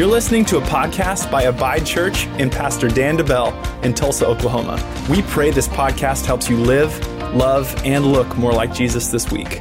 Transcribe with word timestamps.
You're 0.00 0.08
listening 0.08 0.46
to 0.46 0.56
a 0.56 0.62
podcast 0.62 1.30
by 1.30 1.42
Abide 1.42 1.84
Church 1.84 2.24
and 2.38 2.50
Pastor 2.50 2.88
Dan 2.88 3.18
DeBell 3.18 3.84
in 3.84 3.92
Tulsa, 3.92 4.26
Oklahoma. 4.26 4.82
We 5.10 5.20
pray 5.20 5.50
this 5.50 5.68
podcast 5.68 6.24
helps 6.24 6.48
you 6.48 6.56
live, 6.56 6.98
love, 7.34 7.78
and 7.84 8.06
look 8.06 8.34
more 8.38 8.50
like 8.50 8.72
Jesus 8.72 9.08
this 9.08 9.30
week. 9.30 9.60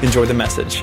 Enjoy 0.00 0.24
the 0.24 0.32
message. 0.32 0.80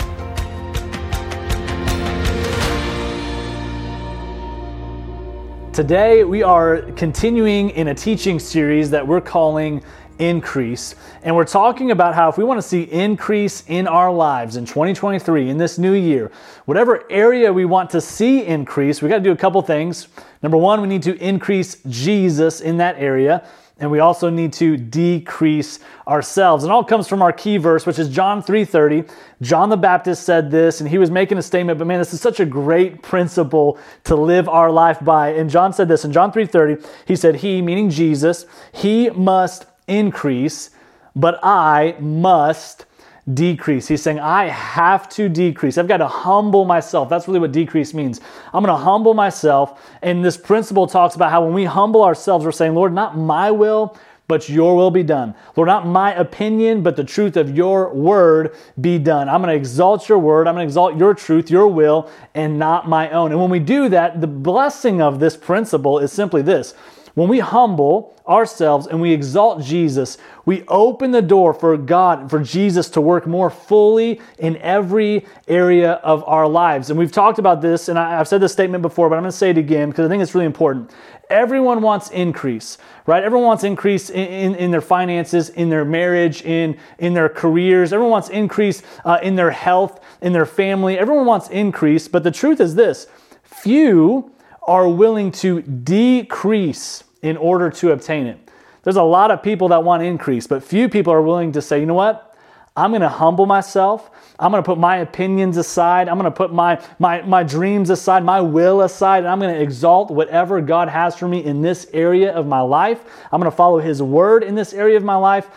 Today, 5.74 6.24
we 6.24 6.44
are 6.44 6.84
continuing 6.92 7.72
in 7.72 7.88
a 7.88 7.96
teaching 7.96 8.38
series 8.38 8.92
that 8.92 9.08
we're 9.08 9.20
calling 9.20 9.84
Increase. 10.18 10.96
And 11.24 11.36
we're 11.36 11.46
talking 11.46 11.92
about 11.92 12.16
how 12.16 12.30
if 12.30 12.38
we 12.38 12.44
want 12.44 12.58
to 12.58 12.68
see 12.68 12.84
increase 12.84 13.64
in 13.68 13.88
our 13.88 14.12
lives 14.12 14.56
in 14.56 14.66
2023, 14.66 15.50
in 15.50 15.58
this 15.58 15.78
new 15.78 15.94
year, 15.94 16.32
whatever 16.66 17.04
area 17.12 17.52
we 17.52 17.66
want 17.66 17.90
to 17.90 18.02
see 18.02 18.46
increase, 18.46 19.02
we 19.02 19.10
got 19.10 19.18
to 19.18 19.24
do 19.24 19.32
a 19.32 19.38
couple 19.38 19.62
things. 19.62 20.08
Number 20.42 20.58
one, 20.58 20.82
we 20.82 20.88
need 20.88 21.04
to 21.04 21.16
increase 21.22 21.78
Jesus 21.88 22.62
in 22.62 22.78
that 22.78 22.98
area 22.98 23.46
and 23.78 23.92
we 23.92 24.00
also 24.00 24.30
need 24.30 24.54
to 24.54 24.78
decrease 24.78 25.80
ourselves. 26.08 26.64
And 26.64 26.72
all 26.72 26.84
comes 26.84 27.08
from 27.08 27.22
our 27.22 27.34
key 27.34 27.58
verse, 27.58 27.86
which 27.86 28.00
is 28.00 28.08
John 28.08 28.42
3:30. 28.42 29.06
John 29.42 29.70
the 29.70 29.78
Baptist 29.78 30.24
said 30.24 30.50
this, 30.50 30.80
and 30.80 30.90
he 30.90 30.98
was 30.98 31.12
making 31.12 31.38
a 31.38 31.42
statement, 31.42 31.78
but 31.78 31.88
man, 31.88 32.00
this 32.00 32.14
is 32.14 32.22
such 32.22 32.40
a 32.40 32.46
great 32.46 33.02
principle 33.02 33.78
to 34.06 34.16
live 34.16 34.48
our 34.48 34.72
life 34.72 35.00
by. 35.04 35.30
And 35.30 35.50
John 35.50 35.74
said 35.74 35.88
this 35.88 36.06
in 36.06 36.14
John 36.14 36.32
3:30. 36.32 36.78
He 37.06 37.16
said, 37.16 37.38
"He, 37.38 37.62
meaning 37.62 37.90
Jesus, 37.90 38.46
he 38.72 39.10
must 39.10 39.66
increase, 39.88 40.72
but 41.16 41.40
I 41.44 41.96
must 42.00 42.86
decrease. 43.34 43.88
He's 43.88 44.02
saying, 44.02 44.20
I 44.20 44.50
have 44.50 45.10
to 45.10 45.28
decrease. 45.28 45.78
I've 45.78 45.88
got 45.88 45.98
to 45.98 46.08
humble 46.08 46.66
myself. 46.66 47.10
That's 47.10 47.28
really 47.28 47.40
what 47.40 47.52
decrease 47.52 47.94
means. 47.94 48.22
I'm 48.54 48.64
going 48.64 48.78
to 48.78 48.84
humble 48.84 49.14
myself. 49.14 49.82
And 50.02 50.24
this 50.24 50.38
principle 50.38 50.86
talks 50.86 51.16
about 51.16 51.32
how 51.32 51.44
when 51.44 51.54
we 51.54 51.66
humble 51.66 52.04
ourselves, 52.04 52.46
we're 52.46 52.52
saying, 52.52 52.76
Lord, 52.76 52.94
not 52.94 53.18
my 53.18 53.50
will, 53.50 53.98
but 54.28 54.50
your 54.50 54.76
will 54.76 54.92
be 54.92 55.04
done. 55.04 55.36
Lord, 55.56 55.68
not 55.68 55.86
my 55.86 56.14
opinion, 56.14 56.82
but 56.82 56.96
the 56.96 57.04
truth 57.04 57.38
of 57.38 57.56
your 57.56 57.94
word 57.94 58.56
be 58.80 58.98
done. 58.98 59.30
I'm 59.30 59.42
going 59.42 59.54
to 59.54 59.58
exalt 59.58 60.10
your 60.10 60.20
word. 60.20 60.48
I'm 60.48 60.56
going 60.56 60.66
to 60.66 60.70
exalt 60.70 60.98
your 60.98 61.14
truth, 61.14 61.50
your 61.50 61.68
will, 61.68 62.10
and 62.34 62.58
not 62.58 62.88
my 62.88 63.10
own. 63.12 63.32
And 63.32 63.40
when 63.40 63.52
we 63.52 63.60
do 63.60 63.90
that, 63.90 64.22
the 64.22 64.28
blessing 64.28 65.02
of 65.02 65.20
this 65.20 65.38
principle 65.38 66.00
is 66.00 66.12
simply 66.12 66.42
this 66.42 66.74
when 67.16 67.30
we 67.30 67.40
humble 67.40 68.14
ourselves 68.28 68.88
and 68.88 69.00
we 69.00 69.12
exalt 69.12 69.64
Jesus, 69.64 70.18
we 70.46 70.64
open 70.68 71.12
the 71.12 71.22
door 71.22 71.54
for 71.54 71.78
God, 71.78 72.30
for 72.30 72.40
Jesus 72.40 72.90
to 72.92 73.02
work 73.02 73.26
more 73.26 73.50
fully 73.50 74.20
in 74.38 74.58
every 74.58 75.26
area 75.48 75.94
of 75.94 76.24
our 76.28 76.48
lives. 76.48 76.90
And 76.90 77.00
we've 77.00 77.12
talked 77.12 77.40
about 77.40 77.62
this, 77.62 77.88
and 77.88 77.98
I've 77.98 78.28
said 78.28 78.42
this 78.42 78.52
statement 78.52 78.82
before, 78.82 79.10
but 79.10 79.16
I'm 79.16 79.24
going 79.24 79.32
to 79.32 79.38
say 79.38 79.50
it 79.50 79.58
again 79.58 79.90
because 79.90 80.06
I 80.06 80.10
think 80.10 80.22
it's 80.22 80.36
really 80.36 80.46
important. 80.46 80.92
Everyone 81.30 81.82
wants 81.82 82.10
increase, 82.10 82.78
right? 83.06 83.24
Everyone 83.24 83.48
wants 83.48 83.64
increase 83.64 84.10
in, 84.10 84.28
in, 84.28 84.56
in 84.56 84.72
their 84.72 84.82
finances, 84.82 85.50
in 85.50 85.70
their 85.70 85.86
marriage, 85.86 86.42
in, 86.44 86.78
in 87.00 87.14
their 87.14 87.30
careers. 87.30 87.94
Everyone 87.94 88.12
wants 88.12 88.30
increase 88.30 88.84
uh, 89.06 89.20
in 89.24 89.36
their 89.36 89.52
health, 89.52 90.04
in 90.22 90.34
their 90.34 90.46
family. 90.46 91.00
Everyone 91.00 91.26
wants 91.26 91.48
increase, 91.50 92.10
but 92.10 92.24
the 92.24 92.32
truth 92.32 92.60
is 92.60 92.76
this 92.76 93.08
few 93.44 94.32
are 94.68 94.90
willing 94.90 95.32
to 95.32 95.62
decrease 95.62 97.05
in 97.26 97.38
order 97.38 97.72
to 97.72 97.92
obtain 97.92 98.28
it. 98.28 98.38
There's 98.84 98.98
a 98.98 99.04
lot 99.04 99.32
of 99.32 99.42
people 99.42 99.70
that 99.70 99.84
want 99.84 100.04
increase, 100.04 100.46
but 100.46 100.64
few 100.64 100.88
people 100.88 101.12
are 101.12 101.22
willing 101.22 101.54
to 101.54 101.62
say, 101.62 101.80
you 101.80 101.88
know 101.88 101.96
what? 101.96 102.36
I'm 102.78 102.92
going 102.92 103.02
to 103.02 103.10
humble 103.10 103.48
myself. 103.48 104.12
I'm 104.38 104.52
going 104.52 104.62
to 104.62 104.66
put 104.66 104.78
my 104.78 104.98
opinions 104.98 105.58
aside. 105.58 106.08
I'm 106.08 106.20
going 106.20 106.32
to 106.32 106.38
put 106.38 106.54
my, 106.54 106.80
my, 107.00 107.24
my 107.24 107.42
dreams 107.42 107.90
aside, 107.90 108.24
my 108.24 108.42
will 108.42 108.82
aside, 108.82 109.20
and 109.20 109.28
I'm 109.28 109.40
going 109.40 109.56
to 109.56 109.62
exalt 109.62 110.12
whatever 110.12 110.62
God 110.62 110.88
has 110.90 111.18
for 111.18 111.28
me 111.28 111.44
in 111.44 111.64
this 111.64 111.88
area 111.94 112.32
of 112.32 112.46
my 112.46 112.60
life. 112.60 113.04
I'm 113.32 113.40
going 113.40 113.50
to 113.50 113.58
follow 113.58 113.80
His 113.80 114.04
word 114.04 114.44
in 114.44 114.54
this 114.54 114.72
area 114.72 114.98
of 114.98 115.04
my 115.04 115.16
life. 115.16 115.50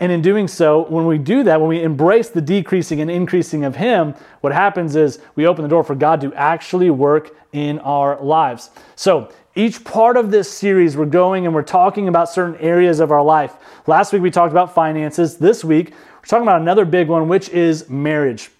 And 0.00 0.12
in 0.12 0.20
doing 0.20 0.48
so, 0.48 0.84
when 0.88 1.06
we 1.06 1.16
do 1.16 1.44
that, 1.44 1.60
when 1.60 1.68
we 1.70 1.82
embrace 1.82 2.28
the 2.28 2.42
decreasing 2.42 3.00
and 3.00 3.10
increasing 3.10 3.64
of 3.64 3.76
Him, 3.76 4.14
what 4.42 4.52
happens 4.52 4.94
is 4.94 5.20
we 5.36 5.46
open 5.46 5.62
the 5.62 5.68
door 5.68 5.84
for 5.84 5.94
God 5.94 6.20
to 6.22 6.34
actually 6.34 6.90
work 6.90 7.34
in 7.52 7.78
our 7.78 8.20
lives. 8.20 8.70
So, 8.96 9.32
each 9.54 9.84
part 9.84 10.16
of 10.16 10.30
this 10.30 10.50
series, 10.50 10.96
we're 10.96 11.06
going 11.06 11.46
and 11.46 11.54
we're 11.54 11.62
talking 11.62 12.08
about 12.08 12.28
certain 12.28 12.56
areas 12.56 13.00
of 13.00 13.12
our 13.12 13.22
life. 13.22 13.54
Last 13.86 14.12
week, 14.12 14.22
we 14.22 14.30
talked 14.30 14.52
about 14.52 14.74
finances. 14.74 15.36
This 15.38 15.64
week, 15.64 15.90
we're 15.90 16.26
talking 16.26 16.42
about 16.42 16.60
another 16.60 16.84
big 16.84 17.08
one, 17.08 17.28
which 17.28 17.48
is 17.50 17.88
marriage. 17.88 18.50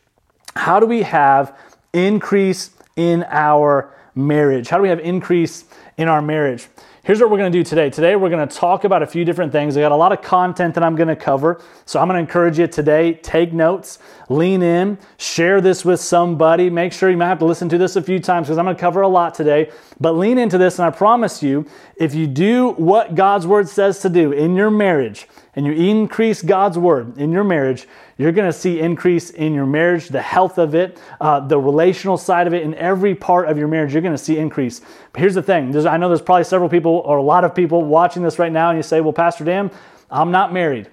How 0.55 0.79
do 0.79 0.87
we 0.87 1.03
have 1.03 1.57
increase 1.93 2.71
in 2.97 3.25
our 3.29 3.93
marriage? 4.15 4.69
How 4.69 4.77
do 4.77 4.83
we 4.83 4.89
have 4.89 5.01
increase 5.01 5.65
in 5.97 6.09
our 6.09 6.23
marriage? 6.23 6.69
Here's 7.05 7.21
what 7.21 7.29
we're 7.29 7.37
going 7.37 7.53
to 7.53 7.59
do 7.59 7.63
today. 7.63 7.91
Today, 7.91 8.17
we're 8.17 8.31
going 8.31 8.49
to 8.49 8.57
talk 8.57 8.85
about 8.85 9.03
a 9.03 9.07
few 9.07 9.27
different 9.27 9.53
things. 9.53 9.77
I 9.77 9.83
got 9.83 9.93
a 9.93 9.95
lot 9.95 10.13
of 10.13 10.23
content 10.23 10.75
that 10.75 10.83
I'm 10.83 10.97
going 10.97 11.09
to 11.09 11.17
cover. 11.17 11.61
So 11.85 12.01
I'm 12.01 12.09
going 12.09 12.17
to 12.17 12.21
encourage 12.21 12.59
you 12.59 12.67
today, 12.67 13.13
take 13.13 13.53
notes, 13.53 13.99
lean 14.31 14.63
in, 14.63 14.97
share 15.19 15.61
this 15.61 15.85
with 15.85 16.01
somebody. 16.01 16.71
Make 16.71 16.95
sure 16.95 17.11
you 17.11 17.19
might 17.19 17.29
have 17.29 17.41
to 17.41 17.45
listen 17.45 17.69
to 17.69 17.77
this 17.77 17.97
a 17.97 18.03
few 18.03 18.21
times 18.21 18.47
because 18.47 18.57
I'm 18.57 18.65
going 18.65 18.75
to 18.75 18.81
cover 18.81 19.03
a 19.03 19.09
lot 19.09 19.35
today. 19.35 19.71
But 20.01 20.13
lean 20.13 20.39
into 20.39 20.57
this, 20.57 20.79
and 20.79 20.87
I 20.87 20.91
promise 20.97 21.43
you, 21.43 21.67
if 21.97 22.15
you 22.15 22.27
do 22.27 22.71
what 22.71 23.15
God's 23.15 23.47
word 23.47 23.69
says 23.69 23.99
to 23.99 24.09
do 24.09 24.33
in 24.33 24.57
your 24.57 24.71
marriage, 24.71 25.29
and 25.57 25.67
you 25.67 25.73
increase 25.73 26.43
God's 26.43 26.79
word 26.79 27.19
in 27.19 27.31
your 27.33 27.45
marriage, 27.45 27.87
you're 28.19 28.33
going 28.33 28.51
to 28.51 28.57
see 28.57 28.81
increase 28.81 29.31
in 29.31 29.55
your 29.55 29.67
marriage, 29.67 30.09
the 30.09 30.23
health 30.23 30.59
of 30.59 30.75
it, 30.75 30.99
uh, 31.21 31.41
the 31.41 31.59
relational 31.59 32.17
side 32.17 32.47
of 32.47 32.55
it, 32.55 32.63
in 32.63 32.75
every 32.75 33.15
part 33.15 33.49
of 33.49 33.59
your 33.59 33.69
marriage. 33.69 33.93
You're 33.93 34.03
going 34.03 34.15
to 34.15 34.19
see 34.19 34.39
increase. 34.39 34.81
But 35.13 35.21
here's 35.21 35.35
the 35.35 35.43
thing: 35.43 35.71
there's, 35.71 35.87
I 35.87 35.97
know 35.97 36.09
there's 36.09 36.23
probably 36.23 36.45
several 36.45 36.69
people 36.69 37.03
or 37.05 37.19
a 37.19 37.23
lot 37.23 37.45
of 37.45 37.55
people 37.55 37.83
watching 37.83 38.23
this 38.23 38.39
right 38.39 38.53
now, 38.53 38.71
and 38.71 38.79
you 38.79 38.83
say, 38.83 39.01
"Well, 39.01 39.13
Pastor 39.13 39.45
Dan, 39.45 39.71
I'm 40.11 40.31
not 40.31 40.53
married." 40.53 40.91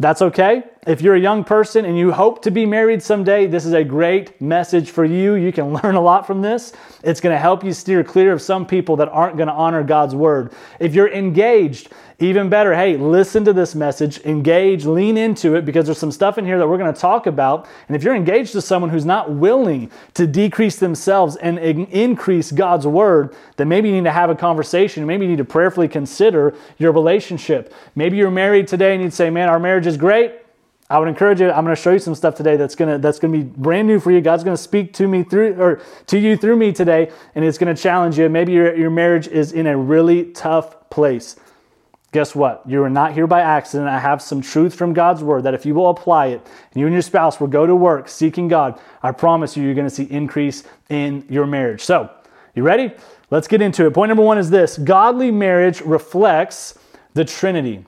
That's 0.00 0.22
okay. 0.22 0.62
If 0.86 1.02
you're 1.02 1.14
a 1.14 1.20
young 1.20 1.44
person 1.44 1.84
and 1.84 1.96
you 1.96 2.10
hope 2.10 2.40
to 2.44 2.50
be 2.50 2.64
married 2.64 3.02
someday, 3.02 3.46
this 3.46 3.66
is 3.66 3.74
a 3.74 3.84
great 3.84 4.40
message 4.40 4.88
for 4.88 5.04
you. 5.04 5.34
You 5.34 5.52
can 5.52 5.74
learn 5.82 5.94
a 5.94 6.00
lot 6.00 6.26
from 6.26 6.40
this. 6.40 6.72
It's 7.04 7.20
going 7.20 7.34
to 7.34 7.38
help 7.38 7.62
you 7.62 7.74
steer 7.74 8.02
clear 8.02 8.32
of 8.32 8.40
some 8.40 8.64
people 8.64 8.96
that 8.96 9.10
aren't 9.10 9.36
going 9.36 9.48
to 9.48 9.52
honor 9.52 9.82
God's 9.82 10.14
word. 10.14 10.54
If 10.78 10.94
you're 10.94 11.12
engaged, 11.12 11.92
even 12.20 12.50
better, 12.50 12.74
hey, 12.74 12.98
listen 12.98 13.46
to 13.46 13.52
this 13.54 13.74
message, 13.74 14.20
engage, 14.26 14.84
lean 14.84 15.16
into 15.16 15.54
it 15.54 15.64
because 15.64 15.86
there's 15.86 15.98
some 15.98 16.12
stuff 16.12 16.36
in 16.36 16.44
here 16.44 16.58
that 16.58 16.68
we're 16.68 16.76
going 16.76 16.92
to 16.92 17.00
talk 17.00 17.26
about. 17.26 17.66
And 17.88 17.96
if 17.96 18.02
you're 18.02 18.14
engaged 18.14 18.52
to 18.52 18.60
someone 18.60 18.90
who's 18.90 19.06
not 19.06 19.32
willing 19.32 19.90
to 20.14 20.26
decrease 20.26 20.76
themselves 20.76 21.36
and 21.36 21.58
increase 21.58 22.52
God's 22.52 22.86
word, 22.86 23.34
then 23.56 23.68
maybe 23.68 23.88
you 23.88 23.94
need 23.94 24.04
to 24.04 24.12
have 24.12 24.28
a 24.28 24.34
conversation. 24.34 25.06
Maybe 25.06 25.24
you 25.24 25.30
need 25.30 25.38
to 25.38 25.46
prayerfully 25.46 25.88
consider 25.88 26.54
your 26.76 26.92
relationship. 26.92 27.72
Maybe 27.94 28.18
you're 28.18 28.30
married 28.30 28.68
today 28.68 28.92
and 28.92 29.02
you'd 29.02 29.14
say, 29.14 29.30
man, 29.30 29.48
our 29.48 29.58
marriage 29.58 29.86
is 29.86 29.96
great. 29.96 30.34
I 30.90 30.98
would 30.98 31.08
encourage 31.08 31.40
you. 31.40 31.50
I'm 31.50 31.64
going 31.64 31.74
to 31.74 31.80
show 31.80 31.92
you 31.92 32.00
some 32.00 32.16
stuff 32.16 32.34
today 32.34 32.56
that's 32.56 32.74
going 32.74 32.90
to 32.90 32.98
that's 32.98 33.20
going 33.20 33.32
to 33.32 33.38
be 33.38 33.44
brand 33.44 33.86
new 33.86 34.00
for 34.00 34.10
you. 34.10 34.20
God's 34.20 34.42
going 34.42 34.56
to 34.56 34.62
speak 34.62 34.92
to 34.94 35.06
me 35.06 35.22
through 35.22 35.54
or 35.54 35.80
to 36.08 36.18
you 36.18 36.36
through 36.36 36.56
me 36.56 36.72
today, 36.72 37.12
and 37.36 37.44
it's 37.44 37.58
going 37.58 37.74
to 37.74 37.80
challenge 37.80 38.18
you. 38.18 38.28
Maybe 38.28 38.52
your 38.52 38.74
your 38.76 38.90
marriage 38.90 39.28
is 39.28 39.52
in 39.52 39.68
a 39.68 39.76
really 39.76 40.32
tough 40.32 40.90
place. 40.90 41.36
Guess 42.12 42.34
what? 42.34 42.62
You 42.66 42.82
are 42.82 42.90
not 42.90 43.12
here 43.12 43.28
by 43.28 43.40
accident. 43.40 43.88
I 43.88 44.00
have 44.00 44.20
some 44.20 44.40
truth 44.40 44.74
from 44.74 44.92
God's 44.92 45.22
word 45.22 45.44
that 45.44 45.54
if 45.54 45.64
you 45.64 45.74
will 45.74 45.90
apply 45.90 46.26
it, 46.26 46.44
and 46.72 46.80
you 46.80 46.86
and 46.86 46.92
your 46.92 47.02
spouse 47.02 47.38
will 47.38 47.46
go 47.46 47.66
to 47.66 47.76
work 47.76 48.08
seeking 48.08 48.48
God, 48.48 48.80
I 49.02 49.12
promise 49.12 49.56
you, 49.56 49.62
you're 49.62 49.74
going 49.74 49.88
to 49.88 49.94
see 49.94 50.04
increase 50.04 50.64
in 50.88 51.24
your 51.28 51.46
marriage. 51.46 51.82
So, 51.82 52.10
you 52.54 52.64
ready? 52.64 52.92
Let's 53.30 53.46
get 53.46 53.62
into 53.62 53.86
it. 53.86 53.94
Point 53.94 54.08
number 54.08 54.24
one 54.24 54.38
is 54.38 54.50
this 54.50 54.76
godly 54.76 55.30
marriage 55.30 55.80
reflects 55.82 56.76
the 57.14 57.24
Trinity. 57.24 57.84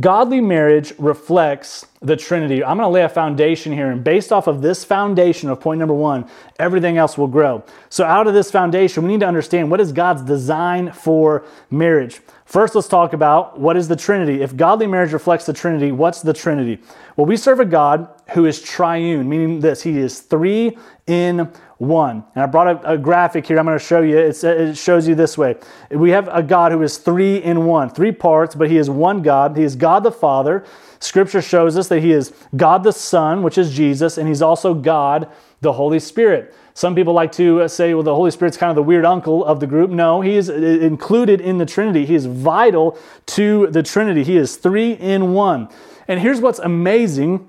Godly 0.00 0.42
marriage 0.42 0.92
reflects 0.98 1.86
the 2.02 2.16
Trinity. 2.16 2.62
I'm 2.62 2.76
going 2.76 2.86
to 2.86 2.92
lay 2.92 3.02
a 3.02 3.08
foundation 3.08 3.72
here, 3.72 3.90
and 3.90 4.04
based 4.04 4.30
off 4.30 4.46
of 4.46 4.60
this 4.60 4.84
foundation 4.84 5.48
of 5.48 5.58
point 5.60 5.78
number 5.78 5.94
one, 5.94 6.28
everything 6.58 6.98
else 6.98 7.16
will 7.16 7.26
grow. 7.26 7.64
So, 7.88 8.04
out 8.04 8.26
of 8.26 8.34
this 8.34 8.50
foundation, 8.50 9.04
we 9.04 9.12
need 9.12 9.20
to 9.20 9.26
understand 9.26 9.70
what 9.70 9.80
is 9.80 9.92
God's 9.92 10.22
design 10.22 10.92
for 10.92 11.44
marriage. 11.70 12.20
First, 12.44 12.74
let's 12.74 12.88
talk 12.88 13.14
about 13.14 13.58
what 13.58 13.76
is 13.76 13.88
the 13.88 13.96
Trinity. 13.96 14.42
If 14.42 14.54
godly 14.54 14.86
marriage 14.86 15.12
reflects 15.12 15.46
the 15.46 15.54
Trinity, 15.54 15.92
what's 15.92 16.20
the 16.20 16.34
Trinity? 16.34 16.78
Well, 17.16 17.26
we 17.26 17.38
serve 17.38 17.60
a 17.60 17.64
God 17.64 18.08
who 18.34 18.44
is 18.44 18.60
triune, 18.60 19.28
meaning 19.28 19.60
this 19.60 19.82
He 19.82 19.98
is 19.98 20.20
three 20.20 20.76
in 21.06 21.50
one. 21.78 22.24
And 22.34 22.42
I 22.42 22.46
brought 22.46 22.84
a, 22.84 22.92
a 22.92 22.98
graphic 22.98 23.46
here 23.46 23.58
I'm 23.58 23.66
going 23.66 23.78
to 23.78 23.84
show 23.84 24.00
you. 24.00 24.16
It's, 24.16 24.42
it 24.44 24.76
shows 24.76 25.06
you 25.06 25.14
this 25.14 25.36
way. 25.36 25.56
We 25.90 26.10
have 26.10 26.28
a 26.28 26.42
God 26.42 26.72
who 26.72 26.82
is 26.82 26.98
three 26.98 27.36
in 27.36 27.66
one, 27.66 27.90
three 27.90 28.12
parts, 28.12 28.54
but 28.54 28.70
He 28.70 28.78
is 28.78 28.88
one 28.88 29.22
God. 29.22 29.56
He 29.56 29.62
is 29.62 29.76
God 29.76 30.02
the 30.02 30.12
Father. 30.12 30.64
Scripture 31.00 31.42
shows 31.42 31.76
us 31.76 31.88
that 31.88 32.00
He 32.00 32.12
is 32.12 32.32
God 32.56 32.82
the 32.82 32.92
Son, 32.92 33.42
which 33.42 33.58
is 33.58 33.74
Jesus, 33.74 34.16
and 34.16 34.26
He's 34.26 34.42
also 34.42 34.72
God 34.72 35.30
the 35.60 35.74
Holy 35.74 35.98
Spirit. 35.98 36.54
Some 36.72 36.94
people 36.94 37.14
like 37.14 37.32
to 37.32 37.62
uh, 37.62 37.68
say, 37.68 37.94
well, 37.94 38.02
the 38.02 38.14
Holy 38.14 38.30
Spirit's 38.30 38.58
kind 38.58 38.68
of 38.70 38.76
the 38.76 38.82
weird 38.82 39.06
uncle 39.06 39.42
of 39.44 39.60
the 39.60 39.66
group. 39.66 39.90
No, 39.90 40.20
he 40.20 40.36
is 40.36 40.50
uh, 40.50 40.52
included 40.52 41.40
in 41.40 41.56
the 41.56 41.64
Trinity. 41.64 42.04
He 42.04 42.14
is 42.14 42.26
vital 42.26 42.98
to 43.26 43.68
the 43.68 43.82
Trinity. 43.82 44.24
He 44.24 44.36
is 44.36 44.56
three 44.56 44.92
in 44.92 45.32
one. 45.32 45.70
And 46.06 46.20
here's 46.20 46.40
what's 46.40 46.58
amazing 46.58 47.48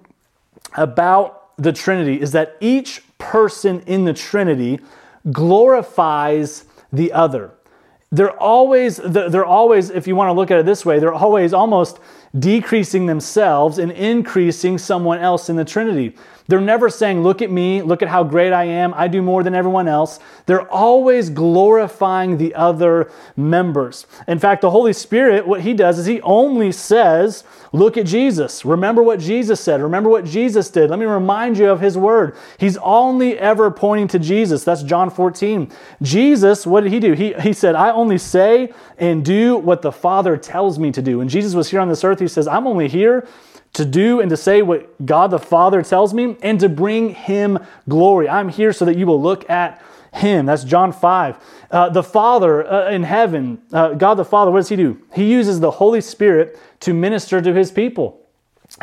about 0.75 1.56
the 1.57 1.74
Trinity 1.74 2.21
is 2.21 2.31
that 2.31 2.56
each 2.62 3.01
person 3.18 3.81
in 3.81 4.06
the 4.06 4.14
Trinity 4.14 4.80
glorifies 5.31 6.66
the 6.92 7.12
other. 7.12 7.52
They're 8.12 8.38
always, 8.40 8.98
they're 8.98 9.46
always, 9.46 9.90
if 9.90 10.08
you 10.08 10.16
want 10.16 10.30
to 10.30 10.34
look 10.34 10.50
at 10.50 10.60
it 10.60 10.66
this 10.66 10.86
way, 10.86 11.00
they're 11.00 11.14
always 11.14 11.54
almost 11.54 12.00
decreasing 12.40 13.06
themselves 13.06 13.80
and 13.80 13.92
increasing 13.92 14.78
someone 14.78 15.19
else 15.19 15.50
in 15.50 15.58
the 15.58 15.66
Trinity. 15.66 16.16
They're 16.48 16.62
never 16.62 16.90
saying, 16.90 17.24
Look 17.24 17.42
at 17.42 17.52
me, 17.52 17.82
look 17.82 18.02
at 18.02 18.08
how 18.08 18.24
great 18.24 18.54
I 18.54 18.64
am, 18.64 18.94
I 18.94 19.08
do 19.08 19.22
more 19.22 19.44
than 19.44 19.54
everyone 19.54 19.88
else. 19.88 20.20
They're 20.46 20.70
always 20.70 21.30
glorifying 21.30 22.38
the 22.38 22.56
other 22.56 23.12
members. 23.36 24.08
In 24.28 24.40
fact, 24.40 24.62
the 24.62 24.70
Holy 24.70 24.94
Spirit, 24.94 25.46
what 25.46 25.62
He 25.62 25.74
does 25.74 26.00
is 26.00 26.06
He 26.06 26.22
only 26.22 26.72
says, 26.72 27.44
Look 27.74 27.98
at 27.98 28.06
Jesus. 28.06 28.64
Remember 28.64 29.04
what 29.04 29.20
Jesus 29.20 29.60
said. 29.60 29.82
Remember 29.82 30.10
what 30.10 30.24
Jesus 30.24 30.70
did. 30.70 30.90
Let 30.90 31.00
me 31.00 31.06
remind 31.06 31.58
you 31.58 31.70
of 31.70 31.82
His 31.82 31.98
word. 31.98 32.36
He's 32.58 32.78
only 32.78 33.38
ever 33.38 33.70
pointing 33.70 34.08
to 34.10 34.20
Jesus. 34.20 34.64
That's 34.64 34.84
John 34.84 35.10
14. 35.10 35.70
Jesus, 36.02 36.66
what 36.66 36.82
did 36.82 36.94
He 36.94 37.00
do? 37.00 37.12
He, 37.12 37.34
he 37.34 37.52
said, 37.52 37.76
I 37.76 37.92
only 37.92 38.18
say 38.18 38.74
and 38.98 39.24
do 39.24 39.58
what 39.58 39.82
the 39.82 39.92
Father 39.92 40.38
tells 40.38 40.80
me 40.80 40.92
to 40.94 41.02
do. 41.02 41.18
When 41.18 41.28
Jesus 41.28 41.54
was 41.54 41.70
here 41.70 41.82
on 41.82 41.90
this 41.90 42.06
earth, 42.06 42.20
He 42.20 42.28
says, 42.30 42.48
I'm 42.48 42.68
only 42.68 42.88
here 42.88 43.28
to 43.77 43.85
do 43.85 44.19
and 44.19 44.29
to 44.31 44.38
say 44.38 44.63
what 44.63 45.06
God 45.06 45.29
the 45.31 45.39
Father 45.39 45.83
tells 45.83 46.13
me 46.13 46.35
and 46.41 46.59
to 46.59 46.68
bring 46.68 47.13
Him 47.13 47.59
glory. 47.88 48.27
I'm 48.27 48.50
here 48.50 48.74
so 48.74 48.85
that 48.85 48.97
you 48.97 49.06
will 49.06 49.21
look 49.21 49.47
at 49.50 49.81
Him. 50.13 50.47
That's 50.47 50.63
John 50.63 50.91
5. 50.91 51.38
Uh, 51.69 51.89
the 51.89 52.03
Father 52.03 52.68
uh, 52.68 52.89
in 52.89 53.03
heaven, 53.03 53.62
uh, 53.71 53.94
God 53.94 54.15
the 54.15 54.25
Father, 54.25 54.50
what 54.50 54.59
does 54.59 54.69
He 54.69 54.75
do? 54.75 55.00
He 55.13 55.31
uses 55.31 55.59
the 55.59 55.71
Holy 55.71 56.01
Spirit 56.01 56.59
to 56.81 56.94
minister 56.94 57.39
to 57.39 57.53
His 57.53 57.71
people. 57.71 58.19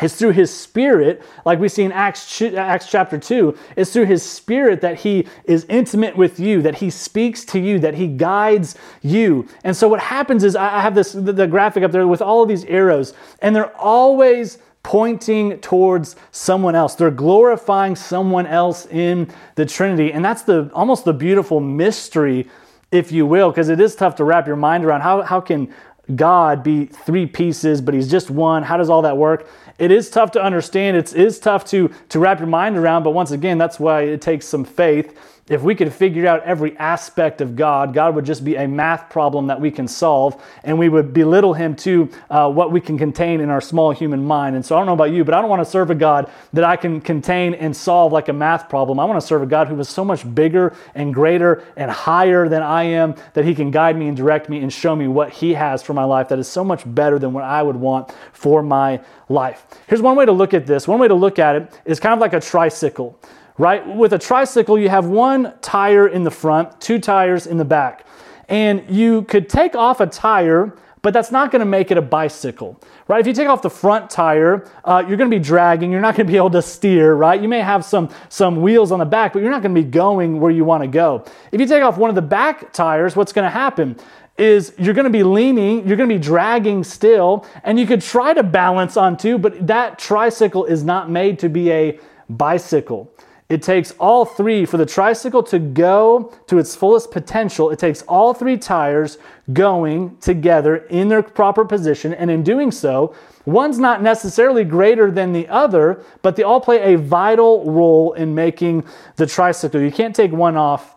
It's 0.01 0.15
through 0.15 0.31
His 0.31 0.53
Spirit, 0.53 1.21
like 1.45 1.59
we 1.59 1.67
see 1.67 1.83
in 1.83 1.91
Acts, 1.91 2.41
Acts 2.41 2.89
chapter 2.89 3.17
2, 3.17 3.57
it's 3.75 3.91
through 3.91 4.05
His 4.05 4.23
Spirit 4.23 4.79
that 4.79 5.01
He 5.01 5.27
is 5.43 5.65
intimate 5.67 6.15
with 6.15 6.39
you, 6.39 6.61
that 6.61 6.75
He 6.75 6.89
speaks 6.89 7.43
to 7.45 7.59
you, 7.59 7.79
that 7.79 7.95
He 7.95 8.07
guides 8.07 8.75
you. 9.01 9.47
And 9.65 9.75
so 9.75 9.89
what 9.89 9.99
happens 9.99 10.45
is 10.45 10.55
I 10.55 10.81
have 10.81 10.95
this 10.95 11.11
the 11.11 11.47
graphic 11.47 11.83
up 11.83 11.91
there 11.91 12.07
with 12.07 12.21
all 12.21 12.43
of 12.43 12.47
these 12.49 12.63
arrows, 12.65 13.13
and 13.41 13.53
they're 13.53 13.75
always 13.75 14.57
pointing 14.85 15.59
towards 15.61 16.15
someone 16.29 16.75
else. 16.75 16.93
They're 16.93 17.09
glorifying 17.09 17.95
someone 17.95 18.45
else 18.45 18.85
in 18.85 19.27
the 19.55 19.65
Trinity. 19.65 20.13
And 20.13 20.23
that's 20.23 20.43
the 20.43 20.69
almost 20.75 21.05
the 21.05 21.13
beautiful 21.13 21.59
mystery, 21.59 22.47
if 22.91 23.11
you 23.11 23.25
will, 23.25 23.49
because 23.49 23.69
it 23.69 23.79
is 23.79 23.95
tough 23.95 24.13
to 24.17 24.23
wrap 24.23 24.45
your 24.45 24.55
mind 24.55 24.85
around. 24.85 25.01
How, 25.01 25.23
how 25.23 25.41
can 25.41 25.73
God 26.15 26.61
be 26.61 26.85
three 26.85 27.25
pieces, 27.25 27.81
but 27.81 27.95
he's 27.95 28.11
just 28.11 28.29
one? 28.29 28.61
How 28.61 28.77
does 28.77 28.91
all 28.91 29.01
that 29.01 29.17
work? 29.17 29.49
It 29.79 29.89
is 29.89 30.11
tough 30.11 30.29
to 30.33 30.43
understand. 30.43 30.95
It 30.95 31.15
is 31.15 31.39
tough 31.39 31.65
to, 31.65 31.89
to 32.09 32.19
wrap 32.19 32.37
your 32.37 32.47
mind 32.47 32.77
around, 32.77 33.01
but 33.01 33.09
once 33.09 33.31
again, 33.31 33.57
that's 33.57 33.79
why 33.79 34.01
it 34.01 34.21
takes 34.21 34.45
some 34.45 34.63
faith 34.63 35.17
if 35.47 35.61
we 35.61 35.75
could 35.75 35.93
figure 35.93 36.25
out 36.25 36.41
every 36.43 36.75
aspect 36.77 37.39
of 37.39 37.55
God, 37.55 37.93
God 37.93 38.15
would 38.15 38.25
just 38.25 38.43
be 38.43 38.55
a 38.55 38.67
math 38.67 39.11
problem 39.11 39.47
that 39.47 39.61
we 39.61 39.69
can 39.69 39.87
solve, 39.87 40.43
and 40.63 40.79
we 40.79 40.89
would 40.89 41.13
belittle 41.13 41.53
Him 41.53 41.75
to 41.77 42.09
uh, 42.31 42.49
what 42.49 42.71
we 42.71 42.81
can 42.81 42.97
contain 42.97 43.39
in 43.41 43.51
our 43.51 43.61
small 43.61 43.91
human 43.91 44.25
mind. 44.25 44.55
And 44.55 44.65
so 44.65 44.75
I 44.75 44.79
don't 44.79 44.87
know 44.87 44.93
about 44.93 45.11
you, 45.11 45.23
but 45.23 45.35
I 45.35 45.41
don't 45.41 45.49
want 45.49 45.63
to 45.63 45.69
serve 45.69 45.91
a 45.91 45.95
God 45.95 46.31
that 46.53 46.63
I 46.63 46.75
can 46.75 46.99
contain 46.99 47.53
and 47.53 47.77
solve 47.77 48.11
like 48.11 48.27
a 48.27 48.33
math 48.33 48.69
problem. 48.69 48.99
I 48.99 49.05
want 49.05 49.21
to 49.21 49.25
serve 49.25 49.43
a 49.43 49.45
God 49.45 49.67
who 49.67 49.79
is 49.79 49.87
so 49.87 50.03
much 50.03 50.33
bigger 50.33 50.75
and 50.95 51.13
greater 51.13 51.63
and 51.77 51.91
higher 51.91 52.49
than 52.49 52.63
I 52.63 52.83
am 52.83 53.13
that 53.35 53.45
He 53.45 53.53
can 53.53 53.69
guide 53.69 53.95
me 53.95 54.07
and 54.07 54.17
direct 54.17 54.49
me 54.49 54.61
and 54.61 54.73
show 54.73 54.95
me 54.95 55.07
what 55.07 55.29
He 55.29 55.53
has 55.53 55.83
for 55.83 55.93
my 55.93 56.05
life 56.05 56.29
that 56.29 56.39
is 56.39 56.47
so 56.47 56.63
much 56.63 56.81
better 56.87 57.19
than 57.19 57.33
what 57.33 57.43
I 57.43 57.61
would 57.61 57.75
want 57.75 58.11
for 58.33 58.63
my 58.63 58.99
life. 59.29 59.63
Here's 59.85 60.01
one 60.01 60.15
way 60.15 60.25
to 60.25 60.31
look 60.31 60.55
at 60.55 60.65
this. 60.65 60.87
One 60.87 60.99
way 60.99 61.07
to 61.07 61.13
look 61.13 61.37
at 61.37 61.55
it 61.55 61.81
is 61.85 61.99
kind 61.99 62.15
of 62.15 62.19
like 62.19 62.33
a 62.33 62.39
tricycle 62.39 63.19
right? 63.57 63.85
With 63.87 64.13
a 64.13 64.19
tricycle, 64.19 64.77
you 64.77 64.89
have 64.89 65.05
one 65.05 65.53
tire 65.61 66.07
in 66.07 66.23
the 66.23 66.31
front, 66.31 66.79
two 66.81 66.99
tires 66.99 67.47
in 67.47 67.57
the 67.57 67.65
back. 67.65 68.05
And 68.49 68.83
you 68.89 69.23
could 69.23 69.49
take 69.49 69.75
off 69.75 69.99
a 69.99 70.07
tire, 70.07 70.75
but 71.01 71.13
that's 71.13 71.31
not 71.31 71.51
going 71.51 71.59
to 71.59 71.65
make 71.65 71.91
it 71.91 71.97
a 71.97 72.01
bicycle, 72.01 72.79
right? 73.07 73.19
If 73.19 73.27
you 73.27 73.33
take 73.33 73.47
off 73.47 73.61
the 73.61 73.69
front 73.69 74.09
tire, 74.09 74.69
uh, 74.83 75.03
you're 75.07 75.17
going 75.17 75.29
to 75.29 75.35
be 75.35 75.43
dragging. 75.43 75.91
You're 75.91 76.01
not 76.01 76.15
going 76.15 76.27
to 76.27 76.31
be 76.31 76.37
able 76.37 76.49
to 76.51 76.61
steer, 76.61 77.13
right? 77.13 77.39
You 77.39 77.47
may 77.47 77.61
have 77.61 77.85
some 77.85 78.09
some 78.29 78.61
wheels 78.61 78.91
on 78.91 78.99
the 78.99 79.05
back, 79.05 79.33
but 79.33 79.41
you're 79.41 79.51
not 79.51 79.61
going 79.61 79.73
to 79.73 79.81
be 79.81 79.87
going 79.87 80.39
where 80.39 80.51
you 80.51 80.65
want 80.65 80.81
to 80.81 80.87
go. 80.87 81.23
If 81.51 81.61
you 81.61 81.67
take 81.67 81.83
off 81.83 81.97
one 81.97 82.09
of 82.09 82.15
the 82.15 82.23
back 82.23 82.73
tires, 82.73 83.15
what's 83.15 83.33
going 83.33 83.45
to 83.45 83.51
happen? 83.51 83.97
Is 84.37 84.73
you're 84.77 84.95
going 84.95 85.05
to 85.05 85.11
be 85.11 85.23
leaning, 85.23 85.87
you're 85.87 85.95
going 85.95 86.09
to 86.09 86.15
be 86.15 86.21
dragging 86.21 86.83
still, 86.83 87.45
and 87.63 87.79
you 87.79 87.87
could 87.87 88.01
try 88.01 88.33
to 88.33 88.43
balance 88.43 88.97
on 88.97 89.15
two, 89.15 89.37
but 89.37 89.67
that 89.67 89.97
tricycle 89.97 90.65
is 90.65 90.83
not 90.83 91.09
made 91.09 91.39
to 91.39 91.49
be 91.49 91.71
a 91.71 91.99
bicycle. 92.29 93.11
It 93.47 93.61
takes 93.61 93.91
all 93.99 94.25
three 94.25 94.65
for 94.65 94.77
the 94.77 94.87
tricycle 94.87 95.43
to 95.43 95.59
go 95.59 96.33
to 96.47 96.57
its 96.57 96.75
fullest 96.75 97.11
potential. 97.11 97.69
It 97.69 97.77
takes 97.77 98.01
all 98.03 98.33
three 98.33 98.57
tires 98.57 99.19
going 99.53 100.17
together 100.17 100.77
in 100.77 101.09
their 101.09 101.21
proper 101.21 101.63
position. 101.63 102.15
And 102.15 102.31
in 102.31 102.41
doing 102.41 102.71
so, 102.71 103.13
one's 103.45 103.77
not 103.77 104.01
necessarily 104.01 104.63
greater 104.63 105.11
than 105.11 105.31
the 105.31 105.47
other, 105.47 106.03
but 106.23 106.35
they 106.35 106.41
all 106.41 106.59
play 106.59 106.93
a 106.93 106.97
vital 106.97 107.69
role 107.71 108.13
in 108.13 108.33
making 108.33 108.83
the 109.17 109.27
tricycle. 109.27 109.79
You 109.79 109.91
can't 109.91 110.15
take 110.15 110.31
one 110.31 110.57
off 110.57 110.95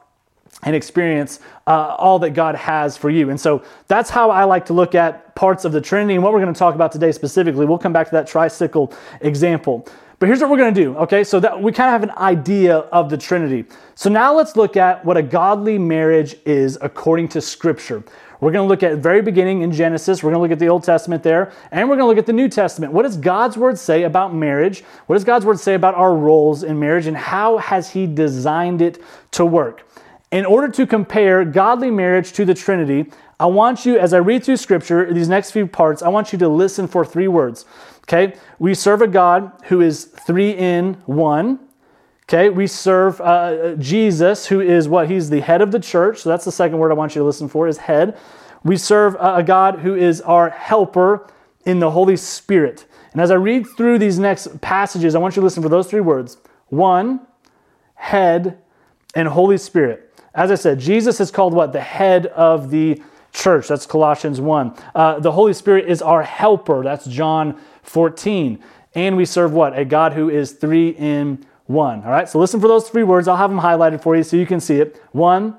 and 0.62 0.74
experience 0.74 1.40
uh, 1.66 1.96
all 1.98 2.18
that 2.20 2.30
God 2.30 2.54
has 2.54 2.96
for 2.96 3.10
you. 3.10 3.28
And 3.28 3.38
so 3.38 3.62
that's 3.86 4.08
how 4.10 4.30
I 4.30 4.44
like 4.44 4.64
to 4.66 4.72
look 4.72 4.94
at 4.94 5.34
parts 5.36 5.66
of 5.66 5.72
the 5.72 5.80
Trinity. 5.80 6.14
And 6.14 6.24
what 6.24 6.32
we're 6.32 6.40
going 6.40 6.52
to 6.52 6.58
talk 6.58 6.74
about 6.74 6.92
today 6.92 7.12
specifically, 7.12 7.66
we'll 7.66 7.78
come 7.78 7.92
back 7.92 8.06
to 8.08 8.12
that 8.12 8.26
tricycle 8.26 8.92
example. 9.20 9.86
But 10.18 10.26
here's 10.26 10.40
what 10.40 10.50
we're 10.50 10.56
going 10.56 10.74
to 10.74 10.80
do, 10.80 10.96
okay? 10.96 11.22
So 11.22 11.38
that 11.38 11.62
we 11.62 11.70
kind 11.70 11.94
of 11.94 12.00
have 12.00 12.02
an 12.02 12.16
idea 12.18 12.78
of 12.78 13.08
the 13.08 13.16
Trinity. 13.16 13.64
So 13.94 14.10
now 14.10 14.34
let's 14.34 14.56
look 14.56 14.76
at 14.76 15.04
what 15.04 15.16
a 15.16 15.22
godly 15.22 15.78
marriage 15.78 16.34
is 16.44 16.76
according 16.80 17.28
to 17.28 17.40
Scripture. 17.40 18.02
We're 18.40 18.50
going 18.50 18.64
to 18.64 18.68
look 18.68 18.82
at 18.82 18.98
very 18.98 19.22
beginning 19.22 19.62
in 19.62 19.70
Genesis. 19.70 20.22
We're 20.22 20.30
going 20.30 20.38
to 20.38 20.42
look 20.42 20.52
at 20.52 20.58
the 20.58 20.68
Old 20.68 20.82
Testament 20.82 21.22
there, 21.22 21.52
and 21.70 21.88
we're 21.88 21.96
going 21.96 22.06
to 22.06 22.08
look 22.08 22.18
at 22.18 22.26
the 22.26 22.32
New 22.32 22.48
Testament. 22.48 22.92
What 22.92 23.02
does 23.02 23.16
God's 23.16 23.56
word 23.56 23.78
say 23.78 24.04
about 24.04 24.34
marriage? 24.34 24.82
What 25.06 25.14
does 25.14 25.24
God's 25.24 25.44
word 25.44 25.60
say 25.60 25.74
about 25.74 25.94
our 25.94 26.14
roles 26.14 26.64
in 26.64 26.80
marriage, 26.80 27.06
and 27.06 27.16
how 27.16 27.58
has 27.58 27.90
He 27.90 28.06
designed 28.06 28.82
it 28.82 29.00
to 29.32 29.44
work? 29.44 29.88
In 30.30 30.44
order 30.44 30.68
to 30.68 30.86
compare 30.86 31.44
godly 31.44 31.90
marriage 31.90 32.32
to 32.32 32.44
the 32.44 32.54
Trinity, 32.54 33.10
I 33.40 33.46
want 33.46 33.86
you, 33.86 33.98
as 33.98 34.12
I 34.12 34.18
read 34.18 34.44
through 34.44 34.56
Scripture, 34.56 35.12
these 35.12 35.28
next 35.28 35.52
few 35.52 35.66
parts, 35.66 36.02
I 36.02 36.08
want 36.08 36.32
you 36.32 36.38
to 36.40 36.48
listen 36.48 36.88
for 36.88 37.04
three 37.04 37.28
words. 37.28 37.64
Okay, 38.08 38.36
we 38.58 38.72
serve 38.72 39.02
a 39.02 39.06
God 39.06 39.52
who 39.64 39.82
is 39.82 40.04
three 40.04 40.52
in 40.52 40.94
one. 41.04 41.60
Okay, 42.24 42.48
we 42.48 42.66
serve 42.66 43.20
uh, 43.20 43.74
Jesus, 43.74 44.46
who 44.46 44.62
is 44.62 44.88
what? 44.88 45.10
He's 45.10 45.28
the 45.28 45.42
head 45.42 45.60
of 45.60 45.72
the 45.72 45.78
church. 45.78 46.20
So 46.20 46.30
that's 46.30 46.46
the 46.46 46.52
second 46.52 46.78
word 46.78 46.90
I 46.90 46.94
want 46.94 47.14
you 47.14 47.20
to 47.20 47.26
listen 47.26 47.48
for 47.48 47.68
is 47.68 47.76
head. 47.76 48.16
We 48.64 48.78
serve 48.78 49.14
a 49.20 49.42
God 49.42 49.80
who 49.80 49.94
is 49.94 50.22
our 50.22 50.48
helper 50.48 51.30
in 51.66 51.80
the 51.80 51.90
Holy 51.90 52.16
Spirit. 52.16 52.86
And 53.12 53.20
as 53.20 53.30
I 53.30 53.34
read 53.34 53.66
through 53.76 53.98
these 53.98 54.18
next 54.18 54.58
passages, 54.62 55.14
I 55.14 55.18
want 55.18 55.36
you 55.36 55.40
to 55.40 55.44
listen 55.44 55.62
for 55.62 55.68
those 55.68 55.86
three 55.86 56.00
words 56.00 56.38
one, 56.68 57.20
head, 57.94 58.58
and 59.14 59.28
Holy 59.28 59.58
Spirit. 59.58 60.18
As 60.34 60.50
I 60.50 60.54
said, 60.54 60.78
Jesus 60.78 61.20
is 61.20 61.30
called 61.30 61.52
what? 61.52 61.74
The 61.74 61.80
head 61.80 62.26
of 62.28 62.70
the 62.70 63.02
church. 63.32 63.68
That's 63.68 63.86
Colossians 63.86 64.40
1. 64.40 64.76
Uh, 64.94 65.18
the 65.20 65.32
Holy 65.32 65.52
Spirit 65.52 65.88
is 65.88 66.02
our 66.02 66.22
helper. 66.22 66.82
That's 66.82 67.06
John 67.06 67.60
14. 67.88 68.62
And 68.94 69.16
we 69.16 69.24
serve 69.24 69.52
what? 69.52 69.78
A 69.78 69.84
God 69.84 70.12
who 70.12 70.28
is 70.28 70.52
three 70.52 70.90
in 70.90 71.44
one. 71.66 72.02
All 72.02 72.10
right, 72.10 72.28
so 72.28 72.38
listen 72.38 72.60
for 72.60 72.68
those 72.68 72.88
three 72.88 73.02
words. 73.02 73.28
I'll 73.28 73.36
have 73.36 73.50
them 73.50 73.60
highlighted 73.60 74.02
for 74.02 74.16
you 74.16 74.22
so 74.22 74.36
you 74.36 74.46
can 74.46 74.60
see 74.60 74.80
it. 74.80 75.00
One, 75.12 75.56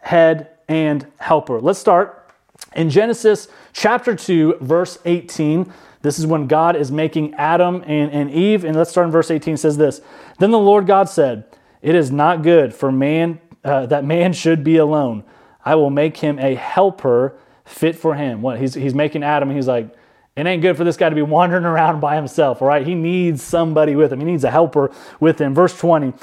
head, 0.00 0.50
and 0.68 1.06
helper. 1.18 1.60
Let's 1.60 1.78
start 1.78 2.30
in 2.74 2.88
Genesis 2.88 3.48
chapter 3.72 4.14
2, 4.14 4.58
verse 4.60 4.98
18. 5.04 5.72
This 6.00 6.18
is 6.18 6.26
when 6.26 6.46
God 6.46 6.74
is 6.74 6.90
making 6.90 7.34
Adam 7.34 7.82
and, 7.86 8.10
and 8.10 8.30
Eve. 8.30 8.64
And 8.64 8.74
let's 8.74 8.90
start 8.90 9.06
in 9.06 9.12
verse 9.12 9.30
18. 9.30 9.54
It 9.54 9.58
says 9.58 9.76
this 9.76 10.00
Then 10.38 10.50
the 10.50 10.58
Lord 10.58 10.86
God 10.86 11.08
said, 11.08 11.44
It 11.82 11.94
is 11.94 12.10
not 12.10 12.42
good 12.42 12.74
for 12.74 12.90
man 12.90 13.40
uh, 13.64 13.86
that 13.86 14.04
man 14.04 14.32
should 14.32 14.64
be 14.64 14.76
alone. 14.76 15.24
I 15.64 15.74
will 15.76 15.90
make 15.90 16.16
him 16.16 16.38
a 16.38 16.54
helper 16.54 17.36
fit 17.64 17.96
for 17.96 18.14
him. 18.14 18.42
What? 18.42 18.58
He's, 18.58 18.74
he's 18.74 18.94
making 18.94 19.22
Adam, 19.22 19.50
he's 19.50 19.68
like, 19.68 19.94
it 20.34 20.46
ain't 20.46 20.62
good 20.62 20.76
for 20.76 20.84
this 20.84 20.96
guy 20.96 21.08
to 21.08 21.14
be 21.14 21.22
wandering 21.22 21.64
around 21.64 22.00
by 22.00 22.16
himself, 22.16 22.62
all 22.62 22.68
right? 22.68 22.86
He 22.86 22.94
needs 22.94 23.42
somebody 23.42 23.94
with 23.94 24.12
him. 24.12 24.20
He 24.20 24.24
needs 24.24 24.44
a 24.44 24.50
helper 24.50 24.90
with 25.20 25.40
him. 25.40 25.54
Verse 25.54 25.78
20 25.78 26.14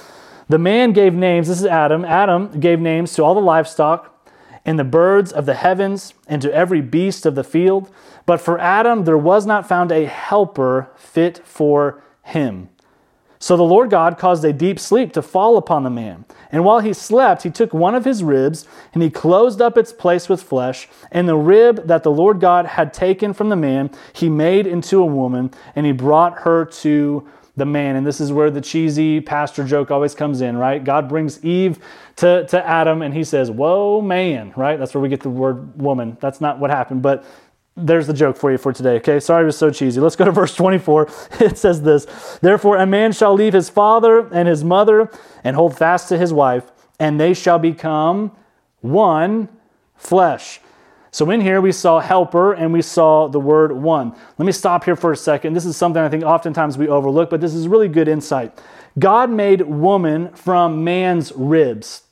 The 0.47 0.57
man 0.57 0.93
gave 0.93 1.13
names, 1.13 1.47
this 1.47 1.59
is 1.59 1.65
Adam. 1.65 2.03
Adam 2.03 2.59
gave 2.59 2.79
names 2.79 3.13
to 3.13 3.23
all 3.23 3.35
the 3.35 3.41
livestock 3.41 4.15
and 4.65 4.79
the 4.79 4.83
birds 4.83 5.31
of 5.31 5.45
the 5.45 5.53
heavens 5.53 6.13
and 6.27 6.41
to 6.41 6.53
every 6.53 6.81
beast 6.81 7.25
of 7.25 7.35
the 7.35 7.43
field. 7.43 7.91
But 8.25 8.41
for 8.41 8.59
Adam 8.59 9.03
there 9.03 9.17
was 9.17 9.45
not 9.45 9.67
found 9.67 9.91
a 9.91 10.05
helper 10.05 10.89
fit 10.95 11.45
for 11.45 12.03
him. 12.23 12.69
So 13.41 13.55
the 13.55 13.63
Lord 13.63 13.89
God 13.89 14.17
caused 14.17 14.43
a 14.43 14.51
deep 14.51 14.79
sleep 14.79 15.13
to 15.13 15.22
fall 15.22 15.55
upon 15.55 15.84
the 15.84 15.89
man. 15.89 16.25
And 16.51 16.65
while 16.65 16.81
he 16.81 16.91
slept, 16.91 17.43
he 17.43 17.50
took 17.50 17.74
one 17.74 17.96
of 17.96 18.03
his 18.03 18.22
ribs 18.22 18.67
and 18.93 19.01
he 19.01 19.10
closed 19.10 19.62
up 19.62 19.77
its 19.77 19.93
place 19.93 20.27
with 20.27 20.43
flesh. 20.43 20.89
And 21.10 21.27
the 21.27 21.38
rib 21.38 21.88
that 21.88 22.03
the 22.03 22.12
Lord 22.12 22.41
God 22.41 22.65
had 22.65 22.93
taken 22.93 23.34
from 23.34 23.48
the 23.48 23.55
man, 23.55 23.91
he 24.12 24.27
made 24.27 24.67
into 24.67 25.01
a 25.01 25.05
woman, 25.05 25.51
and 25.74 25.86
he 25.86 25.93
brought 25.93 26.39
her 26.39 26.65
to 26.65 27.25
the 27.55 27.65
man. 27.65 27.96
And 27.96 28.05
this 28.05 28.19
is 28.19 28.34
where 28.34 28.51
the 28.51 28.62
cheesy 28.62 29.22
pastor 29.22 29.63
joke 29.63 29.89
always 29.89 30.15
comes 30.15 30.41
in, 30.41 30.58
right? 30.58 30.84
God 30.84 31.08
brings 31.08 31.43
Eve 31.43 31.79
to, 32.17 32.46
to 32.48 32.67
Adam 32.67 33.01
and 33.01 33.13
he 33.13 33.24
says, 33.24 33.51
Whoa, 33.51 34.01
man, 34.01 34.53
right? 34.55 34.77
That's 34.79 34.93
where 34.93 35.01
we 35.01 35.10
get 35.10 35.22
the 35.22 35.29
word 35.29 35.79
woman. 35.79 36.17
That's 36.19 36.41
not 36.41 36.60
what 36.60 36.72
happened, 36.72 37.01
but 37.01 37.24
there's 37.86 38.07
the 38.07 38.13
joke 38.13 38.38
for 38.38 38.51
you 38.51 38.57
for 38.57 38.74
today, 38.74 38.95
okay? 38.95 39.19
Sorry 39.19 39.43
it 39.43 39.45
was 39.45 39.57
so 39.57 39.69
cheesy. 39.69 40.00
Let's 40.00 40.15
go 40.15 40.25
to 40.25 40.31
verse 40.33 40.55
24. 40.55 41.09
It 41.39 41.57
says 41.57 41.81
this 41.81 42.05
Therefore, 42.41 42.77
a 42.77 42.86
man 42.86 43.12
shall 43.12 43.33
leave 43.33 43.53
his 43.53 43.69
father 43.69 44.27
and 44.33 44.48
his 44.48 44.63
mother 44.63 45.12
and 45.43 45.55
hold 45.55 45.77
fast 45.77 46.09
to 46.09 46.17
his 46.17 46.33
wife, 46.33 46.71
and 47.00 47.19
they 47.19 47.33
shall 47.33 47.59
become 47.59 48.31
one 48.81 49.50
flesh. 49.95 50.59
So 51.12 51.29
in 51.31 51.41
here 51.41 51.59
we 51.59 51.71
saw 51.71 52.00
helper 52.00 52.53
and 52.53 52.71
we 52.71 52.81
saw 52.81 53.27
the 53.27 53.39
word 53.39 53.71
one. 53.71 54.15
Let 54.38 54.45
me 54.45 54.51
stop 54.51 54.83
here 54.83 54.95
for 54.95 55.12
a 55.12 55.17
second. 55.17 55.53
This 55.53 55.65
is 55.65 55.75
something 55.75 56.01
I 56.01 56.09
think 56.09 56.24
oftentimes 56.24 56.77
we 56.77 56.88
overlook, 56.88 57.29
but 57.29 57.41
this 57.41 57.55
is 57.55 57.67
really 57.67 57.88
good 57.88 58.07
insight. 58.07 58.57
God 58.98 59.29
made 59.29 59.62
woman 59.62 60.33
from 60.33 60.83
man's 60.83 61.31
ribs, 61.31 62.03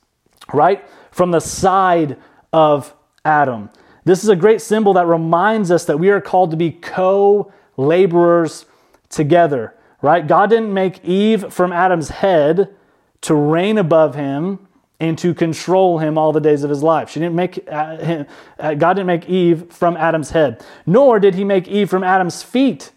right? 0.52 0.84
From 1.12 1.32
the 1.32 1.40
side 1.40 2.18
of 2.52 2.94
Adam. 3.24 3.70
This 4.08 4.24
is 4.24 4.30
a 4.30 4.38
great 4.38 4.62
symbol 4.62 4.94
that 4.94 5.06
reminds 5.06 5.70
us 5.70 5.84
that 5.84 6.00
we 6.00 6.10
are 6.12 6.22
called 6.22 6.52
to 6.52 6.58
be 6.58 6.72
co 6.72 7.52
laborers 7.76 8.66
together, 9.10 9.76
right? 10.02 10.26
God 10.26 10.50
didn't 10.50 10.74
make 10.74 11.04
Eve 11.04 11.52
from 11.52 11.74
Adam's 11.74 12.08
head 12.08 12.74
to 13.22 13.36
reign 13.36 13.78
above 13.78 14.16
him 14.16 14.66
and 15.02 15.18
to 15.18 15.34
control 15.34 16.00
him 16.00 16.18
all 16.18 16.32
the 16.32 16.40
days 16.40 16.64
of 16.64 16.70
his 16.70 16.82
life. 16.82 17.10
She 17.10 17.20
didn't 17.20 17.36
make 17.36 17.68
uh, 17.70 17.98
him, 17.98 18.28
uh, 18.58 18.76
God 18.76 18.94
didn't 18.94 19.08
make 19.08 19.28
Eve 19.28 19.74
from 19.74 19.98
Adam's 19.98 20.30
head, 20.30 20.64
nor 20.86 21.20
did 21.20 21.36
he 21.36 21.44
make 21.44 21.68
Eve 21.68 21.90
from 21.90 22.06
Adam's 22.06 22.42
feet 22.42 22.92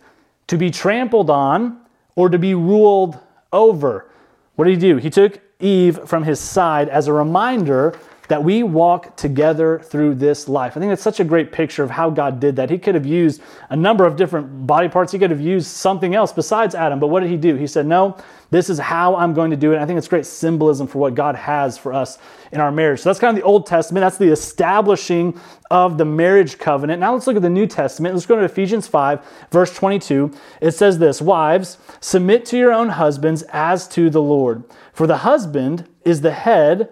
to 0.46 0.56
be 0.56 0.70
trampled 0.70 1.28
on 1.28 1.80
or 2.14 2.28
to 2.28 2.38
be 2.38 2.54
ruled 2.54 3.18
over. 3.52 4.08
What 4.54 4.66
did 4.66 4.80
he 4.80 4.80
do? 4.80 4.98
He 4.98 5.10
took 5.10 5.40
Eve 5.58 6.08
from 6.08 6.22
his 6.22 6.38
side 6.38 6.88
as 6.88 7.08
a 7.08 7.12
reminder 7.12 7.98
that 8.30 8.44
we 8.44 8.62
walk 8.62 9.16
together 9.16 9.80
through 9.80 10.14
this 10.14 10.48
life. 10.48 10.76
I 10.76 10.80
think 10.80 10.90
that's 10.90 11.02
such 11.02 11.18
a 11.18 11.24
great 11.24 11.50
picture 11.50 11.82
of 11.82 11.90
how 11.90 12.10
God 12.10 12.38
did 12.38 12.54
that. 12.56 12.70
He 12.70 12.78
could 12.78 12.94
have 12.94 13.04
used 13.04 13.42
a 13.70 13.76
number 13.76 14.06
of 14.06 14.14
different 14.14 14.68
body 14.68 14.88
parts, 14.88 15.10
he 15.10 15.18
could 15.18 15.32
have 15.32 15.40
used 15.40 15.66
something 15.66 16.14
else 16.14 16.32
besides 16.32 16.76
Adam, 16.76 17.00
but 17.00 17.08
what 17.08 17.20
did 17.20 17.28
he 17.28 17.36
do? 17.36 17.56
He 17.56 17.66
said, 17.66 17.86
No, 17.86 18.16
this 18.50 18.70
is 18.70 18.78
how 18.78 19.16
I'm 19.16 19.34
going 19.34 19.50
to 19.50 19.56
do 19.56 19.72
it. 19.72 19.80
I 19.80 19.86
think 19.86 19.98
it's 19.98 20.06
great 20.06 20.26
symbolism 20.26 20.86
for 20.86 21.00
what 21.00 21.16
God 21.16 21.34
has 21.34 21.76
for 21.76 21.92
us 21.92 22.18
in 22.52 22.60
our 22.60 22.70
marriage. 22.70 23.00
So 23.00 23.08
that's 23.08 23.18
kind 23.18 23.36
of 23.36 23.42
the 23.42 23.46
Old 23.46 23.66
Testament. 23.66 24.02
That's 24.02 24.16
the 24.16 24.30
establishing 24.30 25.40
of 25.68 25.98
the 25.98 26.04
marriage 26.04 26.56
covenant. 26.56 27.00
Now 27.00 27.12
let's 27.14 27.26
look 27.26 27.34
at 27.34 27.42
the 27.42 27.50
New 27.50 27.66
Testament. 27.66 28.14
Let's 28.14 28.26
go 28.26 28.36
to 28.36 28.44
Ephesians 28.44 28.86
5, 28.86 29.48
verse 29.50 29.74
22. 29.74 30.32
It 30.60 30.70
says 30.70 31.00
this 31.00 31.20
Wives, 31.20 31.78
submit 31.98 32.44
to 32.46 32.56
your 32.56 32.72
own 32.72 32.90
husbands 32.90 33.42
as 33.52 33.88
to 33.88 34.08
the 34.08 34.22
Lord. 34.22 34.62
For 34.92 35.08
the 35.08 35.18
husband 35.18 35.88
is 36.04 36.20
the 36.20 36.30
head 36.30 36.90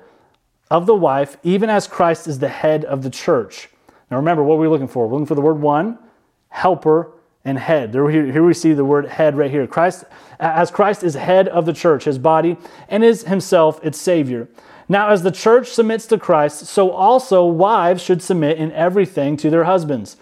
of 0.70 0.86
the 0.86 0.94
wife, 0.94 1.36
even 1.42 1.70
as 1.70 1.86
Christ 1.86 2.26
is 2.26 2.38
the 2.38 2.48
head 2.48 2.84
of 2.84 3.02
the 3.02 3.10
church. 3.10 3.68
Now 4.10 4.16
remember, 4.16 4.42
what 4.42 4.54
are 4.54 4.58
we 4.58 4.68
looking 4.68 4.88
for? 4.88 5.06
We're 5.06 5.14
looking 5.14 5.26
for 5.26 5.34
the 5.34 5.40
word 5.40 5.60
one, 5.60 5.98
helper, 6.48 7.12
and 7.44 7.58
head. 7.58 7.94
Here 7.94 8.44
we 8.44 8.54
see 8.54 8.72
the 8.72 8.84
word 8.84 9.06
head 9.06 9.36
right 9.36 9.50
here. 9.50 9.66
Christ, 9.66 10.04
as 10.38 10.70
Christ 10.70 11.02
is 11.02 11.14
head 11.14 11.48
of 11.48 11.66
the 11.66 11.72
church, 11.72 12.04
his 12.04 12.18
body, 12.18 12.56
and 12.88 13.02
is 13.02 13.24
himself 13.24 13.82
its 13.84 13.98
Savior. 13.98 14.48
Now, 14.88 15.10
as 15.10 15.22
the 15.22 15.30
church 15.30 15.68
submits 15.68 16.06
to 16.06 16.18
Christ, 16.18 16.66
so 16.66 16.90
also 16.90 17.44
wives 17.44 18.02
should 18.02 18.22
submit 18.22 18.58
in 18.58 18.72
everything 18.72 19.36
to 19.38 19.50
their 19.50 19.64
husbands. 19.64 20.16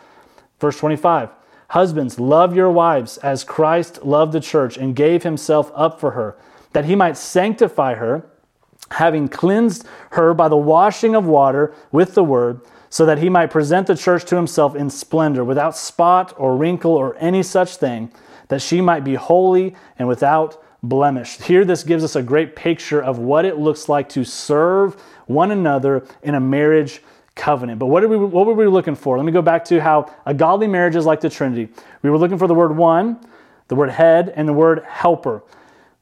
Verse 0.60 0.78
25 0.78 1.30
Husbands, 1.70 2.20
love 2.20 2.54
your 2.54 2.70
wives 2.70 3.18
as 3.18 3.42
Christ 3.42 4.04
loved 4.04 4.32
the 4.32 4.40
church 4.40 4.76
and 4.76 4.94
gave 4.94 5.24
himself 5.24 5.72
up 5.74 5.98
for 5.98 6.12
her, 6.12 6.36
that 6.72 6.84
he 6.84 6.94
might 6.94 7.16
sanctify 7.16 7.94
her 7.94 8.24
having 8.92 9.28
cleansed 9.28 9.86
her 10.10 10.34
by 10.34 10.48
the 10.48 10.56
washing 10.56 11.14
of 11.14 11.26
water 11.26 11.74
with 11.92 12.14
the 12.14 12.24
word, 12.24 12.60
so 12.88 13.04
that 13.04 13.18
he 13.18 13.28
might 13.28 13.50
present 13.50 13.86
the 13.86 13.96
church 13.96 14.24
to 14.24 14.36
himself 14.36 14.74
in 14.74 14.88
splendor, 14.88 15.44
without 15.44 15.76
spot 15.76 16.32
or 16.36 16.56
wrinkle 16.56 16.92
or 16.92 17.16
any 17.18 17.42
such 17.42 17.76
thing, 17.76 18.10
that 18.48 18.62
she 18.62 18.80
might 18.80 19.04
be 19.04 19.14
holy 19.14 19.74
and 19.98 20.06
without 20.06 20.62
blemish. 20.82 21.38
Here, 21.38 21.64
this 21.64 21.82
gives 21.82 22.04
us 22.04 22.16
a 22.16 22.22
great 22.22 22.54
picture 22.54 23.02
of 23.02 23.18
what 23.18 23.44
it 23.44 23.58
looks 23.58 23.88
like 23.88 24.08
to 24.10 24.24
serve 24.24 24.94
one 25.26 25.50
another 25.50 26.06
in 26.22 26.34
a 26.34 26.40
marriage 26.40 27.02
covenant. 27.34 27.78
But 27.78 27.86
what, 27.86 28.04
are 28.04 28.08
we, 28.08 28.16
what 28.16 28.46
were 28.46 28.54
we 28.54 28.66
looking 28.66 28.94
for? 28.94 29.16
Let 29.16 29.26
me 29.26 29.32
go 29.32 29.42
back 29.42 29.64
to 29.66 29.80
how 29.80 30.12
a 30.24 30.32
godly 30.32 30.68
marriage 30.68 30.96
is 30.96 31.04
like 31.04 31.20
the 31.20 31.28
Trinity. 31.28 31.68
We 32.02 32.10
were 32.10 32.18
looking 32.18 32.38
for 32.38 32.46
the 32.46 32.54
word 32.54 32.76
one, 32.76 33.18
the 33.68 33.74
word 33.74 33.90
head, 33.90 34.32
and 34.36 34.48
the 34.48 34.52
word 34.52 34.84
helper. 34.86 35.42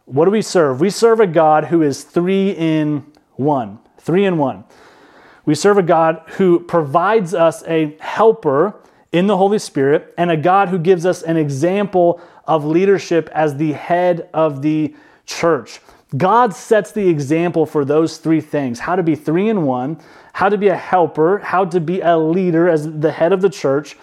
What 0.06 0.26
do 0.26 0.30
we 0.30 0.42
serve? 0.42 0.80
We 0.80 0.90
serve 0.90 1.20
a 1.20 1.26
God 1.26 1.66
who 1.66 1.82
is 1.82 2.04
three 2.04 2.50
in 2.50 3.04
one. 3.37 3.78
Three 3.99 4.26
in 4.26 4.37
one. 4.37 4.64
We 5.46 5.54
serve 5.54 5.78
a 5.78 5.82
God 5.82 6.23
who 6.37 6.61
provides 6.61 7.32
us 7.34 7.62
a 7.66 7.96
helper 8.00 8.80
in 9.12 9.26
the 9.26 9.37
Holy 9.37 9.58
Spirit 9.58 10.12
and 10.18 10.30
a 10.30 10.37
God 10.37 10.68
who 10.68 10.78
gives 10.78 11.06
us 11.06 11.23
an 11.23 11.37
example 11.37 12.20
of 12.46 12.64
leadership 12.64 13.30
as 13.32 13.56
the 13.56 13.73
head 13.73 14.28
of 14.34 14.61
the 14.61 14.94
church. 15.25 15.80
God 16.16 16.54
sets 16.54 16.92
the 16.92 17.08
example 17.08 17.64
for 17.64 17.84
those 17.84 18.18
three 18.18 18.40
things 18.40 18.80
how 18.80 18.96
to 18.96 19.02
be 19.02 19.14
three 19.14 19.49
in 19.49 19.64
one, 19.64 19.99
how 20.34 20.49
to 20.49 20.58
be 20.58 20.68
a 20.68 20.76
helper, 20.76 21.38
how 21.38 21.64
to 21.64 21.80
be 21.80 22.00
a 22.02 22.16
leader 22.16 22.68
as 22.68 23.00
the 23.00 23.11
head 23.11 23.32
of 23.32 23.40
the 23.40 23.49
church. 23.49 23.96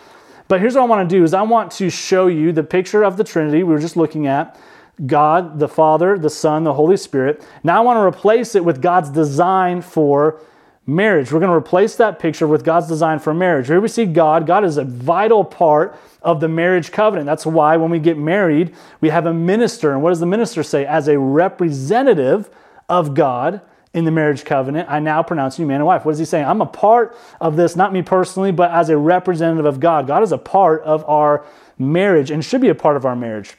But 0.48 0.60
here's 0.60 0.76
what 0.76 0.82
I 0.82 0.86
want 0.86 1.10
to 1.10 1.16
do 1.16 1.24
is 1.24 1.34
I 1.34 1.44
want 1.44 1.72
to 1.74 1.90
show 1.90 2.28
you 2.28 2.52
the 2.52 2.64
picture 2.64 3.04
of 3.04 3.18
the 3.18 3.24
Trinity 3.24 3.64
we 3.64 3.74
were 3.74 3.80
just 3.80 3.96
looking 3.96 4.28
at 4.28 4.60
God, 5.06 5.60
the 5.60 5.68
Father, 5.68 6.18
the 6.18 6.30
Son, 6.30 6.64
the 6.64 6.74
Holy 6.74 6.98
Spirit. 6.98 7.46
Now 7.64 7.78
I 7.78 7.82
want 7.82 7.98
to 7.98 8.02
replace 8.02 8.56
it 8.56 8.64
with 8.64 8.82
God's 8.82 9.10
design 9.10 9.82
for 9.82 10.42
marriage. 10.86 11.32
We're 11.32 11.40
going 11.40 11.52
to 11.52 11.58
replace 11.58 11.96
that 11.96 12.20
picture 12.20 12.48
with 12.48 12.64
God's 12.64 12.88
design 12.88 13.20
for 13.20 13.34
marriage. 13.34 13.68
Here 13.68 13.82
we 13.82 13.88
see 13.88 14.06
God. 14.06 14.48
God 14.48 14.64
is 14.64 14.78
a 14.78 14.84
vital 14.84 15.44
part 15.44 15.98
of 16.22 16.40
the 16.40 16.48
marriage 16.48 16.92
covenant. 16.92 17.26
That's 17.26 17.46
why 17.46 17.78
when 17.78 17.92
we 17.92 18.00
get 18.00 18.18
married, 18.18 18.76
we 19.00 19.10
have 19.10 19.26
a 19.26 19.34
minister. 19.34 19.92
And 19.92 20.02
what 20.02 20.10
does 20.10 20.20
the 20.20 20.26
minister 20.26 20.64
say? 20.64 20.86
As 20.86 21.08
a 21.08 21.18
representative 21.18 22.50
of 22.90 23.14
God 23.14 23.62
in 23.94 24.06
the 24.06 24.12
marriage 24.12 24.46
covenant, 24.46 24.90
I 24.90 25.00
now 25.00 25.24
pronounce 25.24 25.60
you 25.60 25.66
man 25.66 25.78
and 25.78 25.86
wife. 25.86 26.06
What 26.06 26.12
is 26.12 26.20
he 26.20 26.26
saying? 26.26 26.46
I'm 26.46 26.62
a 26.62 26.66
part 26.66 27.16
of 27.40 27.56
this, 27.56 27.76
not 27.76 27.94
me 27.94 28.02
personally, 28.02 28.52
but 28.52 28.72
as 28.72 28.90
a 28.90 28.98
representative 28.98 29.66
of 29.66 29.80
God. 29.80 30.08
God 30.08 30.24
is 30.24 30.32
a 30.32 30.38
part 30.38 30.82
of 30.84 31.04
our 31.08 31.46
marriage 31.78 32.32
and 32.32 32.44
should 32.44 32.62
be 32.62 32.70
a 32.70 32.76
part 32.76 32.98
of 32.98 33.06
our 33.06 33.16
marriage. 33.16 33.56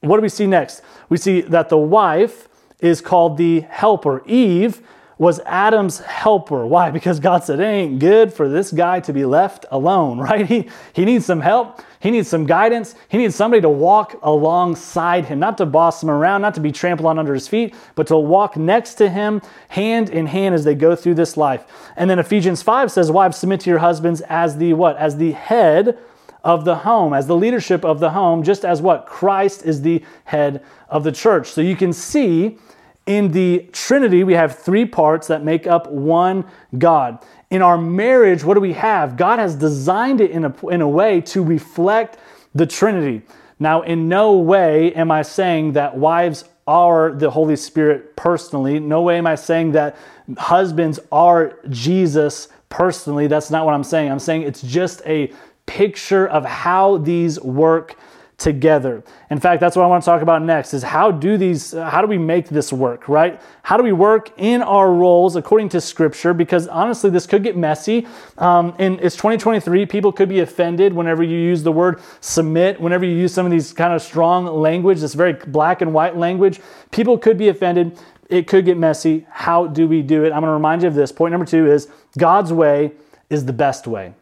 What 0.00 0.16
do 0.16 0.22
we 0.22 0.28
see 0.28 0.46
next? 0.46 0.82
We 1.08 1.18
see 1.18 1.42
that 1.42 1.68
the 1.68 1.76
wife 1.76 2.48
is 2.80 3.00
called 3.00 3.36
the 3.36 3.60
helper. 3.60 4.22
Eve 4.26 4.80
was 5.18 5.38
Adam's 5.40 5.98
helper. 5.98 6.66
Why? 6.66 6.90
Because 7.00 7.20
God 7.20 7.44
said, 7.44 7.60
it 7.60 7.64
ain't 7.64 7.98
good 7.98 8.32
for 8.32 8.48
this 8.48 8.72
guy 8.72 9.00
to 9.00 9.12
be 9.12 9.26
left 9.26 9.66
alone, 9.70 10.18
right? 10.30 10.46
He, 10.46 10.70
he 10.94 11.04
needs 11.04 11.26
some 11.26 11.40
help. 11.40 11.82
He 12.00 12.10
needs 12.10 12.28
some 12.28 12.46
guidance. 12.46 12.94
He 13.10 13.18
needs 13.18 13.36
somebody 13.36 13.60
to 13.60 13.68
walk 13.68 14.18
alongside 14.22 15.26
him, 15.26 15.38
not 15.38 15.58
to 15.58 15.66
boss 15.66 16.02
him 16.02 16.08
around, 16.08 16.40
not 16.40 16.54
to 16.54 16.60
be 16.60 16.72
trampled 16.72 17.06
on 17.06 17.18
under 17.18 17.34
his 17.34 17.46
feet, 17.46 17.74
but 17.94 18.06
to 18.06 18.16
walk 18.16 18.56
next 18.56 18.94
to 18.94 19.10
him, 19.10 19.42
hand 19.68 20.08
in 20.08 20.24
hand 20.24 20.54
as 20.54 20.64
they 20.64 20.74
go 20.74 20.96
through 20.96 21.14
this 21.14 21.36
life. 21.36 21.64
And 21.96 22.08
then 22.08 22.18
Ephesians 22.18 22.62
5 22.62 22.90
says, 22.90 23.10
Wives, 23.10 23.36
submit 23.36 23.60
to 23.60 23.70
your 23.70 23.80
husbands 23.80 24.22
as 24.22 24.56
the 24.56 24.72
what? 24.72 24.96
As 24.96 25.18
the 25.18 25.32
head 25.32 25.98
of 26.44 26.64
the 26.64 26.76
home, 26.76 27.12
as 27.12 27.26
the 27.26 27.36
leadership 27.36 27.84
of 27.84 28.00
the 28.00 28.10
home, 28.10 28.42
just 28.42 28.64
as 28.64 28.80
what? 28.80 29.06
Christ 29.06 29.64
is 29.64 29.82
the 29.82 30.02
head 30.24 30.62
of 30.88 31.04
the 31.04 31.12
church. 31.12 31.48
So 31.48 31.60
you 31.60 31.76
can 31.76 31.92
see 31.92 32.58
in 33.06 33.32
the 33.32 33.68
Trinity, 33.72 34.24
we 34.24 34.34
have 34.34 34.58
three 34.58 34.84
parts 34.84 35.26
that 35.26 35.42
make 35.42 35.66
up 35.66 35.90
one 35.90 36.44
God. 36.78 37.18
In 37.50 37.62
our 37.62 37.76
marriage, 37.76 38.44
what 38.44 38.54
do 38.54 38.60
we 38.60 38.74
have? 38.74 39.16
God 39.16 39.38
has 39.38 39.56
designed 39.56 40.20
it 40.20 40.30
in 40.30 40.44
a, 40.44 40.66
in 40.68 40.80
a 40.80 40.88
way 40.88 41.20
to 41.22 41.42
reflect 41.42 42.18
the 42.54 42.66
Trinity. 42.66 43.22
Now, 43.58 43.82
in 43.82 44.08
no 44.08 44.38
way 44.38 44.94
am 44.94 45.10
I 45.10 45.22
saying 45.22 45.72
that 45.72 45.96
wives 45.96 46.44
are 46.66 47.12
the 47.12 47.30
Holy 47.30 47.56
Spirit 47.56 48.14
personally. 48.16 48.78
No 48.78 49.02
way 49.02 49.18
am 49.18 49.26
I 49.26 49.34
saying 49.34 49.72
that 49.72 49.96
husbands 50.38 51.00
are 51.10 51.58
Jesus 51.68 52.48
personally. 52.68 53.26
That's 53.26 53.50
not 53.50 53.66
what 53.66 53.74
I'm 53.74 53.82
saying. 53.82 54.10
I'm 54.10 54.20
saying 54.20 54.42
it's 54.42 54.62
just 54.62 55.02
a 55.04 55.32
picture 55.70 56.26
of 56.26 56.44
how 56.44 56.96
these 56.96 57.40
work 57.40 57.96
together. 58.38 59.04
In 59.30 59.38
fact, 59.38 59.60
that's 59.60 59.76
what 59.76 59.84
I 59.84 59.86
want 59.86 60.02
to 60.02 60.06
talk 60.06 60.20
about 60.20 60.42
next 60.42 60.74
is 60.74 60.82
how 60.82 61.12
do 61.12 61.36
these 61.36 61.72
how 61.72 62.00
do 62.00 62.08
we 62.08 62.18
make 62.18 62.48
this 62.48 62.72
work, 62.72 63.08
right? 63.08 63.40
How 63.62 63.76
do 63.76 63.84
we 63.84 63.92
work 63.92 64.32
in 64.36 64.62
our 64.62 64.92
roles 64.92 65.36
according 65.36 65.68
to 65.68 65.80
scripture 65.80 66.34
because 66.34 66.66
honestly 66.66 67.08
this 67.08 67.24
could 67.24 67.44
get 67.44 67.56
messy. 67.56 68.08
Um, 68.38 68.74
and 68.80 68.98
it's 69.00 69.14
2023, 69.14 69.86
people 69.86 70.10
could 70.10 70.28
be 70.28 70.40
offended 70.40 70.92
whenever 70.92 71.22
you 71.22 71.38
use 71.38 71.62
the 71.62 71.70
word 71.70 72.00
submit, 72.20 72.80
whenever 72.80 73.04
you 73.04 73.14
use 73.14 73.32
some 73.32 73.46
of 73.46 73.52
these 73.52 73.72
kind 73.72 73.92
of 73.92 74.02
strong 74.02 74.46
language, 74.46 75.00
this 75.00 75.14
very 75.14 75.34
black 75.34 75.82
and 75.82 75.94
white 75.94 76.16
language, 76.16 76.60
people 76.90 77.16
could 77.16 77.38
be 77.38 77.48
offended. 77.48 77.96
It 78.28 78.48
could 78.48 78.64
get 78.64 78.76
messy. 78.76 79.24
How 79.30 79.68
do 79.68 79.86
we 79.86 80.02
do 80.02 80.24
it? 80.24 80.32
I'm 80.32 80.40
going 80.40 80.50
to 80.50 80.52
remind 80.52 80.82
you 80.82 80.88
of 80.88 80.94
this. 80.94 81.12
Point 81.12 81.30
number 81.30 81.46
2 81.46 81.70
is 81.70 81.88
God's 82.18 82.52
way 82.52 82.92
is 83.28 83.44
the 83.44 83.52
best 83.52 83.86
way. 83.86 84.14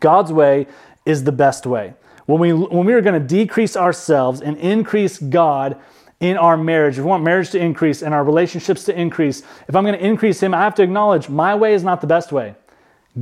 God's 0.00 0.32
way 0.32 0.66
is 1.04 1.24
the 1.24 1.32
best 1.32 1.66
way. 1.66 1.94
when 2.26 2.40
we, 2.40 2.52
when 2.52 2.86
we 2.86 2.92
are 2.92 3.00
going 3.00 3.20
to 3.20 3.26
decrease 3.26 3.76
ourselves 3.76 4.40
and 4.40 4.56
increase 4.58 5.18
God 5.18 5.78
in 6.18 6.36
our 6.36 6.56
marriage, 6.56 6.98
if 6.98 7.04
we 7.04 7.10
want 7.10 7.22
marriage 7.22 7.50
to 7.50 7.58
increase 7.58 8.02
and 8.02 8.12
our 8.14 8.24
relationships 8.24 8.84
to 8.84 8.98
increase, 8.98 9.42
if 9.68 9.76
I'm 9.76 9.84
going 9.84 9.98
to 9.98 10.04
increase 10.04 10.42
Him, 10.42 10.54
I 10.54 10.62
have 10.62 10.74
to 10.76 10.82
acknowledge 10.82 11.28
my 11.28 11.54
way 11.54 11.74
is 11.74 11.84
not 11.84 12.00
the 12.00 12.06
best 12.06 12.32
way. 12.32 12.54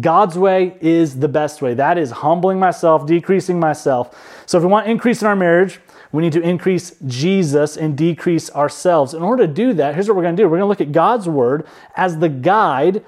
God's 0.00 0.36
way 0.36 0.76
is 0.80 1.20
the 1.20 1.28
best 1.28 1.62
way. 1.62 1.74
That 1.74 1.98
is 1.98 2.10
humbling 2.10 2.58
myself, 2.58 3.06
decreasing 3.06 3.60
myself. 3.60 4.42
So 4.46 4.58
if 4.58 4.64
we 4.64 4.70
want 4.70 4.88
increase 4.88 5.22
in 5.22 5.28
our 5.28 5.36
marriage, 5.36 5.78
we 6.10 6.22
need 6.22 6.32
to 6.32 6.40
increase 6.40 6.94
Jesus 7.06 7.76
and 7.76 7.96
decrease 7.96 8.50
ourselves. 8.50 9.14
In 9.14 9.22
order 9.22 9.46
to 9.46 9.52
do 9.52 9.72
that, 9.74 9.94
here's 9.94 10.08
what 10.08 10.16
we're 10.16 10.22
going 10.22 10.36
to 10.36 10.42
do 10.42 10.48
we're 10.48 10.58
going 10.58 10.60
to 10.60 10.66
look 10.66 10.80
at 10.80 10.92
God's 10.92 11.28
word 11.28 11.66
as 11.96 12.18
the 12.18 12.28
guide 12.28 13.04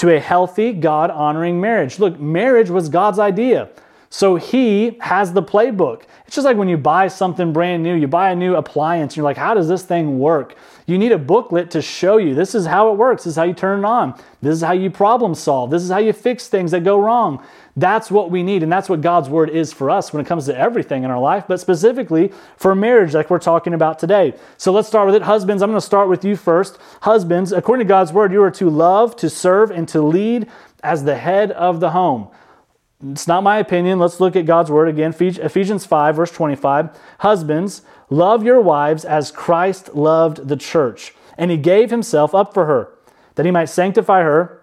to 0.00 0.16
a 0.16 0.18
healthy, 0.18 0.72
God 0.72 1.10
honoring 1.10 1.60
marriage. 1.60 1.98
Look, 1.98 2.18
marriage 2.18 2.70
was 2.70 2.88
God's 2.88 3.18
idea. 3.18 3.68
So 4.08 4.36
he 4.36 4.96
has 5.02 5.34
the 5.34 5.42
playbook. 5.42 6.04
It's 6.26 6.34
just 6.34 6.46
like 6.46 6.56
when 6.56 6.70
you 6.70 6.78
buy 6.78 7.08
something 7.08 7.52
brand 7.52 7.82
new, 7.82 7.94
you 7.94 8.08
buy 8.08 8.30
a 8.30 8.34
new 8.34 8.56
appliance, 8.56 9.14
you're 9.14 9.24
like, 9.24 9.36
how 9.36 9.52
does 9.52 9.68
this 9.68 9.82
thing 9.82 10.18
work? 10.18 10.56
You 10.86 10.96
need 10.96 11.12
a 11.12 11.18
booklet 11.18 11.70
to 11.72 11.82
show 11.82 12.16
you 12.16 12.34
this 12.34 12.54
is 12.54 12.64
how 12.64 12.90
it 12.90 12.96
works, 12.96 13.24
this 13.24 13.32
is 13.32 13.36
how 13.36 13.42
you 13.42 13.52
turn 13.52 13.80
it 13.80 13.84
on, 13.84 14.14
this 14.40 14.54
is 14.54 14.62
how 14.62 14.72
you 14.72 14.90
problem 14.90 15.34
solve, 15.34 15.70
this 15.70 15.82
is 15.82 15.90
how 15.90 15.98
you 15.98 16.14
fix 16.14 16.48
things 16.48 16.70
that 16.70 16.82
go 16.82 16.98
wrong. 16.98 17.44
That's 17.76 18.10
what 18.10 18.30
we 18.30 18.42
need, 18.42 18.62
and 18.62 18.72
that's 18.72 18.88
what 18.88 19.00
God's 19.00 19.28
word 19.28 19.48
is 19.48 19.72
for 19.72 19.90
us 19.90 20.12
when 20.12 20.20
it 20.24 20.26
comes 20.26 20.46
to 20.46 20.56
everything 20.56 21.04
in 21.04 21.10
our 21.10 21.20
life, 21.20 21.44
but 21.46 21.60
specifically 21.60 22.32
for 22.56 22.74
marriage, 22.74 23.14
like 23.14 23.30
we're 23.30 23.38
talking 23.38 23.74
about 23.74 23.98
today. 23.98 24.34
So 24.56 24.72
let's 24.72 24.88
start 24.88 25.06
with 25.06 25.14
it. 25.14 25.22
Husbands, 25.22 25.62
I'm 25.62 25.70
going 25.70 25.80
to 25.80 25.86
start 25.86 26.08
with 26.08 26.24
you 26.24 26.36
first. 26.36 26.78
Husbands, 27.02 27.52
according 27.52 27.86
to 27.86 27.88
God's 27.88 28.12
word, 28.12 28.32
you 28.32 28.42
are 28.42 28.50
to 28.50 28.68
love, 28.68 29.14
to 29.16 29.30
serve, 29.30 29.70
and 29.70 29.88
to 29.88 30.02
lead 30.02 30.48
as 30.82 31.04
the 31.04 31.16
head 31.16 31.52
of 31.52 31.80
the 31.80 31.90
home. 31.90 32.28
It's 33.12 33.28
not 33.28 33.42
my 33.42 33.58
opinion. 33.58 33.98
Let's 33.98 34.20
look 34.20 34.36
at 34.36 34.46
God's 34.46 34.70
word 34.70 34.88
again. 34.88 35.14
Ephesians 35.18 35.86
5, 35.86 36.16
verse 36.16 36.30
25. 36.32 36.90
Husbands, 37.20 37.82
love 38.10 38.44
your 38.44 38.60
wives 38.60 39.04
as 39.04 39.30
Christ 39.30 39.94
loved 39.94 40.48
the 40.48 40.56
church, 40.56 41.14
and 41.38 41.50
he 41.50 41.56
gave 41.56 41.90
himself 41.90 42.34
up 42.34 42.52
for 42.52 42.66
her, 42.66 42.92
that 43.36 43.46
he 43.46 43.52
might 43.52 43.66
sanctify 43.66 44.22
her, 44.22 44.59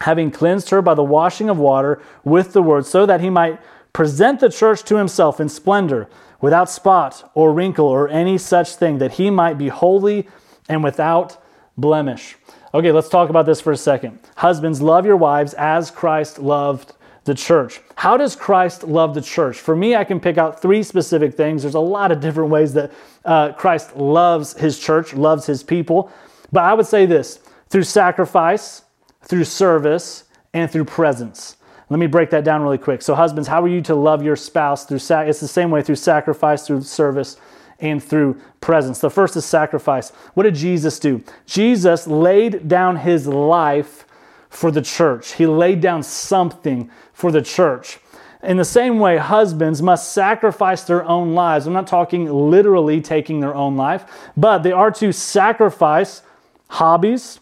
having 0.00 0.30
cleansed 0.30 0.70
her 0.70 0.82
by 0.82 0.94
the 0.94 1.02
washing 1.02 1.48
of 1.50 1.58
water 1.58 2.00
with 2.24 2.52
the 2.52 2.62
word, 2.62 2.86
so 2.86 3.06
that 3.06 3.20
he 3.20 3.30
might 3.30 3.60
present 3.92 4.40
the 4.40 4.48
church 4.48 4.82
to 4.84 4.96
himself 4.96 5.40
in 5.40 5.48
splendor, 5.48 6.08
without 6.40 6.70
spot 6.70 7.30
or 7.34 7.52
wrinkle 7.52 7.86
or 7.86 8.08
any 8.08 8.38
such 8.38 8.76
thing, 8.76 8.98
that 8.98 9.12
he 9.12 9.28
might 9.30 9.58
be 9.58 9.68
holy 9.68 10.28
and 10.68 10.84
without 10.84 11.42
blemish. 11.76 12.36
Okay, 12.74 12.92
let's 12.92 13.08
talk 13.08 13.30
about 13.30 13.46
this 13.46 13.60
for 13.60 13.72
a 13.72 13.76
second. 13.76 14.20
Husbands, 14.36 14.82
love 14.82 15.06
your 15.06 15.16
wives 15.16 15.54
as 15.54 15.90
Christ 15.90 16.38
loved 16.38 16.92
the 17.24 17.34
church. 17.34 17.80
How 17.96 18.16
does 18.16 18.36
Christ 18.36 18.84
love 18.84 19.14
the 19.14 19.20
church? 19.20 19.58
For 19.58 19.74
me, 19.74 19.96
I 19.96 20.04
can 20.04 20.20
pick 20.20 20.38
out 20.38 20.62
three 20.62 20.82
specific 20.82 21.34
things. 21.34 21.62
There's 21.62 21.74
a 21.74 21.80
lot 21.80 22.12
of 22.12 22.20
different 22.20 22.50
ways 22.50 22.74
that 22.74 22.92
uh, 23.24 23.52
Christ 23.52 23.96
loves 23.96 24.54
his 24.54 24.78
church, 24.78 25.14
loves 25.14 25.46
his 25.46 25.62
people. 25.62 26.12
But 26.52 26.64
I 26.64 26.74
would 26.74 26.86
say 26.86 27.06
this 27.06 27.40
through 27.68 27.82
sacrifice, 27.84 28.82
through 29.28 29.44
service, 29.44 30.24
and 30.54 30.70
through 30.70 30.84
presence. 30.84 31.56
Let 31.90 32.00
me 32.00 32.06
break 32.06 32.30
that 32.30 32.44
down 32.44 32.62
really 32.62 32.78
quick. 32.78 33.02
So, 33.02 33.14
husbands, 33.14 33.48
how 33.48 33.62
are 33.62 33.68
you 33.68 33.80
to 33.82 33.94
love 33.94 34.22
your 34.22 34.36
spouse 34.36 34.84
through 34.84 34.98
sac- 34.98 35.28
it's 35.28 35.40
the 35.40 35.48
same 35.48 35.70
way 35.70 35.82
through 35.82 35.96
sacrifice, 35.96 36.66
through 36.66 36.82
service, 36.82 37.36
and 37.80 38.02
through 38.02 38.40
presence. 38.60 38.98
The 38.98 39.10
first 39.10 39.36
is 39.36 39.44
sacrifice. 39.44 40.10
What 40.34 40.42
did 40.42 40.54
Jesus 40.54 40.98
do? 40.98 41.22
Jesus 41.46 42.06
laid 42.06 42.68
down 42.68 42.96
his 42.96 43.26
life 43.26 44.04
for 44.50 44.70
the 44.70 44.82
church. 44.82 45.34
He 45.34 45.46
laid 45.46 45.80
down 45.80 46.02
something 46.02 46.90
for 47.12 47.30
the 47.30 47.42
church. 47.42 47.98
In 48.42 48.56
the 48.56 48.64
same 48.64 48.98
way, 48.98 49.16
husbands 49.16 49.82
must 49.82 50.12
sacrifice 50.12 50.82
their 50.82 51.04
own 51.04 51.34
lives. 51.34 51.66
I'm 51.66 51.72
not 51.72 51.86
talking 51.86 52.26
literally 52.26 53.00
taking 53.00 53.40
their 53.40 53.54
own 53.54 53.76
life, 53.76 54.30
but 54.36 54.58
they 54.58 54.72
are 54.72 54.90
to 54.92 55.12
sacrifice 55.12 56.22
hobbies, 56.68 57.40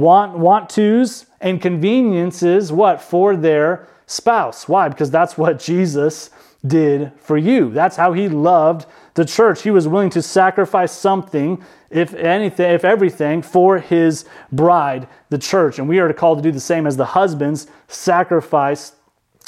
want 0.00 0.38
want 0.38 0.70
tos, 0.70 1.26
and 1.40 1.60
conveniences 1.60 2.72
what 2.72 3.00
for 3.00 3.36
their 3.36 3.88
spouse. 4.06 4.68
Why? 4.68 4.88
Because 4.88 5.10
that's 5.10 5.36
what 5.36 5.58
Jesus 5.70 6.30
did 6.66 7.12
for 7.18 7.36
you. 7.36 7.70
That's 7.70 7.96
how 7.96 8.12
he 8.12 8.28
loved 8.28 8.86
the 9.14 9.24
church. 9.24 9.62
He 9.62 9.70
was 9.70 9.86
willing 9.86 10.10
to 10.10 10.22
sacrifice 10.22 10.92
something, 10.92 11.62
if 11.90 12.14
anything, 12.14 12.72
if 12.72 12.84
everything, 12.84 13.42
for 13.42 13.78
his 13.78 14.24
bride, 14.52 15.08
the 15.30 15.38
church. 15.38 15.78
And 15.78 15.88
we 15.88 15.98
are 15.98 16.12
called 16.12 16.38
to 16.38 16.42
do 16.42 16.52
the 16.52 16.60
same 16.60 16.86
as 16.86 16.96
the 16.96 17.04
husbands 17.04 17.66
sacrifice 17.88 18.92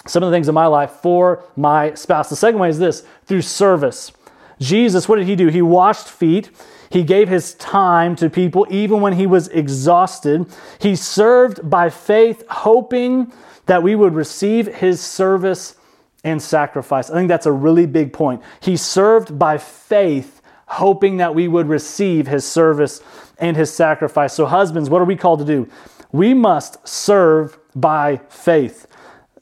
some 0.07 0.23
of 0.23 0.31
the 0.31 0.35
things 0.35 0.49
in 0.49 0.55
my 0.55 0.67
life 0.67 0.91
for 0.91 1.45
my 1.57 1.95
spouse. 1.95 2.31
The 2.31 2.37
second 2.37 2.61
way 2.61 2.69
is 2.69 2.79
this 2.79 3.05
through 3.27 3.43
service. 3.43 4.13
Jesus, 4.61 5.09
what 5.09 5.17
did 5.17 5.27
he 5.27 5.37
do? 5.37 5.49
He 5.49 5.63
washed 5.63 6.09
feet. 6.09 6.51
He 6.91 7.03
gave 7.03 7.29
his 7.29 7.55
time 7.55 8.17
to 8.17 8.31
people 8.31 8.67
even 8.71 9.01
when 9.01 9.15
he 9.15 9.27
was 9.27 9.49
exhausted. 9.49 10.47
He 10.81 10.97
served 10.97 11.69
by 11.69 11.91
faith, 11.91 12.43
hoping 12.49 13.33
that 13.67 13.83
we 13.83 13.95
would 13.95 14.15
receive 14.15 14.67
his 14.77 15.01
service 15.01 15.77
and 16.25 16.43
sacrifice. 16.43 17.11
I 17.11 17.15
think 17.15 17.29
that's 17.29 17.47
a 17.47 17.53
really 17.53 17.87
big 17.87 18.13
point. 18.13 18.43
He 18.61 18.77
served 18.77 19.39
by 19.39 19.59
faith, 19.59 20.41
hoping 20.67 21.19
that 21.19 21.35
we 21.35 21.49
would 21.49 21.69
receive 21.69 22.27
his 22.27 22.45
service 22.45 23.01
and 23.39 23.57
his 23.57 23.73
sacrifice. 23.73 24.33
So, 24.33 24.47
husbands, 24.47 24.91
what 24.91 25.01
are 25.01 25.07
we 25.07 25.17
called 25.17 25.41
to 25.41 25.45
do? 25.45 25.69
We 26.11 26.35
must 26.35 26.87
serve 26.89 27.59
by 27.75 28.21
faith, 28.29 28.87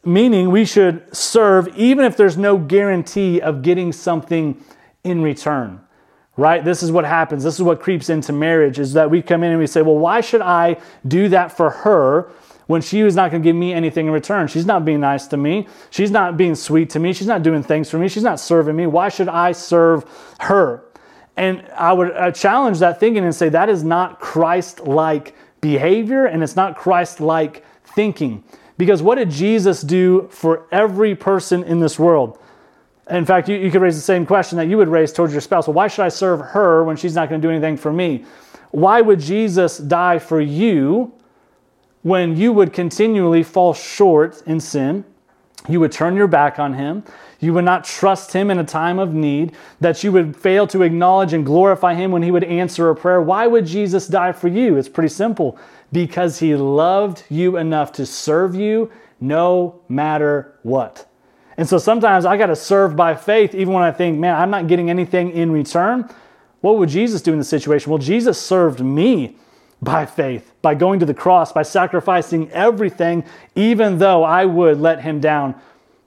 meaning 0.04 0.50
we 0.50 0.64
should 0.64 1.14
serve 1.14 1.68
even 1.76 2.04
if 2.04 2.16
there's 2.16 2.36
no 2.36 2.58
guarantee 2.58 3.40
of 3.40 3.62
getting 3.62 3.92
something 3.92 4.62
in 5.04 5.22
return. 5.22 5.80
Right? 6.36 6.62
This 6.64 6.82
is 6.82 6.92
what 6.92 7.04
happens. 7.04 7.44
This 7.44 7.54
is 7.54 7.62
what 7.62 7.80
creeps 7.80 8.10
into 8.10 8.32
marriage 8.32 8.78
is 8.78 8.92
that 8.92 9.10
we 9.10 9.22
come 9.22 9.42
in 9.42 9.50
and 9.50 9.58
we 9.58 9.66
say, 9.66 9.80
well, 9.80 9.96
why 9.96 10.20
should 10.20 10.42
I 10.42 10.76
do 11.06 11.28
that 11.30 11.56
for 11.56 11.70
her 11.70 12.30
when 12.66 12.82
she 12.82 13.02
was 13.02 13.14
not 13.14 13.30
going 13.30 13.42
to 13.42 13.46
give 13.46 13.56
me 13.56 13.72
anything 13.72 14.06
in 14.06 14.12
return. 14.12 14.48
She's 14.48 14.66
not 14.66 14.84
being 14.84 15.00
nice 15.00 15.26
to 15.28 15.36
me. 15.36 15.68
She's 15.90 16.10
not 16.10 16.36
being 16.36 16.54
sweet 16.54 16.90
to 16.90 16.98
me. 16.98 17.12
She's 17.12 17.26
not 17.26 17.42
doing 17.42 17.62
things 17.62 17.88
for 17.90 17.98
me. 17.98 18.08
She's 18.08 18.22
not 18.22 18.40
serving 18.40 18.76
me. 18.76 18.86
Why 18.86 19.08
should 19.08 19.28
I 19.28 19.52
serve 19.52 20.04
her? 20.40 20.84
And 21.36 21.64
I 21.76 21.92
would 21.92 22.12
uh, 22.12 22.32
challenge 22.32 22.78
that 22.80 22.98
thinking 22.98 23.24
and 23.24 23.34
say 23.34 23.48
that 23.50 23.68
is 23.68 23.84
not 23.84 24.20
Christ 24.20 24.80
like 24.80 25.36
behavior 25.60 26.26
and 26.26 26.42
it's 26.42 26.56
not 26.56 26.76
Christ 26.76 27.20
like 27.20 27.64
thinking. 27.84 28.42
Because 28.78 29.02
what 29.02 29.14
did 29.16 29.30
Jesus 29.30 29.82
do 29.82 30.28
for 30.30 30.66
every 30.72 31.14
person 31.14 31.62
in 31.62 31.80
this 31.80 31.98
world? 31.98 32.38
In 33.10 33.24
fact, 33.24 33.48
you, 33.48 33.56
you 33.56 33.70
could 33.70 33.82
raise 33.82 33.94
the 33.94 34.02
same 34.02 34.26
question 34.26 34.58
that 34.58 34.66
you 34.66 34.76
would 34.76 34.88
raise 34.88 35.12
towards 35.12 35.32
your 35.32 35.40
spouse. 35.40 35.66
Well, 35.66 35.74
why 35.74 35.88
should 35.88 36.04
I 36.04 36.08
serve 36.08 36.40
her 36.40 36.82
when 36.82 36.96
she's 36.96 37.14
not 37.14 37.28
going 37.28 37.40
to 37.40 37.46
do 37.46 37.50
anything 37.50 37.76
for 37.76 37.92
me? 37.92 38.24
Why 38.70 39.00
would 39.00 39.20
Jesus 39.20 39.78
die 39.78 40.18
for 40.18 40.40
you 40.40 41.12
when 42.02 42.36
you 42.36 42.52
would 42.52 42.72
continually 42.72 43.42
fall 43.42 43.74
short 43.74 44.42
in 44.46 44.60
sin, 44.60 45.04
you 45.68 45.80
would 45.80 45.90
turn 45.90 46.14
your 46.14 46.28
back 46.28 46.58
on 46.58 46.74
him, 46.74 47.02
you 47.40 47.52
would 47.52 47.64
not 47.64 47.84
trust 47.84 48.32
him 48.32 48.50
in 48.50 48.58
a 48.58 48.64
time 48.64 48.98
of 48.98 49.12
need, 49.12 49.52
that 49.80 50.04
you 50.04 50.12
would 50.12 50.36
fail 50.36 50.66
to 50.68 50.82
acknowledge 50.82 51.32
and 51.32 51.44
glorify 51.44 51.94
him 51.94 52.12
when 52.12 52.22
he 52.22 52.30
would 52.30 52.44
answer 52.44 52.90
a 52.90 52.94
prayer. 52.94 53.20
Why 53.20 53.48
would 53.48 53.66
Jesus 53.66 54.06
die 54.06 54.30
for 54.30 54.46
you? 54.46 54.76
It's 54.76 54.88
pretty 54.88 55.08
simple 55.08 55.58
because 55.92 56.38
he 56.38 56.54
loved 56.54 57.24
you 57.28 57.56
enough 57.56 57.90
to 57.92 58.06
serve 58.06 58.54
you 58.54 58.90
no 59.20 59.80
matter 59.88 60.54
what. 60.62 61.08
And 61.56 61.68
so 61.68 61.78
sometimes 61.78 62.24
I 62.24 62.36
got 62.36 62.46
to 62.46 62.56
serve 62.56 62.96
by 62.96 63.14
faith, 63.14 63.54
even 63.54 63.72
when 63.72 63.82
I 63.82 63.90
think, 63.90 64.18
man, 64.18 64.34
I'm 64.36 64.50
not 64.50 64.66
getting 64.66 64.90
anything 64.90 65.30
in 65.30 65.50
return. 65.50 66.08
What 66.60 66.78
would 66.78 66.88
Jesus 66.88 67.22
do 67.22 67.32
in 67.32 67.38
the 67.38 67.44
situation? 67.44 67.90
Well, 67.90 67.98
Jesus 67.98 68.40
served 68.40 68.80
me 68.80 69.36
by 69.80 70.06
faith, 70.06 70.52
by 70.62 70.74
going 70.74 71.00
to 71.00 71.06
the 71.06 71.14
cross, 71.14 71.52
by 71.52 71.62
sacrificing 71.62 72.50
everything, 72.50 73.24
even 73.54 73.98
though 73.98 74.24
I 74.24 74.44
would 74.44 74.80
let 74.80 75.02
him 75.02 75.20
down 75.20 75.54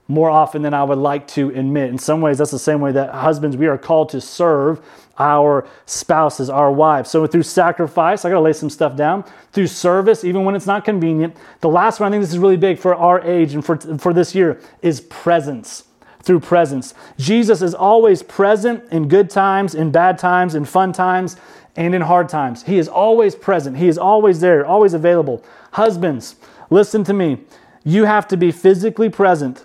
more 0.08 0.28
often 0.28 0.62
than 0.62 0.74
I 0.74 0.82
would 0.82 0.98
like 0.98 1.26
to 1.28 1.50
admit. 1.50 1.90
In 1.90 1.98
some 1.98 2.20
ways, 2.20 2.38
that's 2.38 2.50
the 2.50 2.58
same 2.58 2.80
way 2.80 2.90
that 2.92 3.14
husbands, 3.14 3.56
we 3.56 3.68
are 3.68 3.78
called 3.78 4.08
to 4.10 4.20
serve 4.20 4.80
our 5.20 5.68
spouses, 5.84 6.48
our 6.48 6.72
wives. 6.72 7.10
So 7.10 7.26
through 7.26 7.42
sacrifice, 7.42 8.24
I 8.24 8.30
gotta 8.30 8.40
lay 8.40 8.54
some 8.54 8.70
stuff 8.70 8.96
down. 8.96 9.24
Through 9.52 9.66
service, 9.66 10.24
even 10.24 10.44
when 10.44 10.56
it's 10.56 10.66
not 10.66 10.84
convenient. 10.84 11.36
The 11.60 11.68
last 11.68 12.00
one, 12.00 12.08
I 12.08 12.10
think 12.10 12.22
this 12.22 12.32
is 12.32 12.38
really 12.38 12.56
big 12.56 12.78
for 12.78 12.94
our 12.94 13.20
age 13.20 13.54
and 13.54 13.64
for, 13.64 13.76
for 13.98 14.14
this 14.14 14.34
year, 14.34 14.60
is 14.80 15.02
presence. 15.02 15.84
Through 16.22 16.40
presence. 16.40 16.94
Jesus 17.18 17.62
is 17.62 17.74
always 17.74 18.22
present 18.22 18.84
in 18.90 19.08
good 19.08 19.30
times, 19.30 19.74
in 19.74 19.90
bad 19.90 20.18
times, 20.18 20.54
in 20.54 20.64
fun 20.64 20.92
times 20.92 21.36
and 21.76 21.94
in 21.94 22.02
hard 22.02 22.28
times. 22.28 22.64
He 22.64 22.78
is 22.78 22.88
always 22.88 23.34
present, 23.34 23.76
He 23.76 23.88
is 23.88 23.98
always 23.98 24.40
there, 24.40 24.66
always 24.66 24.94
available. 24.94 25.44
Husbands, 25.72 26.36
listen 26.70 27.04
to 27.04 27.12
me. 27.12 27.38
You 27.84 28.04
have 28.04 28.26
to 28.28 28.36
be 28.36 28.52
physically 28.52 29.08
present, 29.08 29.64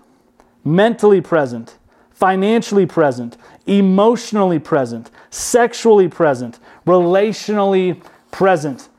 mentally 0.63 1.21
present, 1.21 1.77
financially 2.15 2.87
present, 2.87 3.37
emotionally 3.67 4.59
present, 4.59 5.11
sexually 5.29 6.07
present, 6.07 6.59
relationally 6.87 8.01
present. 8.31 8.89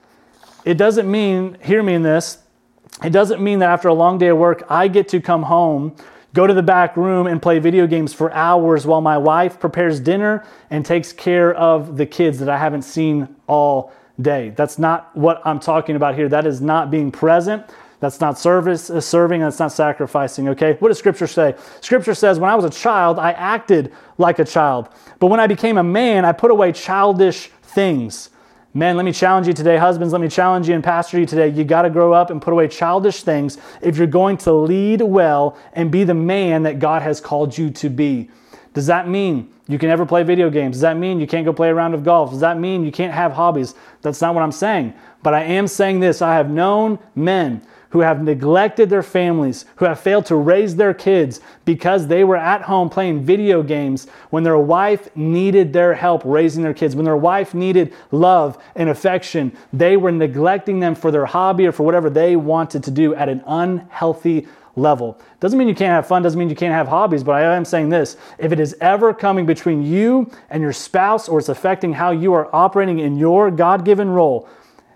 It 0.65 0.79
doesn't 0.79 1.11
mean, 1.11 1.59
hear 1.63 1.83
me 1.83 1.95
in 1.95 2.03
this, 2.03 2.39
it 3.05 3.11
doesn't 3.11 3.43
mean 3.43 3.59
that 3.59 3.71
after 3.71 3.89
a 3.89 3.95
long 3.95 4.19
day 4.19 4.29
of 4.29 4.39
work, 4.39 4.65
I 4.71 4.89
get 4.89 5.09
to 5.09 5.21
come 5.21 5.43
home 5.43 5.97
go 6.37 6.47
to 6.47 6.53
the 6.53 6.63
back 6.63 6.99
room 6.99 7.27
and 7.27 7.41
play 7.41 7.59
video 7.59 7.87
games 7.87 8.13
for 8.13 8.31
hours 8.33 8.87
while 8.87 9.01
my 9.01 9.17
wife 9.17 9.59
prepares 9.59 9.99
dinner 9.99 10.45
and 10.69 10.85
takes 10.85 11.11
care 11.11 11.55
of 11.55 11.97
the 11.97 12.05
kids 12.05 12.39
that 12.41 12.49
I 12.51 12.59
haven't 12.59 12.83
seen 12.83 13.35
all 13.47 13.91
day. 14.21 14.51
That's 14.51 14.79
not 14.79 15.17
what 15.17 15.41
I'm 15.47 15.59
talking 15.59 15.97
about 15.97 16.15
here. 16.15 16.29
That 16.29 16.47
is 16.47 16.61
not 16.61 16.91
being 16.91 17.11
present. 17.11 17.65
That's 18.07 18.21
not 18.21 18.38
service, 18.38 18.88
uh, 18.88 19.01
serving, 19.01 19.40
that's 19.40 19.59
not 19.59 19.73
sacrificing, 19.73 20.49
okay? 20.51 20.77
What 20.79 20.90
does 20.90 20.99
Scripture 20.99 21.27
say? 21.27 21.57
Scripture 21.81 22.14
says, 22.14 22.38
when 22.38 22.49
I 22.49 22.55
was 22.55 22.64
a 22.64 22.71
child, 22.71 23.19
I 23.19 23.33
acted 23.33 23.92
like 24.16 24.38
a 24.38 24.45
child. 24.45 24.90
But 25.19 25.27
when 25.27 25.40
I 25.40 25.49
became 25.49 25.77
a 25.77 25.83
man, 25.83 26.25
I 26.25 26.31
put 26.31 26.53
away 26.53 26.71
childish 26.71 27.49
things. 27.64 28.31
Men, 28.75 28.97
let 28.97 29.05
me 29.05 29.11
challenge 29.11 29.49
you 29.49 29.53
today. 29.55 29.77
Husbands, 29.77 30.12
let 30.12 30.21
me 30.21 30.29
challenge 30.29 30.69
you 30.69 30.77
and 30.77 30.85
pastor 30.85 31.19
you 31.19 31.27
today. 31.27 31.49
You 31.49 31.64
got 31.64 31.83
to 31.83 31.90
grow 31.90 32.12
up 32.12 32.31
and 32.31 32.40
put 32.40 32.53
away 32.53 32.69
childish 32.69 33.25
things 33.25 33.59
if 33.83 33.97
you're 33.97 34.07
going 34.07 34.37
to 34.38 34.53
lead 34.53 35.03
well 35.03 35.59
and 35.73 35.90
be 35.90 36.05
the 36.05 36.14
man 36.14 36.62
that 36.62 36.79
God 36.79 37.03
has 37.03 37.21
called 37.21 37.59
you 37.59 37.71
to 37.71 37.90
be. 37.90 38.31
Does 38.73 38.87
that 38.87 39.09
mean 39.09 39.53
you 39.66 39.81
can 39.81 39.88
never 39.88 40.07
play 40.07 40.23
video 40.23 40.49
games? 40.49 40.77
Does 40.77 40.83
that 40.83 40.97
mean 40.97 41.19
you 41.19 41.27
can't 41.27 41.45
go 41.45 41.53
play 41.53 41.71
a 41.71 41.75
round 41.75 41.92
of 41.92 42.05
golf? 42.05 42.31
Does 42.31 42.38
that 42.38 42.57
mean 42.57 42.85
you 42.85 42.92
can't 42.92 43.12
have 43.12 43.33
hobbies? 43.33 43.75
That's 44.03 44.21
not 44.21 44.33
what 44.33 44.45
I'm 44.45 44.53
saying. 44.53 44.95
But 45.25 45.35
I 45.35 45.42
am 45.42 45.66
saying 45.66 45.99
this 45.99 46.23
I 46.23 46.35
have 46.35 46.51
known 46.51 47.01
men 47.16 47.66
who 47.90 48.01
have 48.01 48.22
neglected 48.22 48.90
their 48.90 49.03
families, 49.03 49.64
who 49.77 49.85
have 49.85 50.01
failed 50.01 50.27
to 50.27 50.37
raise 50.37 50.77
their 50.77 50.94
kids 50.94 51.40
because 51.64 52.07
they 52.07 52.25
were 52.25 52.37
at 52.37 52.62
home 52.62 52.88
playing 52.88 53.25
video 53.25 53.62
games 53.62 54.07
when 54.31 54.42
their 54.42 54.59
wife 54.59 55.14
needed 55.16 55.72
their 55.72 55.94
help 55.94 56.22
raising 56.25 56.62
their 56.62 56.75
kids, 56.75 56.96
when 56.96 57.05
their 57.05 57.16
wife 57.16 57.55
needed 57.55 57.92
love 58.11 58.59
and 58.75 58.88
affection. 58.88 59.57
They 59.72 59.96
were 59.96 60.12
neglecting 60.12 60.81
them 60.81 60.94
for 60.94 61.11
their 61.11 61.27
hobby 61.27 61.66
or 61.66 61.72
for 61.72 61.85
whatever 61.85 62.11
they 62.11 62.37
wanted 62.37 62.83
to 62.85 62.90
do 62.90 63.14
at 63.14 63.29
an 63.29 63.42
unhealthy 63.46 64.46
level. 64.77 65.18
Doesn't 65.40 65.59
mean 65.59 65.68
you 65.68 65.75
can't 65.75 65.90
have 65.90 66.07
fun, 66.07 66.22
doesn't 66.22 66.38
mean 66.38 66.51
you 66.51 66.57
can't 66.57 66.75
have 66.75 66.88
hobbies, 66.88 67.25
but 67.25 67.33
I 67.33 67.57
am 67.57 67.64
saying 67.64 67.88
this. 67.88 68.16
If 68.38 68.53
it 68.53 68.61
is 68.61 68.77
ever 68.81 69.14
coming 69.14 69.46
between 69.46 69.83
you 69.83 70.31
and 70.51 70.62
your 70.62 70.72
spouse 70.72 71.29
or 71.29 71.38
it's 71.38 71.49
affecting 71.49 71.94
how 71.94 72.11
you 72.11 72.35
are 72.35 72.55
operating 72.55 72.99
in 72.99 73.16
your 73.16 73.51
God 73.51 73.85
given 73.85 74.11
role, 74.11 74.49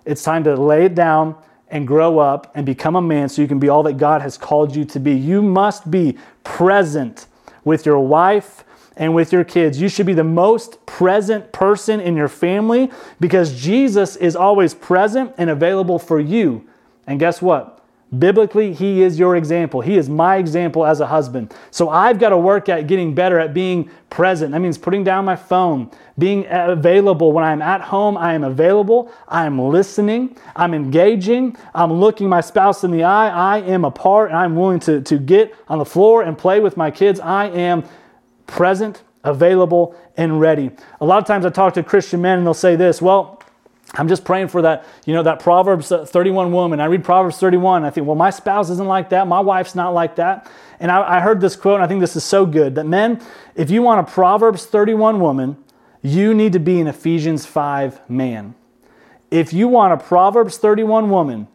it's 0.05 0.23
time 0.23 0.45
to 0.45 0.55
lay 0.55 0.85
it 0.85 0.95
down 0.95 1.37
and 1.71 1.87
grow 1.87 2.19
up 2.19 2.51
and 2.55 2.67
become 2.67 2.97
a 2.97 3.03
man 3.03 3.29
so 3.29 3.41
you 3.41 3.49
can 3.49 3.59
be 3.59 3.69
all 3.69 3.83
that 3.85 3.97
God 3.97 4.23
has 4.23 4.37
called 4.37 4.75
you 4.75 4.85
to 4.87 5.01
be. 5.01 5.13
You 5.13 5.41
must 5.41 5.91
be 5.91 6.19
present 6.45 7.27
with 7.65 7.87
your 7.87 8.01
wife 8.01 8.65
and 8.97 9.15
with 9.15 9.33
your 9.33 9.45
kids. 9.45 9.81
You 9.81 9.89
should 9.89 10.07
be 10.07 10.15
the 10.15 10.25
most 10.25 10.85
present 10.85 11.53
person 11.53 12.01
in 12.01 12.17
your 12.17 12.29
family 12.29 12.91
because 13.21 13.61
Jesus 13.61 14.17
is 14.17 14.37
always 14.37 14.75
present 14.75 15.33
and 15.39 15.49
available 15.49 15.99
for 15.99 16.21
you. 16.21 16.69
And 17.07 17.19
guess 17.19 17.41
what? 17.41 17.80
Biblically, 18.19 18.73
he 18.73 19.03
is 19.03 19.21
your 19.21 19.37
example. 19.37 19.83
He 19.83 19.97
is 19.97 20.09
my 20.09 20.37
example 20.39 20.85
as 20.85 20.99
a 20.99 21.07
husband. 21.07 21.55
So 21.71 21.91
I've 21.91 22.19
got 22.19 22.31
to 22.31 22.39
work 22.39 22.69
at 22.69 22.89
getting 22.89 23.15
better 23.15 23.39
at 23.39 23.55
being 23.55 23.89
present. 24.11 24.51
That 24.51 24.59
means 24.59 24.77
putting 24.77 25.05
down 25.05 25.25
my 25.25 25.37
phone, 25.37 25.89
being 26.19 26.45
available. 26.51 27.31
When 27.31 27.45
I'm 27.45 27.63
at 27.63 27.81
home, 27.81 28.17
I 28.17 28.35
am 28.35 28.43
available. 28.43 29.13
I 29.29 29.47
am 29.47 29.61
listening. 29.61 30.37
I'm 30.57 30.75
engaging. 30.75 31.57
I'm 31.73 31.93
looking 31.93 32.29
my 32.29 32.41
spouse 32.41 32.83
in 32.83 32.91
the 32.91 33.05
eye. 33.05 33.29
I 33.29 33.61
am 33.61 33.85
a 33.85 33.93
part 33.93 34.31
and 34.31 34.39
I'm 34.39 34.57
willing 34.57 34.81
to, 34.81 35.01
to 35.03 35.17
get 35.17 35.55
on 35.69 35.79
the 35.79 35.85
floor 35.85 36.23
and 36.23 36.37
play 36.37 36.59
with 36.59 36.77
my 36.77 36.91
kids. 36.91 37.21
I 37.21 37.47
am 37.47 37.85
present, 38.49 39.05
available, 39.23 39.95
and 40.17 40.41
ready. 40.41 40.73
A 41.01 41.05
lot 41.05 41.19
of 41.19 41.27
times 41.29 41.47
I 41.47 41.51
talk 41.51 41.75
to 41.75 41.85
Christian 41.85 42.21
men 42.21 42.39
and 42.39 42.47
they'll 42.47 42.55
say 42.55 42.75
this, 42.75 43.01
well, 43.01 43.40
I'm 43.95 44.07
just 44.07 44.25
praying 44.25 44.49
for 44.49 44.63
that, 44.63 44.87
you 45.05 45.15
know, 45.15 45.23
that 45.25 45.41
Proverbs 45.41 45.91
uh, 45.91 46.05
31 46.05 46.53
woman. 46.53 46.81
I 46.81 46.85
read 46.85 47.03
Proverbs 47.03 47.39
31. 47.39 47.85
I 47.85 47.91
think, 47.91 48.07
well, 48.07 48.17
my 48.17 48.31
spouse 48.31 48.71
isn't 48.71 48.87
like 48.87 49.11
that. 49.11 49.27
My 49.27 49.41
wife's 49.41 49.75
not 49.75 49.93
like 49.95 50.17
that. 50.17 50.49
And 50.79 50.91
I, 50.93 51.17
I 51.17 51.21
heard 51.21 51.41
this 51.41 51.57
quote, 51.57 51.77
and 51.77 51.85
I 51.85 51.89
think 51.89 52.01
this 52.01 52.15
is 52.15 52.25
so 52.25 52.47
good 52.47 52.77
that 52.77 52.87
men, 52.87 53.21
if 53.57 53.69
you 53.71 53.83
want 53.83 54.09
a 54.09 54.11
Proverbs 54.11 54.65
31 54.65 55.19
woman, 55.21 55.57
you 56.03 56.35
need 56.35 56.53
to 56.53 56.61
be 56.61 56.81
an 56.81 56.87
Ephesians 56.87 57.47
5 57.47 58.09
man. 58.09 58.55
If 59.31 59.53
you 59.53 59.69
want 59.69 59.93
a 59.93 60.03
Proverbs 60.05 60.57
31 60.57 61.11
woman, 61.11 61.49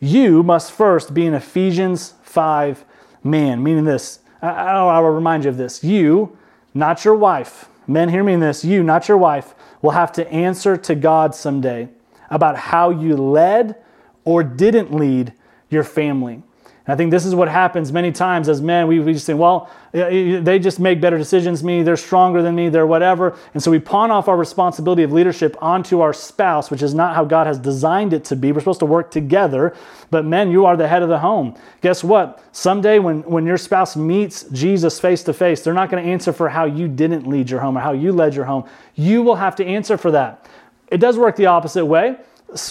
you 0.00 0.42
must 0.42 0.72
first 0.72 1.14
be 1.14 1.26
an 1.26 1.34
Ephesians 1.34 2.14
5 2.22 2.84
man. 3.22 3.62
Meaning 3.62 3.84
this, 3.84 4.20
I, 4.40 4.48
I 4.48 4.98
will 4.98 5.10
remind 5.10 5.44
you 5.44 5.50
of 5.50 5.56
this. 5.56 5.84
You, 5.84 6.36
not 6.74 7.04
your 7.04 7.14
wife, 7.14 7.68
men, 7.86 8.08
hear 8.08 8.24
me 8.24 8.32
in 8.32 8.40
this. 8.40 8.64
You, 8.64 8.82
not 8.82 9.08
your 9.08 9.18
wife, 9.18 9.54
will 9.82 9.90
have 9.90 10.12
to 10.12 10.28
answer 10.30 10.76
to 10.76 10.94
God 10.94 11.34
someday 11.34 11.88
about 12.30 12.56
how 12.56 12.90
you 12.90 13.16
led 13.16 13.76
or 14.24 14.42
didn't 14.42 14.94
lead 14.94 15.34
your 15.68 15.84
family. 15.84 16.42
And 16.84 16.94
I 16.94 16.96
think 16.96 17.12
this 17.12 17.24
is 17.24 17.34
what 17.34 17.48
happens 17.48 17.92
many 17.92 18.10
times 18.10 18.48
as 18.48 18.60
men. 18.60 18.88
We, 18.88 18.98
we 18.98 19.12
just 19.12 19.26
think, 19.26 19.38
well, 19.38 19.70
they 19.92 20.58
just 20.58 20.80
make 20.80 21.00
better 21.00 21.16
decisions 21.16 21.62
me. 21.62 21.84
They're 21.84 21.96
stronger 21.96 22.42
than 22.42 22.56
me. 22.56 22.70
They're 22.70 22.88
whatever. 22.88 23.38
And 23.54 23.62
so 23.62 23.70
we 23.70 23.78
pawn 23.78 24.10
off 24.10 24.26
our 24.26 24.36
responsibility 24.36 25.04
of 25.04 25.12
leadership 25.12 25.56
onto 25.62 26.00
our 26.00 26.12
spouse, 26.12 26.72
which 26.72 26.82
is 26.82 26.92
not 26.92 27.14
how 27.14 27.24
God 27.24 27.46
has 27.46 27.58
designed 27.58 28.12
it 28.12 28.24
to 28.24 28.36
be. 28.36 28.50
We're 28.50 28.60
supposed 28.60 28.80
to 28.80 28.86
work 28.86 29.12
together. 29.12 29.76
But 30.10 30.24
men, 30.24 30.50
you 30.50 30.66
are 30.66 30.76
the 30.76 30.88
head 30.88 31.02
of 31.02 31.08
the 31.08 31.20
home. 31.20 31.56
Guess 31.82 32.02
what? 32.02 32.42
Someday 32.50 32.98
when, 32.98 33.22
when 33.22 33.46
your 33.46 33.58
spouse 33.58 33.94
meets 33.94 34.42
Jesus 34.44 34.98
face 34.98 35.22
to 35.24 35.32
face, 35.32 35.62
they're 35.62 35.74
not 35.74 35.88
going 35.88 36.02
to 36.02 36.10
answer 36.10 36.32
for 36.32 36.48
how 36.48 36.64
you 36.64 36.88
didn't 36.88 37.28
lead 37.28 37.48
your 37.48 37.60
home 37.60 37.78
or 37.78 37.80
how 37.80 37.92
you 37.92 38.10
led 38.10 38.34
your 38.34 38.46
home. 38.46 38.68
You 38.96 39.22
will 39.22 39.36
have 39.36 39.54
to 39.56 39.64
answer 39.64 39.96
for 39.96 40.10
that. 40.10 40.48
It 40.88 40.98
does 40.98 41.16
work 41.16 41.36
the 41.36 41.46
opposite 41.46 41.86
way 41.86 42.16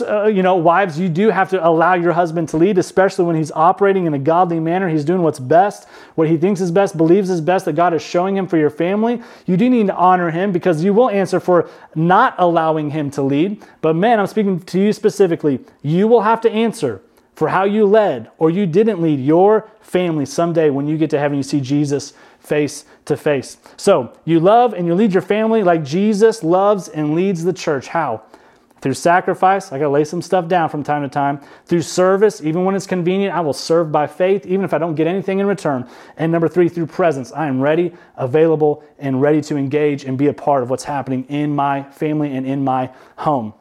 uh, 0.01 0.25
you 0.25 0.43
know, 0.43 0.55
wives, 0.55 0.99
you 0.99 1.09
do 1.09 1.29
have 1.29 1.49
to 1.49 1.67
allow 1.67 1.93
your 1.93 2.13
husband 2.13 2.49
to 2.49 2.57
lead, 2.57 2.77
especially 2.77 3.25
when 3.25 3.35
he's 3.35 3.51
operating 3.51 4.05
in 4.05 4.13
a 4.13 4.19
godly 4.19 4.59
manner. 4.59 4.87
He's 4.89 5.05
doing 5.05 5.21
what's 5.21 5.39
best, 5.39 5.87
what 6.15 6.27
he 6.27 6.37
thinks 6.37 6.61
is 6.61 6.71
best, 6.71 6.97
believes 6.97 7.29
is 7.29 7.41
best, 7.41 7.65
that 7.65 7.73
God 7.73 7.93
is 7.93 8.01
showing 8.01 8.37
him 8.37 8.47
for 8.47 8.57
your 8.57 8.69
family. 8.69 9.21
You 9.45 9.57
do 9.57 9.69
need 9.69 9.87
to 9.87 9.95
honor 9.95 10.31
him 10.31 10.51
because 10.51 10.83
you 10.83 10.93
will 10.93 11.09
answer 11.09 11.39
for 11.39 11.69
not 11.95 12.35
allowing 12.37 12.91
him 12.91 13.09
to 13.11 13.21
lead. 13.21 13.63
But 13.81 13.95
man, 13.95 14.19
I'm 14.19 14.27
speaking 14.27 14.59
to 14.59 14.79
you 14.79 14.93
specifically. 14.93 15.59
You 15.81 16.07
will 16.07 16.21
have 16.21 16.41
to 16.41 16.51
answer 16.51 17.01
for 17.33 17.47
how 17.47 17.63
you 17.63 17.85
led 17.85 18.29
or 18.37 18.49
you 18.51 18.67
didn't 18.67 19.01
lead 19.01 19.19
your 19.19 19.69
family 19.81 20.25
someday 20.25 20.69
when 20.69 20.87
you 20.87 20.97
get 20.97 21.09
to 21.09 21.19
heaven. 21.19 21.37
You 21.37 21.43
see 21.43 21.59
Jesus 21.59 22.13
face 22.39 22.85
to 23.05 23.17
face. 23.17 23.57
So 23.77 24.13
you 24.25 24.39
love 24.39 24.73
and 24.73 24.85
you 24.85 24.95
lead 24.95 25.13
your 25.13 25.21
family 25.21 25.63
like 25.63 25.83
Jesus 25.83 26.43
loves 26.43 26.87
and 26.87 27.15
leads 27.15 27.43
the 27.43 27.53
church. 27.53 27.87
How? 27.87 28.23
Through 28.81 28.95
sacrifice, 28.95 29.71
I 29.71 29.77
got 29.77 29.85
to 29.85 29.89
lay 29.89 30.03
some 30.03 30.23
stuff 30.23 30.47
down 30.47 30.67
from 30.69 30.83
time 30.83 31.03
to 31.03 31.07
time. 31.07 31.39
Through 31.65 31.83
service, 31.83 32.41
even 32.41 32.65
when 32.65 32.73
it's 32.73 32.87
convenient, 32.87 33.35
I 33.35 33.41
will 33.41 33.53
serve 33.53 33.91
by 33.91 34.07
faith, 34.07 34.45
even 34.47 34.65
if 34.65 34.73
I 34.73 34.79
don't 34.79 34.95
get 34.95 35.05
anything 35.05 35.37
in 35.37 35.45
return. 35.45 35.87
And 36.17 36.31
number 36.31 36.47
three, 36.47 36.67
through 36.67 36.87
presence, 36.87 37.31
I 37.31 37.45
am 37.45 37.61
ready, 37.61 37.93
available, 38.15 38.83
and 38.97 39.21
ready 39.21 39.39
to 39.41 39.55
engage 39.55 40.03
and 40.03 40.17
be 40.17 40.27
a 40.27 40.33
part 40.33 40.63
of 40.63 40.71
what's 40.71 40.83
happening 40.83 41.25
in 41.29 41.55
my 41.55 41.83
family 41.91 42.35
and 42.35 42.45
in 42.45 42.63
my 42.63 42.89
home. 43.17 43.53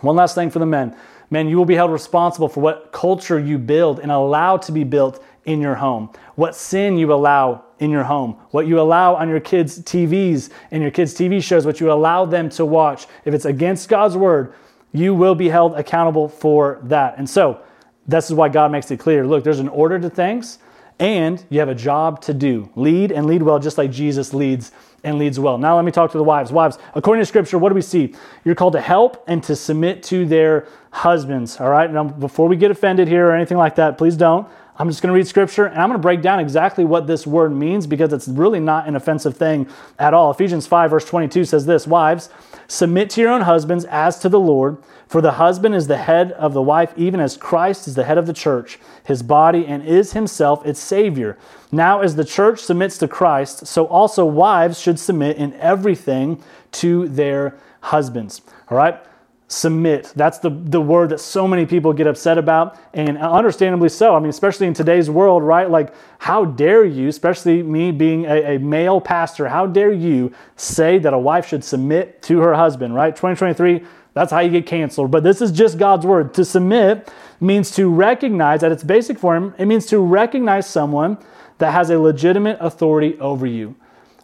One 0.00 0.16
last 0.16 0.34
thing 0.34 0.50
for 0.50 0.58
the 0.58 0.66
men. 0.66 0.96
Men, 1.28 1.48
you 1.48 1.58
will 1.58 1.64
be 1.66 1.74
held 1.74 1.92
responsible 1.92 2.48
for 2.48 2.60
what 2.60 2.92
culture 2.92 3.38
you 3.38 3.58
build 3.58 4.00
and 4.00 4.10
allow 4.10 4.56
to 4.58 4.72
be 4.72 4.84
built 4.84 5.22
in 5.46 5.60
your 5.60 5.76
home, 5.76 6.10
what 6.34 6.54
sin 6.54 6.98
you 6.98 7.12
allow 7.12 7.64
in 7.78 7.90
your 7.90 8.04
home, 8.04 8.36
what 8.50 8.66
you 8.66 8.80
allow 8.80 9.14
on 9.14 9.28
your 9.28 9.40
kids' 9.40 9.80
TVs 9.80 10.50
and 10.70 10.82
your 10.82 10.90
kids' 10.90 11.14
TV 11.14 11.42
shows, 11.42 11.64
what 11.64 11.80
you 11.80 11.90
allow 11.90 12.24
them 12.24 12.48
to 12.50 12.64
watch. 12.64 13.06
If 13.24 13.32
it's 13.32 13.44
against 13.44 13.88
God's 13.88 14.16
word, 14.16 14.54
you 14.92 15.14
will 15.14 15.34
be 15.34 15.48
held 15.48 15.74
accountable 15.74 16.28
for 16.28 16.80
that. 16.84 17.16
And 17.18 17.28
so, 17.28 17.60
this 18.08 18.26
is 18.26 18.34
why 18.34 18.48
God 18.48 18.70
makes 18.70 18.90
it 18.90 18.98
clear 18.98 19.26
look, 19.26 19.44
there's 19.44 19.58
an 19.58 19.68
order 19.68 19.98
to 19.98 20.10
things, 20.10 20.58
and 20.98 21.44
you 21.50 21.60
have 21.60 21.68
a 21.68 21.74
job 21.74 22.20
to 22.22 22.34
do. 22.34 22.70
Lead 22.74 23.12
and 23.12 23.26
lead 23.26 23.42
well, 23.42 23.58
just 23.58 23.78
like 23.78 23.90
Jesus 23.90 24.32
leads 24.32 24.72
and 25.04 25.18
leads 25.18 25.38
well. 25.38 25.58
Now, 25.58 25.76
let 25.76 25.84
me 25.84 25.92
talk 25.92 26.10
to 26.12 26.18
the 26.18 26.24
wives. 26.24 26.50
Wives, 26.50 26.78
according 26.94 27.22
to 27.22 27.26
Scripture, 27.26 27.58
what 27.58 27.68
do 27.68 27.74
we 27.74 27.82
see? 27.82 28.14
You're 28.44 28.54
called 28.54 28.72
to 28.72 28.80
help 28.80 29.22
and 29.28 29.42
to 29.44 29.54
submit 29.54 30.02
to 30.04 30.24
their 30.24 30.66
husbands. 30.90 31.60
All 31.60 31.68
right. 31.68 31.92
Now, 31.92 32.04
before 32.04 32.48
we 32.48 32.56
get 32.56 32.70
offended 32.70 33.06
here 33.06 33.26
or 33.26 33.32
anything 33.34 33.58
like 33.58 33.76
that, 33.76 33.98
please 33.98 34.16
don't. 34.16 34.48
I'm 34.78 34.88
just 34.88 35.00
going 35.00 35.08
to 35.08 35.14
read 35.14 35.26
scripture 35.26 35.64
and 35.64 35.80
I'm 35.80 35.88
going 35.88 35.98
to 35.98 36.02
break 36.02 36.20
down 36.20 36.38
exactly 36.38 36.84
what 36.84 37.06
this 37.06 37.26
word 37.26 37.52
means 37.52 37.86
because 37.86 38.12
it's 38.12 38.28
really 38.28 38.60
not 38.60 38.86
an 38.86 38.94
offensive 38.94 39.36
thing 39.36 39.68
at 39.98 40.12
all. 40.12 40.30
Ephesians 40.30 40.66
5, 40.66 40.90
verse 40.90 41.04
22 41.06 41.44
says 41.44 41.64
this 41.64 41.86
Wives, 41.86 42.28
submit 42.68 43.08
to 43.10 43.22
your 43.22 43.30
own 43.30 43.42
husbands 43.42 43.86
as 43.86 44.18
to 44.18 44.28
the 44.28 44.40
Lord, 44.40 44.76
for 45.06 45.20
the 45.20 45.32
husband 45.32 45.74
is 45.74 45.86
the 45.86 45.96
head 45.96 46.32
of 46.32 46.52
the 46.52 46.60
wife, 46.60 46.92
even 46.96 47.20
as 47.20 47.36
Christ 47.36 47.88
is 47.88 47.94
the 47.94 48.04
head 48.04 48.18
of 48.18 48.26
the 48.26 48.32
church, 48.32 48.78
his 49.04 49.22
body, 49.22 49.66
and 49.66 49.82
is 49.86 50.12
himself 50.12 50.66
its 50.66 50.80
Savior. 50.80 51.38
Now, 51.72 52.00
as 52.00 52.16
the 52.16 52.24
church 52.24 52.60
submits 52.60 52.98
to 52.98 53.08
Christ, 53.08 53.66
so 53.66 53.86
also 53.86 54.26
wives 54.26 54.78
should 54.78 54.98
submit 54.98 55.36
in 55.36 55.54
everything 55.54 56.42
to 56.72 57.08
their 57.08 57.56
husbands. 57.80 58.42
All 58.68 58.76
right? 58.76 59.00
Submit. 59.48 60.12
That's 60.16 60.38
the, 60.38 60.50
the 60.50 60.80
word 60.80 61.10
that 61.10 61.20
so 61.20 61.46
many 61.46 61.66
people 61.66 61.92
get 61.92 62.06
upset 62.06 62.36
about, 62.36 62.78
and 62.92 63.16
understandably 63.18 63.88
so. 63.88 64.16
I 64.16 64.18
mean, 64.18 64.28
especially 64.28 64.66
in 64.66 64.74
today's 64.74 65.08
world, 65.08 65.42
right? 65.42 65.70
Like, 65.70 65.94
how 66.18 66.44
dare 66.44 66.84
you, 66.84 67.08
especially 67.08 67.62
me 67.62 67.92
being 67.92 68.24
a, 68.24 68.56
a, 68.56 68.58
male 68.58 69.00
pastor, 69.00 69.48
how 69.48 69.66
dare 69.66 69.92
you 69.92 70.32
say 70.56 70.98
that 70.98 71.14
a 71.14 71.18
wife 71.18 71.46
should 71.46 71.62
submit 71.62 72.22
to 72.22 72.40
her 72.40 72.54
husband, 72.54 72.94
right? 72.94 73.14
2023, 73.14 73.84
that's 74.14 74.32
how 74.32 74.40
you 74.40 74.50
get 74.50 74.66
canceled. 74.66 75.10
But 75.10 75.22
this 75.22 75.40
is 75.40 75.52
just 75.52 75.78
God's 75.78 76.04
word. 76.04 76.34
To 76.34 76.44
submit 76.44 77.12
means 77.38 77.70
to 77.72 77.88
recognize, 77.88 78.62
at 78.62 78.72
its 78.72 78.82
basic 78.82 79.18
form, 79.18 79.54
it 79.58 79.66
means 79.66 79.86
to 79.86 80.00
recognize 80.00 80.66
someone 80.66 81.18
that 81.58 81.72
has 81.72 81.90
a 81.90 81.98
legitimate 81.98 82.58
authority 82.60 83.16
over 83.20 83.46
you. 83.46 83.76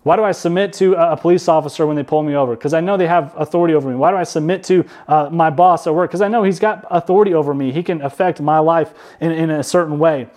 Why 0.02 0.16
do 0.16 0.24
I 0.24 0.32
submit 0.32 0.72
to 0.74 0.94
a 0.94 1.16
police 1.16 1.46
officer 1.46 1.86
when 1.86 1.94
they 1.94 2.02
pull 2.02 2.22
me 2.24 2.34
over? 2.34 2.56
Because 2.56 2.74
I 2.74 2.80
know 2.80 2.96
they 2.96 3.06
have 3.06 3.32
authority 3.36 3.74
over 3.74 3.88
me. 3.88 3.94
Why 3.94 4.10
do 4.10 4.16
I 4.16 4.24
submit 4.24 4.64
to 4.64 4.84
uh, 5.06 5.28
my 5.30 5.48
boss 5.48 5.86
at 5.86 5.94
work? 5.94 6.10
Because 6.10 6.22
I 6.22 6.28
know 6.28 6.42
he's 6.42 6.58
got 6.58 6.84
authority 6.90 7.34
over 7.34 7.54
me. 7.54 7.70
He 7.70 7.84
can 7.84 8.02
affect 8.02 8.40
my 8.40 8.58
life 8.58 8.94
in, 9.20 9.30
in 9.30 9.50
a 9.50 9.62
certain 9.62 10.00
way. 10.00 10.28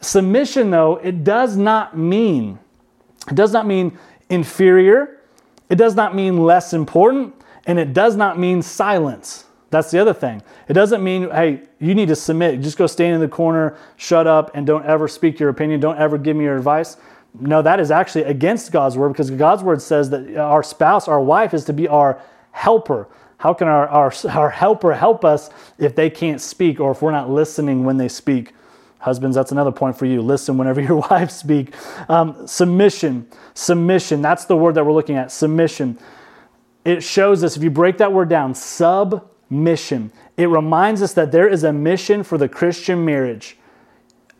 Submission, 0.00 0.70
though, 0.70 0.96
it 0.96 1.24
does 1.24 1.56
not 1.56 1.96
mean, 1.96 2.58
it 3.28 3.34
does 3.34 3.52
not 3.52 3.66
mean 3.66 3.98
inferior. 4.28 5.20
It 5.70 5.76
does 5.76 5.94
not 5.94 6.14
mean 6.14 6.44
less 6.44 6.74
important. 6.74 7.34
And 7.66 7.78
it 7.78 7.94
does 7.94 8.16
not 8.16 8.38
mean 8.38 8.60
silence. 8.60 9.46
That's 9.70 9.90
the 9.90 9.98
other 9.98 10.12
thing. 10.12 10.42
It 10.68 10.74
doesn't 10.74 11.02
mean, 11.02 11.30
hey, 11.30 11.62
you 11.80 11.94
need 11.94 12.08
to 12.08 12.16
submit. 12.16 12.60
Just 12.60 12.76
go 12.76 12.86
stand 12.86 13.14
in 13.14 13.20
the 13.20 13.28
corner, 13.28 13.76
shut 13.96 14.26
up, 14.26 14.50
and 14.54 14.66
don't 14.66 14.84
ever 14.84 15.08
speak 15.08 15.40
your 15.40 15.48
opinion. 15.48 15.80
Don't 15.80 15.98
ever 15.98 16.18
give 16.18 16.36
me 16.36 16.44
your 16.44 16.56
advice. 16.56 16.96
No, 17.38 17.62
that 17.62 17.80
is 17.80 17.90
actually 17.90 18.24
against 18.24 18.70
God's 18.70 18.96
word 18.96 19.08
because 19.08 19.30
God's 19.30 19.62
word 19.62 19.82
says 19.82 20.10
that 20.10 20.36
our 20.36 20.62
spouse, 20.62 21.08
our 21.08 21.20
wife, 21.20 21.52
is 21.52 21.64
to 21.64 21.72
be 21.72 21.88
our 21.88 22.20
helper. 22.52 23.08
How 23.38 23.52
can 23.52 23.66
our, 23.66 23.88
our, 23.88 24.12
our 24.30 24.50
helper 24.50 24.94
help 24.94 25.24
us 25.24 25.50
if 25.78 25.96
they 25.96 26.10
can't 26.10 26.40
speak 26.40 26.80
or 26.80 26.92
if 26.92 27.02
we're 27.02 27.10
not 27.10 27.28
listening 27.28 27.84
when 27.84 27.96
they 27.96 28.08
speak? 28.08 28.52
Husbands, 29.00 29.34
that's 29.34 29.52
another 29.52 29.72
point 29.72 29.98
for 29.98 30.06
you. 30.06 30.22
Listen 30.22 30.56
whenever 30.56 30.80
your 30.82 30.96
wives 31.10 31.34
speak. 31.34 31.74
Um, 32.08 32.46
submission. 32.46 33.28
Submission. 33.52 34.22
That's 34.22 34.46
the 34.46 34.56
word 34.56 34.76
that 34.76 34.86
we're 34.86 34.92
looking 34.92 35.16
at. 35.16 35.32
Submission. 35.32 35.98
It 36.84 37.02
shows 37.02 37.42
us, 37.42 37.56
if 37.56 37.62
you 37.62 37.70
break 37.70 37.98
that 37.98 38.12
word 38.12 38.28
down, 38.28 38.54
submission. 38.54 40.12
It 40.36 40.46
reminds 40.46 41.02
us 41.02 41.14
that 41.14 41.32
there 41.32 41.48
is 41.48 41.64
a 41.64 41.72
mission 41.72 42.22
for 42.22 42.38
the 42.38 42.48
Christian 42.48 43.04
marriage 43.04 43.56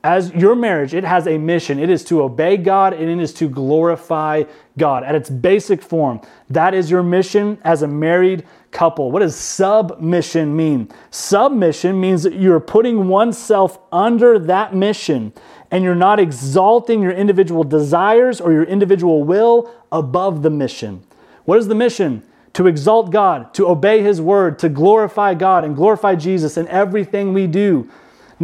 as 0.04 0.30
your 0.34 0.54
marriage, 0.54 0.92
it 0.92 1.02
has 1.02 1.26
a 1.26 1.38
mission. 1.38 1.78
It 1.78 1.88
is 1.88 2.04
to 2.04 2.22
obey 2.22 2.58
God 2.58 2.92
and 2.92 3.08
it 3.08 3.18
is 3.18 3.32
to 3.34 3.48
glorify 3.48 4.44
God 4.76 5.02
at 5.02 5.14
its 5.14 5.30
basic 5.30 5.80
form. 5.80 6.20
That 6.50 6.74
is 6.74 6.90
your 6.90 7.02
mission 7.02 7.56
as 7.64 7.80
a 7.80 7.88
married 7.88 8.46
couple. 8.70 9.10
What 9.10 9.20
does 9.20 9.34
submission 9.34 10.54
mean? 10.54 10.90
Submission 11.10 11.98
means 11.98 12.22
that 12.24 12.34
you're 12.34 12.60
putting 12.60 13.08
oneself 13.08 13.78
under 13.90 14.38
that 14.40 14.74
mission 14.74 15.32
and 15.70 15.82
you're 15.82 15.94
not 15.94 16.20
exalting 16.20 17.00
your 17.00 17.12
individual 17.12 17.64
desires 17.64 18.42
or 18.42 18.52
your 18.52 18.64
individual 18.64 19.24
will 19.24 19.72
above 19.90 20.42
the 20.42 20.50
mission. 20.50 21.02
What 21.46 21.58
is 21.58 21.66
the 21.66 21.74
mission? 21.74 22.22
To 22.52 22.66
exalt 22.66 23.10
God, 23.10 23.54
to 23.54 23.66
obey 23.68 24.02
His 24.02 24.20
word, 24.20 24.58
to 24.58 24.68
glorify 24.68 25.32
God 25.32 25.64
and 25.64 25.74
glorify 25.74 26.14
Jesus 26.14 26.58
in 26.58 26.68
everything 26.68 27.32
we 27.32 27.46
do. 27.46 27.90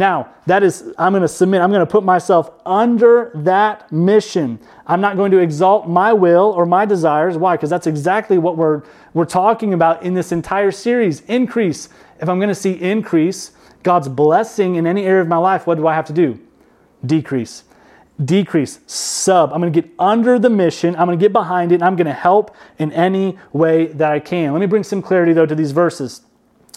Now, 0.01 0.33
that 0.47 0.63
is, 0.63 0.95
I'm 0.97 1.11
going 1.11 1.21
to 1.21 1.27
submit, 1.27 1.61
I'm 1.61 1.69
going 1.69 1.85
to 1.85 1.85
put 1.85 2.03
myself 2.03 2.49
under 2.65 3.29
that 3.35 3.91
mission. 3.91 4.59
I'm 4.87 4.99
not 4.99 5.15
going 5.15 5.29
to 5.29 5.37
exalt 5.37 5.87
my 5.87 6.11
will 6.11 6.53
or 6.57 6.65
my 6.65 6.87
desires. 6.87 7.37
Why? 7.37 7.55
Because 7.55 7.69
that's 7.69 7.85
exactly 7.85 8.39
what 8.39 8.57
we're, 8.57 8.81
we're 9.13 9.25
talking 9.25 9.75
about 9.75 10.01
in 10.01 10.15
this 10.15 10.31
entire 10.31 10.71
series 10.71 11.21
increase. 11.27 11.87
If 12.19 12.29
I'm 12.29 12.39
going 12.39 12.49
to 12.49 12.55
see 12.55 12.71
increase, 12.71 13.51
God's 13.83 14.07
blessing 14.07 14.73
in 14.73 14.87
any 14.87 15.05
area 15.05 15.21
of 15.21 15.27
my 15.27 15.37
life, 15.37 15.67
what 15.67 15.75
do 15.75 15.85
I 15.85 15.93
have 15.93 16.05
to 16.05 16.13
do? 16.13 16.39
Decrease. 17.05 17.63
Decrease, 18.25 18.79
sub. 18.87 19.53
I'm 19.53 19.61
going 19.61 19.71
to 19.71 19.81
get 19.83 19.91
under 19.99 20.39
the 20.39 20.49
mission. 20.49 20.95
I'm 20.95 21.05
going 21.05 21.19
to 21.19 21.23
get 21.23 21.31
behind 21.31 21.73
it. 21.73 21.75
And 21.75 21.83
I'm 21.83 21.95
going 21.95 22.07
to 22.07 22.13
help 22.13 22.55
in 22.79 22.91
any 22.93 23.37
way 23.53 23.85
that 23.85 24.11
I 24.11 24.19
can. 24.19 24.51
Let 24.51 24.61
me 24.61 24.65
bring 24.65 24.83
some 24.83 25.03
clarity, 25.03 25.33
though, 25.33 25.45
to 25.45 25.53
these 25.53 25.73
verses 25.73 26.21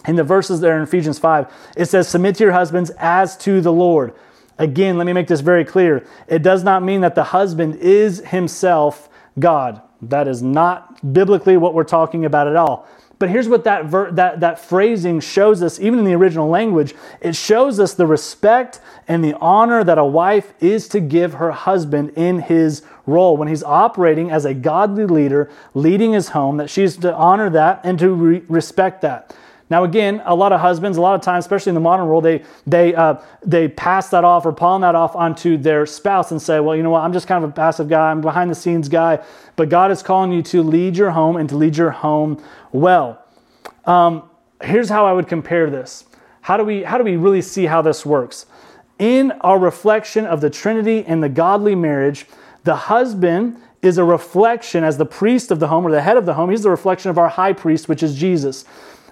in 0.07 0.17
the 0.17 0.25
verses 0.25 0.61
there 0.61 0.77
in 0.77 0.83
Ephesians 0.83 1.19
5, 1.19 1.53
it 1.77 1.87
says, 1.87 2.09
Submit 2.09 2.37
to 2.37 2.45
your 2.45 2.53
husbands 2.53 2.91
as 2.99 3.37
to 3.39 3.61
the 3.61 3.73
Lord. 3.73 4.15
Again, 4.59 4.99
let 4.99 5.07
me 5.07 5.13
make 5.13 5.27
this 5.27 5.41
very 5.41 5.65
clear. 5.65 6.07
It 6.29 6.43
does 6.43 6.63
not 6.63 6.83
mean 6.83 7.01
that 7.01 7.15
the 7.15 7.25
husband 7.25 7.77
is 7.77 8.21
himself 8.27 9.09
God. 9.39 9.83
That 10.01 10.29
is 10.29 10.43
not 10.43 11.13
biblically 11.13 11.57
what 11.57 11.75
we're 11.75 11.85
talking 11.85 12.25
about 12.25 12.47
at 12.47 12.57
all. 12.57 12.87
But 13.19 13.31
here's 13.31 13.49
what 13.49 13.65
that, 13.65 13.87
ver- 13.87 14.11
that, 14.13 14.41
that 14.41 14.59
phrasing 14.59 15.21
shows 15.21 15.63
us, 15.63 15.81
even 15.81 15.99
in 15.99 16.05
the 16.05 16.15
original 16.15 16.49
language. 16.49 16.95
It 17.21 17.37
shows 17.37 17.79
us 17.79 17.95
the 17.95 18.07
respect 18.07 18.81
and 19.07 19.25
the 19.25 19.35
honor 19.41 19.85
that 19.85 19.99
a 19.99 20.05
wife 20.05 20.53
is 20.61 20.89
to 20.89 21.01
give 21.01 21.35
her 21.35 21.53
husband 21.53 22.11
in 22.17 22.41
his 22.41 22.83
role. 23.07 23.37
When 23.37 23.49
he's 23.49 23.63
operating 23.63 24.31
as 24.31 24.45
a 24.45 24.53
godly 24.53 25.07
leader, 25.07 25.51
leading 25.75 26.13
his 26.13 26.31
home, 26.31 26.57
that 26.57 26.71
she's 26.71 26.97
to 26.99 27.15
honor 27.15 27.49
that 27.51 27.81
and 27.85 27.99
to 28.01 28.11
re- 28.11 28.43
respect 28.49 29.01
that. 29.03 29.35
Now, 29.71 29.85
again, 29.85 30.23
a 30.27 30.35
lot 30.35 30.53
of 30.53 30.61
husbands, 30.61 30.99
a 30.99 31.01
lot 31.01 31.15
of 31.15 31.23
times, 31.23 31.45
especially 31.45 31.71
in 31.71 31.75
the 31.75 31.81
modern 31.81 32.07
world, 32.07 32.25
they 32.25 32.45
they 32.67 32.95
uh, 32.95 33.17
they 33.45 33.69
pass 33.69 34.11
that 34.11 34.23
off 34.23 34.45
or 34.45 34.53
pawn 34.53 34.83
that 34.83 34.95
off 34.95 35.17
onto 35.17 35.57
their 35.57 35.87
spouse 35.87 36.31
and 36.31 36.41
say, 36.41 36.61
"Well, 36.61 36.77
you 36.77 36.83
know 36.83 36.91
what? 36.91 37.01
I'm 37.01 37.13
just 37.13 37.27
kind 37.27 37.43
of 37.43 37.51
a 37.51 37.53
passive 37.53 37.89
guy. 37.89 38.11
I'm 38.11 38.21
behind 38.21 38.51
the 38.51 38.55
scenes 38.55 38.89
guy." 38.89 39.25
But 39.57 39.71
God 39.71 39.91
is 39.91 40.03
calling 40.03 40.33
you 40.33 40.43
to 40.43 40.63
lead 40.63 40.97
your 40.97 41.13
home 41.13 41.37
and 41.37 41.49
to 41.49 41.57
lead 41.57 41.77
your 41.77 41.91
home 41.91 42.43
well. 42.73 43.25
Um, 43.87 44.29
here's 44.63 44.91
how 44.91 45.07
I 45.07 45.13
would 45.13 45.29
compare 45.29 45.71
this. 45.71 46.05
How 46.43 46.59
do 46.59 46.65
we 46.65 46.83
how 46.83 46.99
do 46.99 47.05
we 47.05 47.17
really 47.17 47.43
see 47.43 47.65
how 47.65 47.81
this 47.81 48.05
works? 48.05 48.45
In 48.99 49.33
our 49.41 49.59
reflection 49.59 50.27
of 50.27 50.41
the 50.43 50.51
Trinity 50.51 51.05
and 51.07 51.23
the 51.23 51.29
godly 51.29 51.75
marriage, 51.75 52.27
the 52.65 52.77
husband 52.77 53.57
is 53.83 53.99
a 53.99 54.05
reflection 54.05 54.85
as 54.85 54.97
the 54.99 55.07
priest 55.07 55.51
of 55.51 55.59
the 55.59 55.69
home 55.69 55.87
or 55.87 55.91
the 55.91 56.03
head 56.03 56.17
of 56.17 56.27
the 56.27 56.35
home. 56.35 56.51
He's 56.51 56.63
the 56.63 56.71
reflection 56.71 57.11
of 57.11 57.19
our 57.19 57.29
high 57.29 57.53
priest, 57.53 57.89
which 57.89 58.03
is 58.03 58.15
Jesus. 58.15 58.65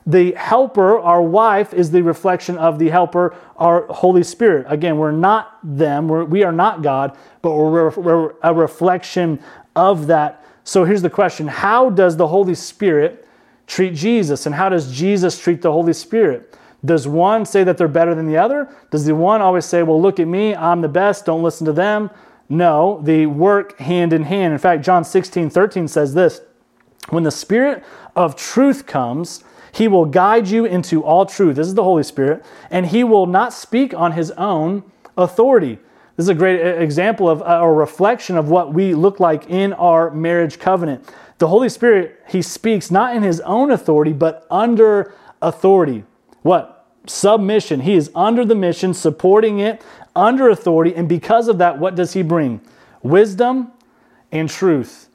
The 0.06 0.32
helper, 0.32 0.98
our 0.98 1.22
wife, 1.22 1.72
is 1.72 1.90
the 1.90 2.02
reflection 2.02 2.58
of 2.58 2.78
the 2.78 2.88
helper, 2.88 3.36
our 3.56 3.86
Holy 3.86 4.24
Spirit. 4.24 4.66
Again, 4.68 4.96
we're 4.98 5.12
not 5.12 5.58
them, 5.62 6.08
we're, 6.08 6.24
we 6.24 6.42
are 6.42 6.52
not 6.52 6.82
God, 6.82 7.16
but 7.40 7.52
we're, 7.52 7.90
we're 7.90 8.34
a 8.42 8.52
reflection 8.52 9.38
of 9.76 10.08
that. 10.08 10.44
So 10.64 10.84
here's 10.84 11.02
the 11.02 11.10
question 11.10 11.46
How 11.46 11.90
does 11.90 12.16
the 12.16 12.26
Holy 12.26 12.54
Spirit 12.54 13.28
treat 13.66 13.94
Jesus? 13.94 14.46
And 14.46 14.54
how 14.54 14.68
does 14.68 14.92
Jesus 14.92 15.38
treat 15.38 15.62
the 15.62 15.72
Holy 15.72 15.92
Spirit? 15.92 16.56
Does 16.84 17.06
one 17.06 17.46
say 17.46 17.62
that 17.62 17.78
they're 17.78 17.86
better 17.86 18.14
than 18.14 18.26
the 18.26 18.36
other? 18.36 18.68
Does 18.90 19.04
the 19.04 19.14
one 19.14 19.40
always 19.40 19.64
say, 19.64 19.82
Well, 19.82 20.00
look 20.00 20.18
at 20.18 20.26
me, 20.26 20.54
I'm 20.54 20.80
the 20.80 20.88
best, 20.88 21.26
don't 21.26 21.42
listen 21.42 21.64
to 21.66 21.72
them? 21.72 22.10
No, 22.48 23.00
they 23.02 23.24
work 23.24 23.78
hand 23.78 24.12
in 24.12 24.24
hand. 24.24 24.52
In 24.52 24.58
fact, 24.58 24.84
John 24.84 25.04
16, 25.04 25.48
13 25.48 25.88
says 25.88 26.12
this 26.14 26.40
When 27.10 27.22
the 27.22 27.30
Spirit 27.30 27.84
of 28.16 28.36
truth 28.36 28.86
comes, 28.86 29.44
he 29.72 29.88
will 29.88 30.04
guide 30.04 30.48
you 30.48 30.64
into 30.64 31.02
all 31.02 31.26
truth. 31.26 31.56
This 31.56 31.66
is 31.66 31.74
the 31.74 31.82
Holy 31.82 32.02
Spirit. 32.02 32.44
And 32.70 32.86
he 32.86 33.02
will 33.04 33.26
not 33.26 33.52
speak 33.52 33.94
on 33.94 34.12
his 34.12 34.30
own 34.32 34.84
authority. 35.16 35.78
This 36.16 36.24
is 36.24 36.28
a 36.28 36.34
great 36.34 36.60
example 36.60 37.28
of 37.28 37.40
uh, 37.40 37.60
a 37.62 37.72
reflection 37.72 38.36
of 38.36 38.50
what 38.50 38.74
we 38.74 38.94
look 38.94 39.18
like 39.18 39.48
in 39.48 39.72
our 39.72 40.10
marriage 40.10 40.58
covenant. 40.58 41.10
The 41.38 41.48
Holy 41.48 41.70
Spirit, 41.70 42.22
he 42.28 42.42
speaks 42.42 42.90
not 42.90 43.16
in 43.16 43.22
his 43.22 43.40
own 43.40 43.70
authority, 43.70 44.12
but 44.12 44.46
under 44.50 45.14
authority. 45.40 46.04
What? 46.42 46.86
Submission. 47.06 47.80
He 47.80 47.94
is 47.94 48.10
under 48.14 48.44
the 48.44 48.54
mission, 48.54 48.92
supporting 48.92 49.58
it, 49.58 49.82
under 50.14 50.50
authority. 50.50 50.94
And 50.94 51.08
because 51.08 51.48
of 51.48 51.58
that, 51.58 51.78
what 51.78 51.94
does 51.94 52.12
he 52.12 52.22
bring? 52.22 52.60
Wisdom 53.02 53.72
and 54.30 54.48
truth. 54.48 55.08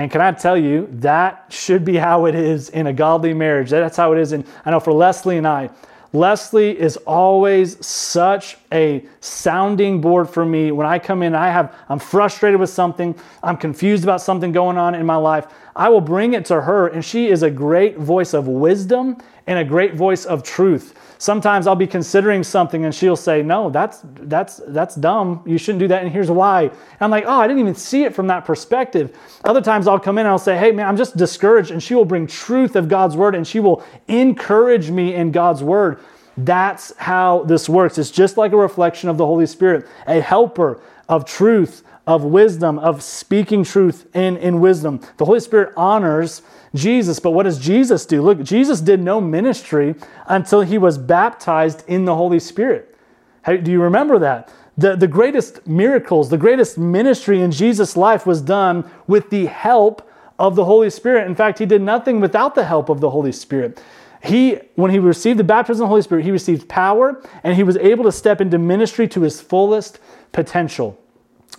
And 0.00 0.10
can 0.10 0.22
I 0.22 0.32
tell 0.32 0.56
you, 0.56 0.88
that 0.92 1.44
should 1.50 1.84
be 1.84 1.96
how 1.96 2.24
it 2.24 2.34
is 2.34 2.70
in 2.70 2.86
a 2.86 2.92
godly 2.92 3.34
marriage. 3.34 3.68
That's 3.68 3.98
how 3.98 4.14
it 4.14 4.18
is 4.18 4.32
And 4.32 4.46
I 4.64 4.70
know 4.70 4.80
for 4.80 4.94
Leslie 4.94 5.36
and 5.36 5.46
I, 5.46 5.68
Leslie 6.14 6.70
is 6.70 6.96
always 7.06 7.84
such 7.86 8.56
a 8.72 9.04
sounding 9.20 10.00
board 10.00 10.30
for 10.30 10.42
me. 10.42 10.72
When 10.72 10.86
I 10.86 10.98
come 10.98 11.22
in, 11.22 11.34
I 11.34 11.50
have 11.50 11.76
I'm 11.90 11.98
frustrated 11.98 12.58
with 12.58 12.70
something, 12.70 13.14
I'm 13.42 13.58
confused 13.58 14.02
about 14.02 14.22
something 14.22 14.52
going 14.52 14.78
on 14.78 14.94
in 14.94 15.04
my 15.04 15.16
life. 15.16 15.48
I 15.76 15.88
will 15.88 16.00
bring 16.00 16.34
it 16.34 16.44
to 16.46 16.60
her 16.62 16.88
and 16.88 17.04
she 17.04 17.28
is 17.28 17.42
a 17.42 17.50
great 17.50 17.98
voice 17.98 18.34
of 18.34 18.48
wisdom 18.48 19.18
and 19.46 19.58
a 19.58 19.64
great 19.64 19.94
voice 19.94 20.24
of 20.24 20.42
truth. 20.42 20.94
Sometimes 21.18 21.66
I'll 21.66 21.76
be 21.76 21.86
considering 21.86 22.42
something 22.42 22.84
and 22.84 22.94
she'll 22.94 23.16
say, 23.16 23.42
"No, 23.42 23.68
that's 23.68 24.00
that's 24.04 24.60
that's 24.68 24.94
dumb. 24.94 25.42
You 25.44 25.58
shouldn't 25.58 25.80
do 25.80 25.88
that 25.88 26.02
and 26.02 26.10
here's 26.10 26.30
why." 26.30 26.62
And 26.62 26.72
I'm 27.00 27.10
like, 27.10 27.24
"Oh, 27.26 27.40
I 27.40 27.46
didn't 27.46 27.60
even 27.60 27.74
see 27.74 28.04
it 28.04 28.14
from 28.14 28.26
that 28.28 28.44
perspective." 28.44 29.16
Other 29.44 29.60
times 29.60 29.86
I'll 29.86 29.98
come 29.98 30.18
in 30.18 30.26
and 30.26 30.30
I'll 30.30 30.38
say, 30.38 30.56
"Hey, 30.56 30.72
man, 30.72 30.86
I'm 30.86 30.96
just 30.96 31.16
discouraged." 31.16 31.70
And 31.70 31.82
she 31.82 31.94
will 31.94 32.04
bring 32.04 32.26
truth 32.26 32.74
of 32.74 32.88
God's 32.88 33.16
word 33.16 33.34
and 33.34 33.46
she 33.46 33.60
will 33.60 33.82
encourage 34.08 34.90
me 34.90 35.14
in 35.14 35.30
God's 35.30 35.62
word. 35.62 35.98
That's 36.36 36.94
how 36.96 37.44
this 37.44 37.68
works. 37.68 37.98
It's 37.98 38.10
just 38.10 38.36
like 38.36 38.52
a 38.52 38.56
reflection 38.56 39.10
of 39.10 39.18
the 39.18 39.26
Holy 39.26 39.46
Spirit, 39.46 39.86
a 40.06 40.20
helper 40.20 40.80
of 41.08 41.24
truth, 41.24 41.82
of 42.10 42.24
wisdom, 42.24 42.76
of 42.80 43.04
speaking 43.04 43.62
truth 43.62 44.04
in, 44.16 44.36
in 44.38 44.60
wisdom. 44.60 45.00
The 45.18 45.24
Holy 45.24 45.38
Spirit 45.38 45.72
honors 45.76 46.42
Jesus. 46.74 47.20
But 47.20 47.30
what 47.30 47.44
does 47.44 47.56
Jesus 47.56 48.04
do? 48.04 48.20
Look, 48.20 48.42
Jesus 48.42 48.80
did 48.80 49.00
no 49.00 49.20
ministry 49.20 49.94
until 50.26 50.62
he 50.62 50.76
was 50.76 50.98
baptized 50.98 51.84
in 51.86 52.06
the 52.06 52.16
Holy 52.16 52.40
Spirit. 52.40 52.96
How, 53.42 53.56
do 53.56 53.70
you 53.70 53.80
remember 53.80 54.18
that? 54.18 54.52
The, 54.76 54.96
the 54.96 55.06
greatest 55.06 55.64
miracles, 55.68 56.30
the 56.30 56.36
greatest 56.36 56.76
ministry 56.76 57.42
in 57.42 57.52
Jesus' 57.52 57.96
life 57.96 58.26
was 58.26 58.42
done 58.42 58.90
with 59.06 59.30
the 59.30 59.46
help 59.46 60.10
of 60.36 60.56
the 60.56 60.64
Holy 60.64 60.90
Spirit. 60.90 61.28
In 61.28 61.36
fact, 61.36 61.60
he 61.60 61.66
did 61.66 61.80
nothing 61.80 62.20
without 62.20 62.56
the 62.56 62.64
help 62.64 62.88
of 62.88 63.00
the 63.00 63.10
Holy 63.10 63.30
Spirit. 63.30 63.80
He, 64.20 64.58
when 64.74 64.90
he 64.90 64.98
received 64.98 65.38
the 65.38 65.44
baptism 65.44 65.84
of 65.84 65.86
the 65.86 65.90
Holy 65.90 66.02
Spirit, 66.02 66.24
he 66.24 66.32
received 66.32 66.68
power 66.68 67.22
and 67.44 67.54
he 67.54 67.62
was 67.62 67.76
able 67.76 68.02
to 68.02 68.12
step 68.12 68.40
into 68.40 68.58
ministry 68.58 69.06
to 69.06 69.20
his 69.20 69.40
fullest 69.40 70.00
potential. 70.32 70.98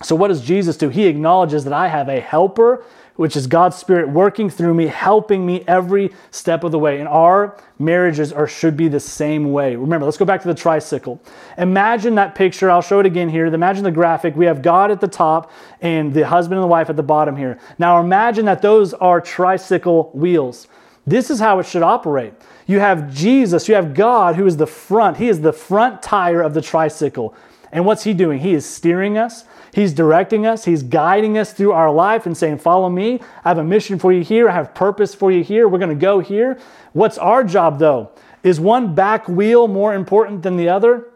So, 0.00 0.16
what 0.16 0.28
does 0.28 0.40
Jesus 0.40 0.76
do? 0.76 0.88
He 0.88 1.06
acknowledges 1.06 1.64
that 1.64 1.72
I 1.72 1.88
have 1.88 2.08
a 2.08 2.20
helper, 2.20 2.84
which 3.16 3.36
is 3.36 3.46
God's 3.46 3.76
Spirit 3.76 4.08
working 4.08 4.48
through 4.48 4.74
me, 4.74 4.86
helping 4.86 5.44
me 5.44 5.64
every 5.68 6.10
step 6.30 6.64
of 6.64 6.72
the 6.72 6.78
way. 6.78 6.98
And 6.98 7.08
our 7.08 7.56
marriages 7.78 8.32
are 8.32 8.46
should 8.46 8.76
be 8.76 8.88
the 8.88 8.98
same 8.98 9.52
way. 9.52 9.76
Remember, 9.76 10.06
let's 10.06 10.16
go 10.16 10.24
back 10.24 10.40
to 10.42 10.48
the 10.48 10.54
tricycle. 10.54 11.20
Imagine 11.58 12.14
that 12.14 12.34
picture. 12.34 12.70
I'll 12.70 12.82
show 12.82 13.00
it 13.00 13.06
again 13.06 13.28
here. 13.28 13.46
Imagine 13.46 13.84
the 13.84 13.90
graphic. 13.90 14.34
We 14.34 14.46
have 14.46 14.62
God 14.62 14.90
at 14.90 15.00
the 15.00 15.08
top 15.08 15.52
and 15.82 16.14
the 16.14 16.26
husband 16.26 16.58
and 16.58 16.64
the 16.64 16.68
wife 16.68 16.88
at 16.88 16.96
the 16.96 17.02
bottom 17.02 17.36
here. 17.36 17.58
Now, 17.78 18.00
imagine 18.00 18.46
that 18.46 18.62
those 18.62 18.94
are 18.94 19.20
tricycle 19.20 20.10
wheels. 20.14 20.68
This 21.06 21.30
is 21.30 21.40
how 21.40 21.58
it 21.58 21.66
should 21.66 21.82
operate. 21.82 22.32
You 22.66 22.78
have 22.78 23.12
Jesus, 23.12 23.68
you 23.68 23.74
have 23.74 23.92
God 23.92 24.36
who 24.36 24.46
is 24.46 24.56
the 24.56 24.66
front. 24.66 25.16
He 25.16 25.28
is 25.28 25.40
the 25.40 25.52
front 25.52 26.00
tire 26.02 26.40
of 26.40 26.54
the 26.54 26.62
tricycle. 26.62 27.34
And 27.72 27.84
what's 27.84 28.04
he 28.04 28.14
doing? 28.14 28.40
He 28.40 28.54
is 28.54 28.64
steering 28.64 29.18
us. 29.18 29.44
He's 29.72 29.94
directing 29.94 30.46
us. 30.46 30.66
He's 30.66 30.82
guiding 30.82 31.38
us 31.38 31.52
through 31.52 31.72
our 31.72 31.90
life 31.90 32.26
and 32.26 32.36
saying, 32.36 32.58
Follow 32.58 32.90
me. 32.90 33.20
I 33.44 33.48
have 33.48 33.58
a 33.58 33.64
mission 33.64 33.98
for 33.98 34.12
you 34.12 34.22
here. 34.22 34.48
I 34.48 34.52
have 34.52 34.74
purpose 34.74 35.14
for 35.14 35.32
you 35.32 35.42
here. 35.42 35.66
We're 35.66 35.78
going 35.78 35.88
to 35.88 35.94
go 35.94 36.20
here. 36.20 36.58
What's 36.92 37.16
our 37.18 37.42
job, 37.42 37.78
though? 37.78 38.10
Is 38.42 38.60
one 38.60 38.94
back 38.94 39.28
wheel 39.28 39.68
more 39.68 39.94
important 39.94 40.42
than 40.42 40.56
the 40.56 40.68
other? 40.68 41.08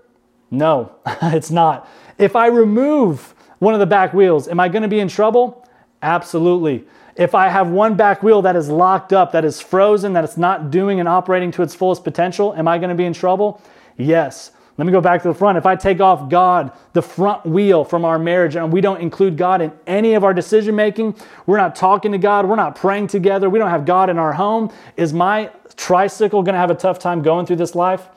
No, 0.51 0.95
it's 1.23 1.51
not. 1.51 1.89
If 2.19 2.35
I 2.35 2.47
remove 2.47 3.35
one 3.59 3.75
of 3.75 3.81
the 3.81 3.87
back 3.87 4.15
wheels, 4.15 4.49
am 4.49 4.61
I 4.61 4.69
going 4.69 4.83
to 4.83 4.89
be 4.89 5.01
in 5.01 5.09
trouble? 5.09 5.67
Absolutely. 6.03 6.85
If 7.17 7.35
I 7.35 7.49
have 7.49 7.69
one 7.69 7.95
back 7.95 8.23
wheel 8.23 8.43
that 8.43 8.57
is 8.57 8.69
locked 8.69 9.13
up, 9.13 9.33
that 9.33 9.45
is 9.45 9.61
frozen, 9.61 10.13
that 10.13 10.25
it's 10.25 10.37
not 10.37 10.71
doing 10.71 11.01
and 11.01 11.09
operating 11.09 11.51
to 11.53 11.63
its 11.63 11.75
fullest 11.75 12.05
potential, 12.05 12.55
am 12.55 12.69
I 12.69 12.79
going 12.79 12.91
to 12.91 12.95
be 12.95 13.07
in 13.07 13.13
trouble? 13.13 13.61
Yes. 13.97 14.53
Let 14.79 14.87
me 14.87 14.93
go 14.93 15.01
back 15.01 15.23
to 15.23 15.29
the 15.29 15.35
front. 15.35 15.57
If 15.57 15.65
I 15.65 15.75
take 15.75 16.01
off 16.01 16.29
God, 16.29 16.71
the 16.93 17.01
front 17.01 17.47
wheel 17.47 17.85
from 17.85 18.05
our 18.05 18.19
marriage, 18.19 18.57
and 18.57 18.71
we 18.71 18.83
don't 18.83 19.01
include 19.01 19.39
God 19.39 19.63
in 19.63 19.73
any 19.87 20.15
of 20.15 20.23
our 20.23 20.35
decision 20.35 20.77
making, 20.77 21.17
we're 21.47 21.57
not 21.57 21.75
talking 21.75 22.13
to 22.13 22.19
God, 22.19 22.47
we're 22.47 22.57
not 22.57 22.77
praying 22.77 23.07
together, 23.07 23.49
we 23.49 23.59
don't 23.59 23.71
have 23.71 23.87
God 23.87 24.11
in 24.11 24.19
our 24.19 24.35
home, 24.35 24.71
is 24.97 25.15
my 25.15 25.51
tricycle 25.77 26.43
going 26.43 26.55
to 26.55 26.59
have 26.59 26.71
a 26.71 26.75
tough 26.75 26.99
time 26.99 27.23
going 27.23 27.47
through 27.47 27.57
this 27.57 27.75
life? 27.75 28.09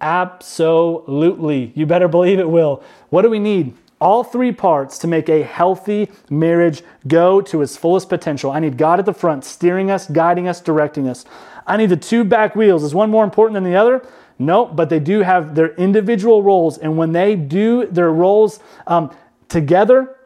Absolutely. 0.00 1.72
You 1.74 1.86
better 1.86 2.08
believe 2.08 2.38
it 2.38 2.48
will. 2.48 2.82
What 3.10 3.22
do 3.22 3.30
we 3.30 3.38
need? 3.38 3.74
All 3.98 4.22
three 4.22 4.52
parts 4.52 4.98
to 4.98 5.06
make 5.06 5.28
a 5.28 5.42
healthy 5.42 6.10
marriage 6.28 6.82
go 7.06 7.40
to 7.40 7.62
its 7.62 7.76
fullest 7.78 8.10
potential. 8.10 8.50
I 8.50 8.60
need 8.60 8.76
God 8.76 8.98
at 8.98 9.06
the 9.06 9.14
front, 9.14 9.44
steering 9.44 9.90
us, 9.90 10.06
guiding 10.06 10.48
us, 10.48 10.60
directing 10.60 11.08
us. 11.08 11.24
I 11.66 11.78
need 11.78 11.88
the 11.88 11.96
two 11.96 12.22
back 12.22 12.54
wheels. 12.54 12.84
Is 12.84 12.94
one 12.94 13.10
more 13.10 13.24
important 13.24 13.54
than 13.54 13.64
the 13.64 13.74
other? 13.74 14.06
No, 14.38 14.66
but 14.66 14.90
they 14.90 15.00
do 15.00 15.20
have 15.20 15.54
their 15.54 15.74
individual 15.74 16.42
roles. 16.42 16.78
And 16.78 16.98
when 16.98 17.12
they 17.12 17.36
do 17.36 17.86
their 17.86 18.10
roles 18.10 18.60
um, 18.86 19.14
together, 19.48 20.16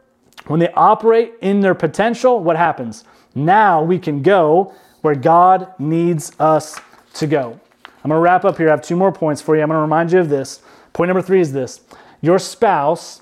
when 0.47 0.59
they 0.59 0.69
operate 0.73 1.33
in 1.41 1.61
their 1.61 1.75
potential, 1.75 2.39
what 2.39 2.57
happens? 2.57 3.05
Now 3.35 3.81
we 3.83 3.99
can 3.99 4.21
go 4.21 4.73
where 5.01 5.15
God 5.15 5.73
needs 5.79 6.31
us 6.39 6.79
to 7.15 7.27
go. 7.27 7.59
I'm 8.03 8.09
going 8.09 8.17
to 8.17 8.21
wrap 8.21 8.45
up 8.45 8.57
here. 8.57 8.67
I 8.67 8.71
have 8.71 8.81
two 8.81 8.95
more 8.95 9.11
points 9.11 9.41
for 9.41 9.55
you. 9.55 9.61
I'm 9.61 9.69
going 9.69 9.77
to 9.77 9.81
remind 9.81 10.11
you 10.11 10.19
of 10.19 10.29
this. 10.29 10.61
Point 10.93 11.09
number 11.09 11.21
three 11.21 11.39
is 11.39 11.53
this 11.53 11.81
Your 12.19 12.39
spouse 12.39 13.21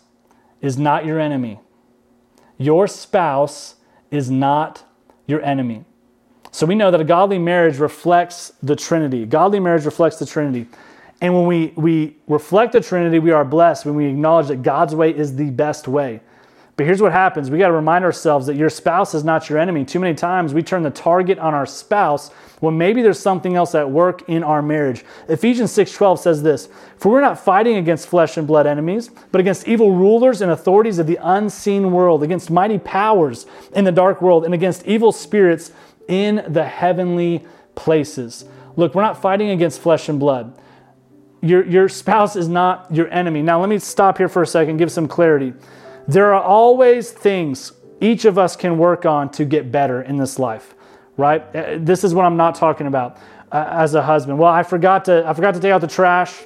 is 0.62 0.78
not 0.78 1.06
your 1.06 1.20
enemy. 1.20 1.60
Your 2.58 2.88
spouse 2.88 3.76
is 4.12 4.30
not 4.30 4.84
your 5.28 5.42
enemy. 5.44 5.86
So 6.52 6.66
we 6.66 6.76
know 6.76 6.92
that 6.92 7.00
a 7.00 7.06
godly 7.06 7.40
marriage 7.40 7.78
reflects 7.78 8.54
the 8.64 8.76
Trinity. 8.76 9.26
Godly 9.26 9.60
marriage 9.60 9.86
reflects 9.86 10.18
the 10.18 10.26
Trinity. 10.26 10.68
And 11.22 11.34
when 11.36 11.46
we, 11.46 11.74
we 11.76 12.16
reflect 12.28 12.74
the 12.74 12.82
Trinity, 12.82 13.20
we 13.20 13.32
are 13.32 13.46
blessed 13.46 13.86
when 13.86 13.96
we 13.96 14.06
acknowledge 14.06 14.48
that 14.48 14.64
God's 14.64 14.96
way 14.96 15.16
is 15.16 15.36
the 15.36 15.50
best 15.50 15.88
way. 15.88 16.22
But 16.80 16.86
here's 16.86 17.02
what 17.02 17.12
happens 17.12 17.52
we 17.52 17.58
got 17.58 17.68
to 17.68 17.74
remind 17.74 18.06
ourselves 18.06 18.48
that 18.48 18.56
your 18.56 18.70
spouse 18.70 19.14
is 19.14 19.26
not 19.26 19.50
your 19.50 19.60
enemy. 19.60 19.84
Too 19.84 20.00
many 20.00 20.16
times 20.16 20.54
we 20.54 20.64
turn 20.64 20.82
the 20.82 20.90
target 20.90 21.38
on 21.38 21.54
our 21.54 21.66
spouse 21.66 22.30
when 22.62 22.78
maybe 22.78 23.02
there's 23.02 23.20
something 23.20 23.54
else 23.58 23.76
at 23.76 23.92
work 23.92 24.24
in 24.30 24.46
our 24.46 24.62
marriage. 24.62 25.04
Ephesians 25.28 25.74
6:12 25.74 26.22
says 26.22 26.42
this, 26.42 26.70
"For 26.96 27.12
we're 27.12 27.20
not 27.20 27.38
fighting 27.38 27.76
against 27.76 28.08
flesh 28.08 28.38
and 28.38 28.48
blood 28.48 28.66
enemies, 28.66 29.10
but 29.30 29.42
against 29.42 29.68
evil 29.68 29.92
rulers 29.92 30.42
and 30.42 30.54
authorities 30.54 31.00
of 31.00 31.08
the 31.08 31.20
unseen 31.22 31.92
world, 31.92 32.24
against 32.24 32.50
mighty 32.50 32.78
powers 32.78 33.46
in 33.74 33.84
the 33.84 33.92
dark 33.92 34.22
world, 34.22 34.46
and 34.46 34.54
against 34.54 34.88
evil 34.88 35.12
spirits 35.12 35.74
in 36.10 36.44
the 36.48 36.66
heavenly 36.66 37.46
places." 37.76 38.44
Look, 38.76 38.96
we're 38.96 39.02
not 39.02 39.22
fighting 39.22 39.50
against 39.50 39.82
flesh 39.82 40.10
and 40.10 40.20
blood. 40.20 40.54
Your, 41.42 41.66
your 41.66 41.90
spouse 41.90 42.36
is 42.36 42.48
not 42.48 42.94
your 42.94 43.10
enemy. 43.10 43.42
Now, 43.42 43.60
let 43.60 43.70
me 43.70 43.80
stop 43.80 44.18
here 44.18 44.28
for 44.28 44.42
a 44.42 44.48
second, 44.48 44.78
give 44.78 44.92
some 44.92 45.08
clarity. 45.08 45.54
There 46.08 46.34
are 46.34 46.42
always 46.42 47.12
things 47.12 47.74
each 48.02 48.26
of 48.26 48.38
us 48.38 48.56
can 48.56 48.78
work 48.78 49.06
on 49.06 49.30
to 49.32 49.46
get 49.46 49.72
better 49.72 50.02
in 50.02 50.18
this 50.18 50.40
life, 50.40 50.76
right? 51.18 51.42
Uh, 51.56 51.78
this 51.80 52.04
is 52.04 52.14
what 52.14 52.26
I'm 52.26 52.38
not 52.38 52.56
talking 52.56 52.88
about 52.88 53.18
uh, 53.52 53.68
as 53.70 53.94
a 53.96 54.02
husband. 54.02 54.40
Well, 54.40 54.52
I 54.52 54.64
forgot 54.64 55.06
to 55.06 55.24
I 55.28 55.34
forgot 55.34 55.54
to 55.56 55.60
take 55.60 55.72
out 55.72 55.82
the 55.82 55.88
trash. 55.88 56.44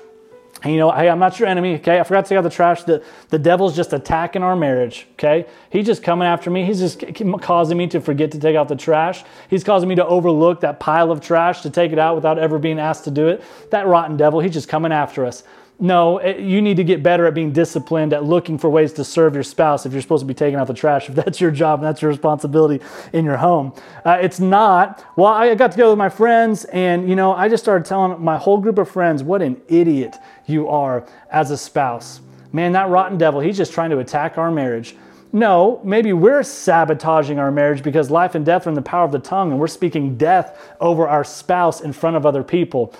And, 0.62 0.72
you 0.72 0.80
know, 0.80 0.92
hey, 0.92 1.10
I'm 1.10 1.20
not 1.20 1.40
your 1.40 1.50
enemy, 1.50 1.76
okay? 1.76 2.00
I 2.00 2.04
forgot 2.04 2.26
to 2.26 2.30
take 2.30 2.38
out 2.38 2.44
the 2.44 2.50
trash. 2.50 2.84
The, 2.84 3.04
the 3.30 3.40
devil's 3.40 3.76
just 3.76 3.92
attacking 3.92 4.44
our 4.44 4.56
marriage, 4.56 5.08
okay? 5.14 5.46
He's 5.70 5.86
just 5.86 6.04
coming 6.04 6.28
after 6.28 6.50
me. 6.50 6.64
He's 6.64 6.80
just 6.80 7.04
causing 7.42 7.78
me 7.78 7.88
to 7.88 8.00
forget 8.00 8.32
to 8.32 8.40
take 8.40 8.56
out 8.56 8.70
the 8.70 8.76
trash. 8.76 9.24
He's 9.50 9.64
causing 9.64 9.90
me 9.90 9.96
to 9.96 10.06
overlook 10.06 10.62
that 10.62 10.80
pile 10.80 11.12
of 11.12 11.20
trash 11.20 11.62
to 11.62 11.70
take 11.70 11.92
it 11.92 12.00
out 12.00 12.16
without 12.16 12.40
ever 12.40 12.60
being 12.60 12.80
asked 12.80 13.04
to 13.06 13.12
do 13.12 13.28
it. 13.28 13.44
That 13.72 13.88
rotten 13.88 14.16
devil, 14.16 14.40
he's 14.40 14.54
just 14.54 14.70
coming 14.70 14.94
after 14.94 15.26
us. 15.26 15.44
No, 15.84 16.22
you 16.22 16.62
need 16.62 16.78
to 16.78 16.86
get 16.86 17.04
better 17.04 17.26
at 17.26 17.34
being 17.34 17.52
disciplined, 17.52 18.14
at 18.14 18.24
looking 18.24 18.58
for 18.58 18.70
ways 18.70 18.94
to 18.94 19.04
serve 19.04 19.34
your 19.34 19.44
spouse 19.44 19.86
if 19.86 19.92
you're 19.92 20.02
supposed 20.02 20.22
to 20.22 20.26
be 20.26 20.34
taking 20.34 20.58
out 20.58 20.68
the 20.68 20.74
trash, 20.74 21.10
if 21.10 21.16
that's 21.16 21.42
your 21.42 21.52
job 21.52 21.80
and 21.80 21.88
that's 21.90 22.02
your 22.02 22.10
responsibility 22.10 22.82
in 23.12 23.26
your 23.26 23.36
home. 23.36 23.74
Uh, 24.06 24.18
it's 24.22 24.40
not, 24.40 25.04
well, 25.18 25.28
I 25.28 25.54
got 25.56 25.72
together 25.72 25.90
with 25.90 25.98
my 25.98 26.08
friends 26.08 26.64
and, 26.66 27.10
you 27.10 27.18
know, 27.18 27.34
I 27.34 27.50
just 27.50 27.66
started 27.66 27.84
telling 27.84 28.24
my 28.24 28.38
whole 28.38 28.60
group 28.60 28.78
of 28.78 28.90
friends 28.90 29.24
what 29.24 29.42
an 29.42 29.62
idiot 29.68 30.16
you 30.46 30.70
are 30.70 31.06
as 31.30 31.52
a 31.52 31.58
spouse. 31.58 32.22
Man, 32.54 32.72
that 32.72 32.88
rotten 32.88 33.18
devil, 33.18 33.42
he's 33.42 33.58
just 33.58 33.74
trying 33.74 33.90
to 33.90 34.00
attack 34.00 34.38
our 34.38 34.52
marriage. 34.52 34.96
No, 35.34 35.82
maybe 35.84 36.14
we're 36.14 36.44
sabotaging 36.44 37.40
our 37.40 37.52
marriage 37.52 37.84
because 37.84 38.10
life 38.10 38.36
and 38.36 38.46
death 38.46 38.68
are 38.68 38.70
in 38.70 38.76
the 38.76 38.82
power 38.82 39.04
of 39.04 39.12
the 39.12 39.20
tongue 39.20 39.52
and 39.52 39.60
we're 39.60 39.68
speaking 39.68 40.16
death 40.16 40.74
over 40.80 41.10
our 41.10 41.26
spouse 41.26 41.82
in 41.82 41.92
front 41.92 42.16
of 42.16 42.26
other 42.26 42.44
people. 42.44 42.94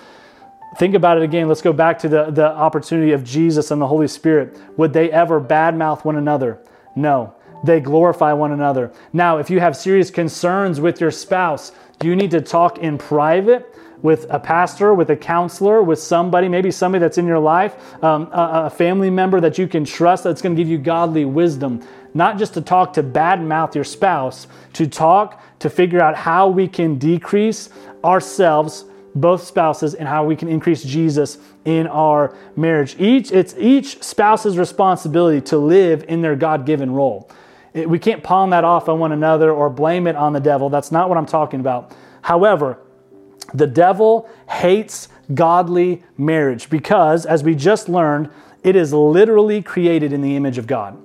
Think 0.78 0.94
about 0.94 1.18
it 1.18 1.22
again. 1.22 1.48
Let's 1.48 1.62
go 1.62 1.72
back 1.72 1.98
to 2.00 2.08
the, 2.08 2.30
the 2.30 2.46
opportunity 2.46 3.12
of 3.12 3.22
Jesus 3.22 3.70
and 3.70 3.80
the 3.80 3.86
Holy 3.86 4.08
Spirit. 4.08 4.58
Would 4.76 4.92
they 4.92 5.10
ever 5.10 5.40
badmouth 5.40 6.04
one 6.04 6.16
another? 6.16 6.58
No. 6.96 7.34
They 7.64 7.80
glorify 7.80 8.32
one 8.32 8.52
another. 8.52 8.92
Now, 9.12 9.38
if 9.38 9.48
you 9.50 9.60
have 9.60 9.76
serious 9.76 10.10
concerns 10.10 10.80
with 10.80 11.00
your 11.00 11.10
spouse, 11.10 11.72
you 12.02 12.14
need 12.16 12.32
to 12.32 12.40
talk 12.40 12.78
in 12.78 12.98
private 12.98 13.74
with 14.02 14.26
a 14.28 14.38
pastor, 14.38 14.92
with 14.92 15.08
a 15.08 15.16
counselor, 15.16 15.82
with 15.82 15.98
somebody, 15.98 16.46
maybe 16.46 16.70
somebody 16.70 17.00
that's 17.00 17.16
in 17.16 17.26
your 17.26 17.38
life, 17.38 17.74
um, 18.04 18.24
a, 18.32 18.64
a 18.66 18.70
family 18.70 19.08
member 19.08 19.40
that 19.40 19.56
you 19.56 19.66
can 19.66 19.84
trust 19.84 20.24
that's 20.24 20.42
going 20.42 20.54
to 20.54 20.60
give 20.60 20.68
you 20.68 20.76
godly 20.76 21.24
wisdom? 21.24 21.82
Not 22.12 22.36
just 22.36 22.52
to 22.54 22.60
talk 22.60 22.92
to 22.94 23.02
badmouth 23.02 23.74
your 23.74 23.84
spouse, 23.84 24.46
to 24.74 24.86
talk 24.86 25.40
to 25.60 25.70
figure 25.70 26.02
out 26.02 26.16
how 26.16 26.48
we 26.48 26.68
can 26.68 26.98
decrease 26.98 27.70
ourselves 28.04 28.84
both 29.14 29.44
spouses 29.44 29.94
and 29.94 30.08
how 30.08 30.24
we 30.24 30.36
can 30.36 30.48
increase 30.48 30.82
Jesus 30.82 31.38
in 31.64 31.86
our 31.86 32.36
marriage. 32.56 32.96
Each 32.98 33.30
it's 33.30 33.54
each 33.56 34.02
spouse's 34.02 34.58
responsibility 34.58 35.40
to 35.42 35.58
live 35.58 36.04
in 36.08 36.22
their 36.22 36.36
God-given 36.36 36.90
role. 36.90 37.30
It, 37.72 37.88
we 37.88 37.98
can't 37.98 38.22
pawn 38.22 38.50
that 38.50 38.64
off 38.64 38.88
on 38.88 38.98
one 38.98 39.12
another 39.12 39.52
or 39.52 39.70
blame 39.70 40.06
it 40.06 40.16
on 40.16 40.32
the 40.32 40.40
devil. 40.40 40.68
That's 40.68 40.90
not 40.90 41.08
what 41.08 41.18
I'm 41.18 41.26
talking 41.26 41.60
about. 41.60 41.94
However, 42.22 42.78
the 43.52 43.66
devil 43.66 44.28
hates 44.48 45.08
godly 45.32 46.02
marriage 46.16 46.68
because 46.68 47.24
as 47.26 47.42
we 47.42 47.54
just 47.54 47.88
learned, 47.88 48.30
it 48.62 48.76
is 48.76 48.92
literally 48.92 49.62
created 49.62 50.12
in 50.12 50.22
the 50.22 50.36
image 50.36 50.58
of 50.58 50.66
God. 50.66 50.98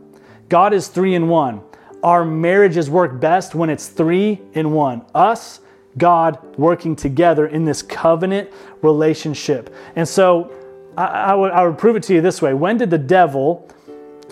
God 0.47 0.73
is 0.73 0.87
3 0.87 1.15
in 1.15 1.27
1. 1.27 1.61
Our 2.01 2.23
marriages 2.23 2.89
work 2.89 3.19
best 3.19 3.53
when 3.53 3.69
it's 3.69 3.87
3 3.87 4.39
in 4.53 4.71
1. 4.71 5.05
Us 5.13 5.59
God 5.97 6.57
working 6.57 6.95
together 6.95 7.47
in 7.47 7.65
this 7.65 7.81
covenant 7.81 8.49
relationship. 8.81 9.73
And 9.95 10.07
so 10.07 10.51
I, 10.97 11.05
I, 11.05 11.35
would, 11.35 11.51
I 11.51 11.67
would 11.67 11.77
prove 11.77 11.95
it 11.95 12.03
to 12.03 12.13
you 12.13 12.21
this 12.21 12.41
way 12.41 12.53
When 12.53 12.77
did 12.77 12.89
the 12.89 12.97
devil 12.97 13.69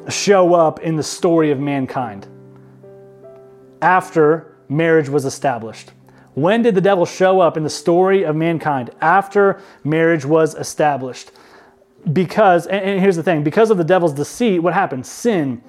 show 0.10 0.54
up 0.54 0.80
in 0.82 0.96
the 0.96 1.04
story 1.04 1.52
of 1.52 1.60
mankind? 1.60 2.28
After 3.82 4.56
marriage 4.70 5.10
was 5.10 5.26
established. 5.26 5.92
When 6.34 6.62
did 6.62 6.76
the 6.76 6.82
devil 6.82 7.06
show 7.06 7.40
up 7.40 7.58
in 7.58 7.64
the 7.64 7.70
story 7.70 8.24
of 8.24 8.36
mankind? 8.36 8.92
After 9.02 9.60
marriage 9.84 10.24
was 10.24 10.54
established. 10.54 11.32
Because, 12.14 12.68
and 12.68 13.00
here's 13.00 13.16
the 13.16 13.24
thing 13.24 13.44
because 13.44 13.72
of 13.72 13.78
the 13.78 13.84
devil's 13.84 14.14
deceit, 14.14 14.60
what 14.60 14.74
happened? 14.74 15.06
Sin 15.06 15.62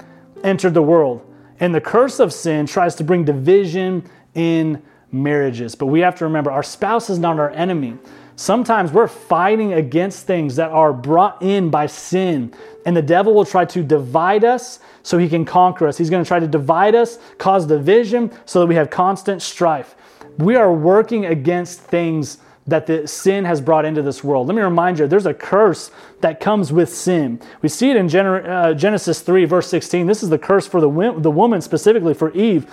entered 0.45 0.75
the 0.75 0.83
world. 0.83 1.25
And 1.59 1.75
the 1.75 1.81
curse 1.81 2.21
of 2.21 2.33
sin 2.33 2.67
tries 2.67 2.95
to 2.97 3.05
bring 3.05 3.25
division 3.25 4.09
in 4.35 4.83
marriages. 5.13 5.75
But 5.75 5.87
we 5.87 6.01
have 6.01 6.17
to 6.19 6.25
remember 6.25 6.51
our 6.51 6.63
spouse 6.63 7.11
is 7.11 7.19
not 7.19 7.39
our 7.39 7.51
enemy. 7.51 7.99
Sometimes 8.37 8.93
we're 8.93 9.09
fighting 9.09 9.73
against 9.73 10.27
things 10.27 10.55
that 10.57 10.71
are 10.71 10.93
brought 10.93 11.43
in 11.43 11.71
by 11.71 11.87
sin, 11.87 12.55
and 12.87 12.97
the 12.97 13.03
devil 13.03 13.35
will 13.35 13.45
try 13.45 13.65
to 13.65 13.83
divide 13.83 14.45
us 14.45 14.79
so 15.03 15.19
he 15.19 15.29
can 15.29 15.45
conquer 15.45 15.89
us. 15.89 15.99
He's 15.99 16.09
going 16.09 16.23
to 16.23 16.29
try 16.29 16.39
to 16.39 16.47
divide 16.47 16.95
us, 16.95 17.19
cause 17.39 17.67
division, 17.67 18.31
so 18.45 18.61
that 18.61 18.67
we 18.67 18.77
have 18.77 18.91
constant 18.91 19.43
strife. 19.43 19.97
We 20.39 20.55
are 20.55 20.73
working 20.73 21.27
against 21.27 21.81
things 21.81 22.39
that 22.69 22.87
the 22.87 23.09
sin 23.09 23.45
has 23.45 23.61
brought 23.61 23.85
into 23.85 24.03
this 24.03 24.23
world. 24.23 24.47
Let 24.47 24.55
me 24.55 24.63
remind 24.63 25.01
you, 25.01 25.09
there's 25.09 25.27
a 25.27 25.35
curse 25.35 25.91
that 26.21 26.39
comes 26.39 26.73
with 26.73 26.95
sin. 26.95 27.41
We 27.63 27.69
see 27.69 27.91
it 27.91 27.97
in 27.97 28.15
uh, 28.15 28.75
Genesis 28.75 29.21
3, 29.21 29.47
verse 29.47 29.67
16. 29.67 30.07
This 30.07 30.23
is 30.23 30.29
the 30.29 30.39
curse 30.39 30.67
for 30.67 30.81
the, 30.81 31.15
the 31.19 31.31
woman, 31.31 31.61
specifically 31.61 32.15
for 32.15 32.31
Eve. 32.35 32.71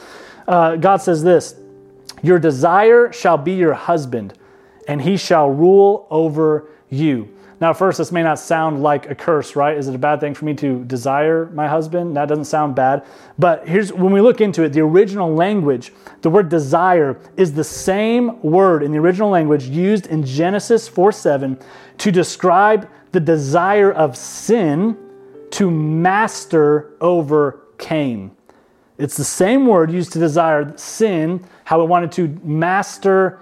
Uh, 0.47 0.75
God 0.75 0.97
says 0.97 1.23
this 1.23 1.55
Your 2.25 2.39
desire 2.39 3.13
shall 3.13 3.37
be 3.37 3.51
your 3.51 3.75
husband 3.75 4.33
and 4.87 4.99
he 4.99 5.15
shall 5.15 5.47
rule 5.47 6.07
over 6.09 6.67
you. 6.89 7.29
Now, 7.61 7.71
first, 7.71 7.99
this 7.99 8.11
may 8.11 8.23
not 8.23 8.39
sound 8.39 8.81
like 8.81 9.11
a 9.11 9.13
curse, 9.13 9.55
right? 9.55 9.77
Is 9.77 9.87
it 9.87 9.93
a 9.93 9.99
bad 9.99 10.21
thing 10.21 10.33
for 10.33 10.45
me 10.45 10.55
to 10.55 10.83
desire 10.85 11.45
my 11.53 11.67
husband? 11.67 12.17
That 12.17 12.27
doesn't 12.27 12.45
sound 12.45 12.73
bad. 12.73 13.05
But 13.37 13.67
here's 13.67 13.93
when 13.93 14.11
we 14.11 14.21
look 14.21 14.41
into 14.41 14.63
it, 14.63 14.69
the 14.69 14.81
original 14.81 15.35
language, 15.35 15.93
the 16.21 16.31
word 16.31 16.49
desire 16.49 17.19
is 17.37 17.53
the 17.53 17.63
same 17.63 18.41
word 18.41 18.81
in 18.81 18.91
the 18.91 18.97
original 18.97 19.29
language 19.29 19.65
used 19.65 20.07
in 20.07 20.25
Genesis 20.25 20.87
4 20.87 21.11
7 21.11 21.59
to 21.99 22.11
describe 22.11 22.89
the 23.11 23.19
desire 23.19 23.91
of 23.91 24.17
sin 24.17 24.97
to 25.51 25.69
master 25.69 26.95
over 26.99 27.61
Cain. 27.77 28.31
It's 28.97 29.17
the 29.17 29.23
same 29.23 29.65
word 29.65 29.91
used 29.91 30.13
to 30.13 30.19
desire 30.19 30.75
sin, 30.77 31.45
how 31.65 31.81
it 31.81 31.85
wanted 31.85 32.11
to 32.13 32.39
master 32.43 33.39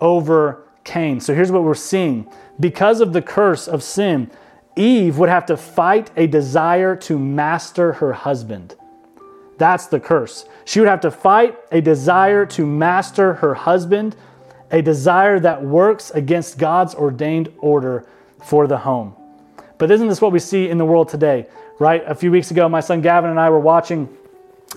over 0.00 0.62
Cain. 0.84 1.20
So 1.20 1.34
here's 1.34 1.52
what 1.52 1.62
we're 1.62 1.74
seeing. 1.74 2.30
Because 2.60 3.00
of 3.00 3.12
the 3.12 3.22
curse 3.22 3.68
of 3.68 3.82
sin, 3.82 4.30
Eve 4.76 5.18
would 5.18 5.28
have 5.28 5.46
to 5.46 5.56
fight 5.56 6.10
a 6.16 6.26
desire 6.26 6.96
to 6.96 7.18
master 7.18 7.94
her 7.94 8.12
husband. 8.12 8.76
That's 9.58 9.86
the 9.86 10.00
curse. 10.00 10.46
She 10.64 10.80
would 10.80 10.88
have 10.88 11.00
to 11.02 11.10
fight 11.10 11.56
a 11.70 11.80
desire 11.80 12.44
to 12.46 12.66
master 12.66 13.34
her 13.34 13.54
husband, 13.54 14.16
a 14.70 14.82
desire 14.82 15.38
that 15.40 15.62
works 15.62 16.10
against 16.10 16.58
God's 16.58 16.94
ordained 16.94 17.52
order 17.58 18.06
for 18.42 18.66
the 18.66 18.78
home. 18.78 19.14
But 19.78 19.90
isn't 19.90 20.08
this 20.08 20.20
what 20.20 20.32
we 20.32 20.38
see 20.38 20.68
in 20.68 20.78
the 20.78 20.84
world 20.84 21.08
today? 21.08 21.46
Right? 21.78 22.02
A 22.06 22.14
few 22.14 22.30
weeks 22.30 22.50
ago, 22.50 22.68
my 22.68 22.80
son 22.80 23.00
Gavin 23.00 23.30
and 23.30 23.38
I 23.38 23.50
were 23.50 23.60
watching 23.60 24.08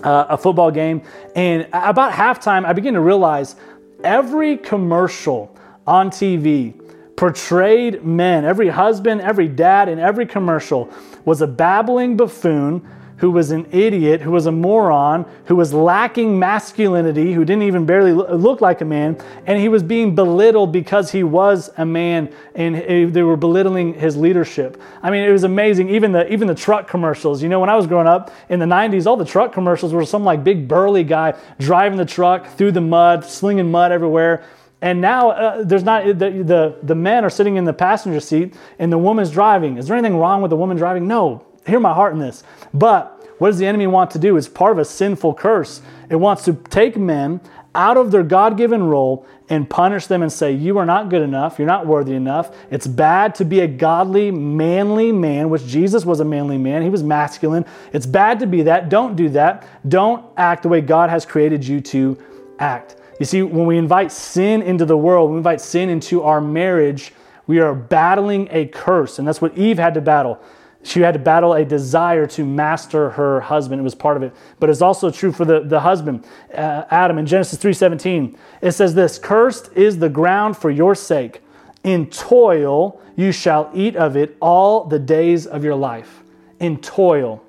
uh, 0.02 0.26
a 0.28 0.38
football 0.38 0.70
game, 0.70 1.02
and 1.34 1.68
about 1.72 2.12
halftime, 2.12 2.64
I 2.64 2.72
began 2.72 2.94
to 2.94 3.00
realize 3.00 3.56
every 4.04 4.56
commercial 4.56 5.56
on 5.86 6.10
TV 6.10 6.74
portrayed 7.16 8.04
men, 8.04 8.44
every 8.44 8.68
husband, 8.68 9.20
every 9.20 9.48
dad 9.48 9.88
in 9.88 9.98
every 9.98 10.24
commercial 10.24 10.88
was 11.24 11.42
a 11.42 11.46
babbling 11.46 12.16
buffoon 12.16 12.88
who 13.18 13.30
was 13.30 13.50
an 13.50 13.66
idiot, 13.72 14.20
who 14.20 14.30
was 14.30 14.46
a 14.46 14.52
moron, 14.52 15.26
who 15.46 15.56
was 15.56 15.72
lacking 15.72 16.38
masculinity, 16.38 17.32
who 17.32 17.44
didn't 17.44 17.64
even 17.64 17.84
barely 17.84 18.12
look 18.12 18.60
like 18.60 18.80
a 18.80 18.84
man, 18.84 19.18
and 19.46 19.60
he 19.60 19.68
was 19.68 19.82
being 19.82 20.14
belittled 20.14 20.72
because 20.72 21.10
he 21.10 21.24
was 21.24 21.70
a 21.76 21.84
man, 21.84 22.32
and 22.54 23.12
they 23.12 23.22
were 23.22 23.36
belittling 23.36 23.94
his 23.94 24.16
leadership. 24.16 24.80
I 25.02 25.10
mean, 25.10 25.28
it 25.28 25.32
was 25.32 25.44
amazing. 25.44 25.90
Even 25.90 26.12
the 26.12 26.32
even 26.32 26.46
the 26.46 26.54
truck 26.54 26.88
commercials. 26.88 27.42
You 27.42 27.48
know, 27.48 27.60
when 27.60 27.70
I 27.70 27.76
was 27.76 27.86
growing 27.86 28.06
up 28.06 28.30
in 28.48 28.60
the 28.60 28.66
'90s, 28.66 29.06
all 29.06 29.16
the 29.16 29.24
truck 29.24 29.52
commercials 29.52 29.92
were 29.92 30.04
some 30.04 30.24
like 30.24 30.44
big 30.44 30.68
burly 30.68 31.04
guy 31.04 31.34
driving 31.58 31.98
the 31.98 32.04
truck 32.04 32.46
through 32.56 32.72
the 32.72 32.80
mud, 32.80 33.24
slinging 33.24 33.70
mud 33.70 33.90
everywhere. 33.92 34.44
And 34.80 35.00
now 35.00 35.30
uh, 35.30 35.64
there's 35.64 35.82
not 35.82 36.06
the, 36.06 36.12
the 36.12 36.78
the 36.84 36.94
men 36.94 37.24
are 37.24 37.30
sitting 37.30 37.56
in 37.56 37.64
the 37.64 37.72
passenger 37.72 38.20
seat 38.20 38.54
and 38.78 38.92
the 38.92 38.98
woman's 38.98 39.32
driving. 39.32 39.76
Is 39.76 39.88
there 39.88 39.96
anything 39.96 40.16
wrong 40.16 40.40
with 40.40 40.50
the 40.50 40.56
woman 40.56 40.76
driving? 40.76 41.08
No. 41.08 41.44
Hear 41.68 41.80
my 41.80 41.92
heart 41.92 42.14
in 42.14 42.18
this. 42.18 42.42
But 42.72 43.14
what 43.38 43.48
does 43.48 43.58
the 43.58 43.66
enemy 43.66 43.86
want 43.86 44.10
to 44.12 44.18
do? 44.18 44.36
It's 44.36 44.48
part 44.48 44.72
of 44.72 44.78
a 44.78 44.84
sinful 44.84 45.34
curse. 45.34 45.80
It 46.10 46.16
wants 46.16 46.44
to 46.46 46.54
take 46.54 46.96
men 46.96 47.40
out 47.74 47.96
of 47.96 48.10
their 48.10 48.22
God 48.22 48.56
given 48.56 48.82
role 48.82 49.26
and 49.48 49.68
punish 49.68 50.06
them 50.06 50.22
and 50.22 50.32
say, 50.32 50.52
You 50.52 50.78
are 50.78 50.86
not 50.86 51.08
good 51.08 51.22
enough. 51.22 51.58
You're 51.58 51.68
not 51.68 51.86
worthy 51.86 52.14
enough. 52.14 52.56
It's 52.70 52.86
bad 52.86 53.34
to 53.36 53.44
be 53.44 53.60
a 53.60 53.68
godly, 53.68 54.30
manly 54.30 55.12
man, 55.12 55.50
which 55.50 55.66
Jesus 55.66 56.04
was 56.04 56.20
a 56.20 56.24
manly 56.24 56.58
man. 56.58 56.82
He 56.82 56.90
was 56.90 57.02
masculine. 57.02 57.64
It's 57.92 58.06
bad 58.06 58.40
to 58.40 58.46
be 58.46 58.62
that. 58.62 58.88
Don't 58.88 59.14
do 59.14 59.28
that. 59.30 59.66
Don't 59.88 60.24
act 60.36 60.64
the 60.64 60.68
way 60.68 60.80
God 60.80 61.10
has 61.10 61.24
created 61.24 61.66
you 61.66 61.80
to 61.82 62.18
act. 62.58 62.96
You 63.20 63.26
see, 63.26 63.42
when 63.42 63.66
we 63.66 63.78
invite 63.78 64.10
sin 64.10 64.62
into 64.62 64.84
the 64.84 64.96
world, 64.96 65.30
we 65.30 65.36
invite 65.36 65.60
sin 65.60 65.88
into 65.88 66.22
our 66.22 66.40
marriage, 66.40 67.12
we 67.46 67.60
are 67.60 67.74
battling 67.74 68.48
a 68.50 68.66
curse. 68.66 69.18
And 69.18 69.26
that's 69.26 69.40
what 69.40 69.56
Eve 69.56 69.78
had 69.78 69.94
to 69.94 70.00
battle. 70.00 70.40
She 70.88 71.00
had 71.00 71.12
to 71.12 71.20
battle 71.20 71.54
a 71.54 71.64
desire 71.64 72.26
to 72.28 72.44
master 72.44 73.10
her 73.10 73.40
husband. 73.40 73.80
It 73.80 73.84
was 73.84 73.94
part 73.94 74.16
of 74.16 74.22
it. 74.22 74.34
But 74.58 74.70
it's 74.70 74.80
also 74.80 75.10
true 75.10 75.32
for 75.32 75.44
the, 75.44 75.60
the 75.60 75.80
husband, 75.80 76.24
uh, 76.54 76.84
Adam. 76.90 77.18
In 77.18 77.26
Genesis 77.26 77.58
3.17, 77.58 78.36
it 78.62 78.72
says 78.72 78.94
this, 78.94 79.18
Cursed 79.18 79.70
is 79.74 79.98
the 79.98 80.08
ground 80.08 80.56
for 80.56 80.70
your 80.70 80.94
sake. 80.94 81.42
In 81.84 82.08
toil 82.08 83.00
you 83.16 83.32
shall 83.32 83.70
eat 83.74 83.96
of 83.96 84.16
it 84.16 84.36
all 84.40 84.84
the 84.84 84.98
days 84.98 85.46
of 85.46 85.64
your 85.64 85.74
life. 85.74 86.22
In 86.60 86.80
toil. 86.80 87.42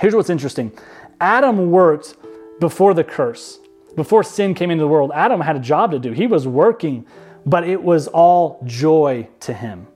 Here's 0.00 0.14
what's 0.14 0.30
interesting. 0.30 0.72
Adam 1.20 1.70
worked 1.70 2.16
before 2.58 2.94
the 2.94 3.04
curse 3.04 3.58
before 3.94 4.22
sin 4.22 4.54
came 4.54 4.70
into 4.70 4.82
the 4.82 4.88
world, 4.88 5.10
Adam 5.14 5.40
had 5.40 5.56
a 5.56 5.60
job 5.60 5.90
to 5.92 5.98
do. 5.98 6.12
He 6.12 6.26
was 6.26 6.46
working, 6.46 7.06
but 7.44 7.68
it 7.68 7.82
was 7.82 8.08
all 8.08 8.60
joy 8.64 9.28
to 9.40 9.52
him. 9.52 9.86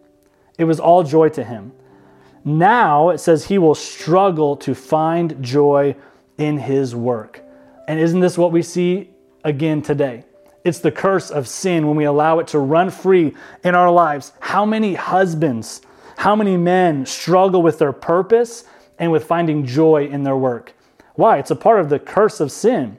It 0.59 0.65
was 0.65 0.81
all 0.81 1.03
joy 1.03 1.29
to 1.31 1.45
him. 1.45 1.73
Now 2.47 3.11
it 3.11 3.19
says 3.19 3.47
he 3.47 3.59
will 3.59 3.75
struggle 3.75 4.57
to 4.59 4.73
find 4.73 5.43
joy 5.43 5.97
in 6.39 6.59
his 6.59 6.95
work. 6.95 7.43
And 7.89 7.99
isn't 7.99 8.21
this 8.21 8.39
what 8.39 8.53
we 8.53 8.63
see 8.63 9.11
again 9.43 9.83
today? 9.83 10.25
It's 10.65 10.79
the 10.79 10.93
curse 10.93 11.31
of 11.31 11.49
sin 11.49 11.89
when 11.89 11.97
we 11.97 12.05
allow 12.05 12.39
it 12.39 12.47
to 12.49 12.61
run 12.61 12.91
free 12.91 13.35
in 13.65 13.75
our 13.75 13.91
lives. 13.91 14.33
How 14.39 14.65
many 14.65 14.95
husbands, 14.95 15.83
how 16.19 16.37
many 16.37 16.57
men 16.57 17.05
struggle 17.05 17.63
with 17.63 17.81
their 17.81 17.93
purpose 17.93 18.65
and 18.97 19.11
with 19.11 19.25
finding 19.25 19.67
joy 19.67 20.07
in 20.07 20.23
their 20.23 20.37
work? 20.37 20.73
Why? 21.15 21.39
It's 21.39 21.51
a 21.51 21.57
part 21.57 21.81
of 21.81 21.89
the 21.89 21.99
curse 21.99 22.39
of 22.39 22.53
sin. 22.53 22.97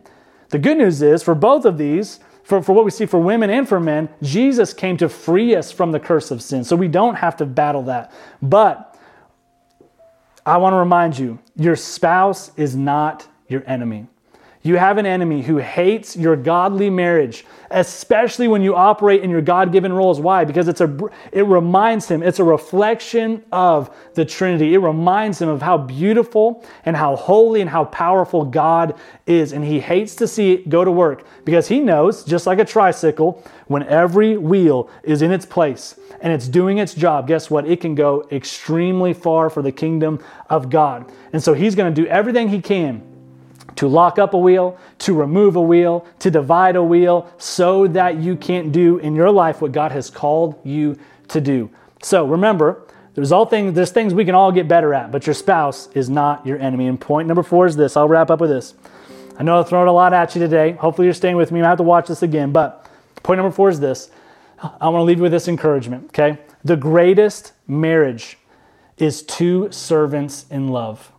The 0.49 0.59
good 0.59 0.77
news 0.77 1.01
is 1.01 1.23
for 1.23 1.35
both 1.35 1.63
of 1.63 1.77
these, 1.77 2.19
for, 2.43 2.61
for 2.61 2.73
what 2.73 2.83
we 2.83 2.91
see 2.91 3.05
for 3.05 3.19
women 3.19 3.49
and 3.49 3.67
for 3.67 3.79
men, 3.79 4.09
Jesus 4.21 4.73
came 4.73 4.97
to 4.97 5.07
free 5.07 5.55
us 5.55 5.71
from 5.71 5.93
the 5.93 5.99
curse 6.01 6.31
of 6.31 6.41
sin. 6.41 6.65
So 6.65 6.75
we 6.75 6.87
don't 6.89 7.15
have 7.15 7.37
to 7.37 7.45
battle 7.45 7.83
that. 7.83 8.11
But 8.41 8.96
I 10.47 10.55
want 10.55 10.71
to 10.71 10.77
remind 10.77 11.19
you 11.19 11.39
your 11.57 11.75
spouse 11.75 12.51
is 12.55 12.73
not 12.73 13.27
your 13.49 13.63
enemy. 13.67 14.07
You 14.63 14.75
have 14.77 14.97
an 14.97 15.05
enemy 15.05 15.43
who 15.43 15.57
hates 15.57 16.17
your 16.17 16.35
godly 16.35 16.89
marriage, 16.89 17.45
especially 17.71 18.47
when 18.47 18.61
you 18.61 18.75
operate 18.75 19.23
in 19.23 19.29
your 19.29 19.41
God 19.41 19.71
given 19.71 19.93
roles. 19.93 20.19
Why? 20.19 20.45
Because 20.45 20.67
it's 20.67 20.81
a, 20.81 20.97
it 21.31 21.43
reminds 21.43 22.07
him, 22.09 22.23
it's 22.23 22.39
a 22.39 22.43
reflection 22.43 23.43
of 23.51 23.95
the 24.15 24.25
Trinity. 24.25 24.73
It 24.73 24.79
reminds 24.79 25.41
him 25.41 25.47
of 25.47 25.61
how 25.61 25.77
beautiful 25.77 26.65
and 26.85 26.97
how 26.97 27.15
holy 27.15 27.61
and 27.61 27.69
how 27.69 27.85
powerful 27.85 28.45
God 28.45 28.99
is. 29.25 29.53
And 29.53 29.63
he 29.63 29.79
hates 29.79 30.15
to 30.15 30.27
see 30.27 30.53
it 30.53 30.69
go 30.69 30.83
to 30.83 30.91
work 30.91 31.25
because 31.45 31.67
he 31.67 31.79
knows, 31.79 32.23
just 32.23 32.47
like 32.47 32.59
a 32.59 32.65
tricycle, 32.65 33.43
when 33.67 33.83
every 33.83 34.37
wheel 34.37 34.89
is 35.03 35.21
in 35.21 35.31
its 35.31 35.45
place 35.45 35.99
and 36.19 36.33
it's 36.33 36.47
doing 36.47 36.79
its 36.79 36.93
job, 36.93 37.27
guess 37.27 37.49
what? 37.49 37.67
It 37.67 37.79
can 37.79 37.95
go 37.95 38.27
extremely 38.31 39.13
far 39.13 39.49
for 39.49 39.61
the 39.61 39.71
kingdom 39.71 40.21
of 40.49 40.69
God. 40.69 41.11
And 41.31 41.43
so 41.43 41.53
he's 41.53 41.75
going 41.75 41.93
to 41.93 42.01
do 42.01 42.07
everything 42.07 42.49
he 42.49 42.59
can 42.59 43.16
to 43.77 43.87
lock 43.87 44.19
up 44.19 44.33
a 44.33 44.37
wheel, 44.37 44.77
to 44.99 45.13
remove 45.13 45.55
a 45.55 45.61
wheel, 45.61 46.05
to 46.19 46.29
divide 46.29 46.75
a 46.75 46.83
wheel, 46.83 47.31
so 47.37 47.87
that 47.87 48.17
you 48.17 48.35
can't 48.35 48.71
do 48.71 48.97
in 48.97 49.15
your 49.15 49.31
life 49.31 49.61
what 49.61 49.71
God 49.71 49.91
has 49.91 50.09
called 50.09 50.59
you 50.63 50.97
to 51.29 51.39
do. 51.41 51.69
So 52.01 52.25
remember, 52.25 52.83
there's 53.13 53.31
all 53.31 53.45
things 53.45 53.73
there's 53.73 53.91
things 53.91 54.13
we 54.13 54.25
can 54.25 54.35
all 54.35 54.51
get 54.51 54.67
better 54.67 54.93
at, 54.93 55.11
but 55.11 55.25
your 55.25 55.33
spouse 55.33 55.89
is 55.93 56.09
not 56.09 56.45
your 56.45 56.59
enemy. 56.59 56.87
And 56.87 56.99
point 56.99 57.27
number 57.27 57.43
four 57.43 57.65
is 57.65 57.75
this. 57.75 57.97
I'll 57.97 58.07
wrap 58.07 58.29
up 58.29 58.39
with 58.39 58.49
this. 58.49 58.75
I 59.39 59.43
know 59.43 59.59
I've 59.59 59.69
thrown 59.69 59.87
a 59.87 59.91
lot 59.91 60.13
at 60.13 60.35
you 60.35 60.41
today. 60.41 60.73
Hopefully 60.73 61.07
you're 61.07 61.13
staying 61.13 61.35
with 61.35 61.51
me. 61.51 61.61
I 61.61 61.69
have 61.69 61.77
to 61.77 61.83
watch 61.83 62.07
this 62.07 62.23
again. 62.23 62.51
But 62.51 62.87
point 63.23 63.37
number 63.37 63.51
four 63.51 63.69
is 63.69 63.79
this. 63.79 64.09
I 64.59 64.89
want 64.89 65.01
to 65.01 65.03
leave 65.03 65.17
you 65.17 65.23
with 65.23 65.31
this 65.31 65.47
encouragement, 65.47 66.05
okay? 66.05 66.39
The 66.63 66.75
greatest 66.75 67.53
marriage 67.67 68.37
is 68.97 69.21
two 69.21 69.71
servants 69.71 70.47
in 70.49 70.69
love. 70.69 71.11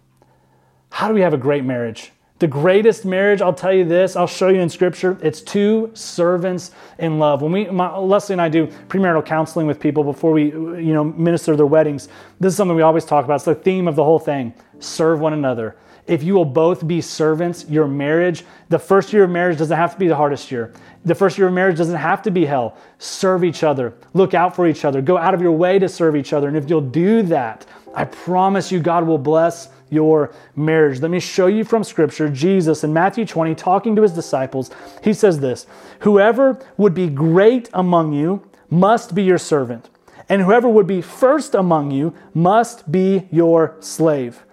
How 0.91 1.07
do 1.07 1.15
we 1.15 1.21
have 1.21 1.35
a 1.35 1.39
great 1.39 1.65
marriage? 1.65 2.13
The 2.39 2.47
greatest 2.47 3.05
marriage, 3.05 3.43
I'll 3.43 3.53
tell 3.53 3.73
you 3.73 3.85
this, 3.85 4.15
I'll 4.15 4.29
show 4.29 4.47
you 4.49 4.61
in 4.61 4.69
scripture, 4.69 5.19
it's 5.23 5.41
two 5.41 5.91
servants 5.95 6.71
in 7.01 7.19
love. 7.19 7.43
When 7.43 7.51
we, 7.51 7.67
my, 7.67 7.97
Leslie 7.97 8.35
and 8.35 8.41
I 8.41 8.49
do 8.49 8.69
premarital 8.87 9.27
counseling 9.27 9.67
with 9.67 9.81
people 9.81 10.05
before 10.05 10.31
we, 10.31 10.45
you 10.45 10.95
know, 10.95 11.03
minister 11.03 11.57
their 11.57 11.67
weddings, 11.67 12.09
this 12.39 12.53
is 12.53 12.57
something 12.57 12.77
we 12.77 12.83
always 12.83 13.05
talk 13.05 13.25
about. 13.25 13.37
It's 13.37 13.45
the 13.45 13.57
theme 13.57 13.89
of 13.89 13.97
the 13.97 14.05
whole 14.05 14.21
thing 14.21 14.55
serve 14.79 15.19
one 15.19 15.33
another. 15.33 15.75
if 16.09 16.23
you 16.23 16.35
will 16.35 16.45
both 16.45 16.89
be 16.89 17.01
servants, 17.01 17.67
your 17.69 17.87
marriage, 17.87 18.45
the 18.71 18.79
first 18.79 19.13
year 19.13 19.25
of 19.25 19.31
marriage 19.31 19.59
doesn't 19.59 19.77
have 19.77 19.93
to 19.93 19.99
be 19.99 20.09
the 20.09 20.17
hardest 20.17 20.51
year. 20.51 20.73
The 21.05 21.15
first 21.15 21.37
year 21.39 21.49
of 21.49 21.53
marriage 21.53 21.77
doesn't 21.77 21.95
have 21.95 22.23
to 22.23 22.31
be 22.31 22.47
hell. 22.47 22.77
Serve 22.99 23.45
each 23.45 23.63
other, 23.63 23.95
look 24.15 24.33
out 24.33 24.57
for 24.57 24.67
each 24.67 24.85
other, 24.85 25.03
go 25.03 25.19
out 25.19 25.35
of 25.35 25.43
your 25.43 25.53
way 25.53 25.79
to 25.79 25.89
serve 25.89 26.17
each 26.17 26.33
other. 26.33 26.49
And 26.49 26.57
if 26.57 26.69
you'll 26.69 26.81
do 26.81 27.23
that, 27.25 27.67
I 27.99 28.05
promise 28.05 28.71
you, 28.71 28.79
God 28.79 29.09
will 29.09 29.19
bless 29.19 29.71
your 29.91 30.33
marriage. 30.55 31.01
Let 31.01 31.11
me 31.11 31.19
show 31.19 31.49
you 31.49 31.65
from 31.65 31.83
Scripture 31.83 32.29
Jesus 32.29 32.85
in 32.85 32.93
Matthew 32.93 33.27
20, 33.27 33.57
talking 33.57 33.97
to 33.97 34.03
his 34.03 34.13
disciples, 34.13 34.71
he 35.03 35.13
says 35.13 35.41
this 35.41 35.67
Whoever 36.01 36.65
would 36.77 36.95
be 36.95 37.09
great 37.09 37.69
among 37.75 38.13
you 38.13 38.49
must 38.71 39.17
be 39.17 39.25
your 39.25 39.37
servant, 39.37 39.91
and 40.29 40.43
whoever 40.43 40.69
would 40.69 40.87
be 40.87 41.03
first 41.03 41.57
among 41.57 41.91
you 41.91 42.15
must 42.35 42.93
be 42.93 43.27
your 43.33 43.75
slave. 43.81 44.45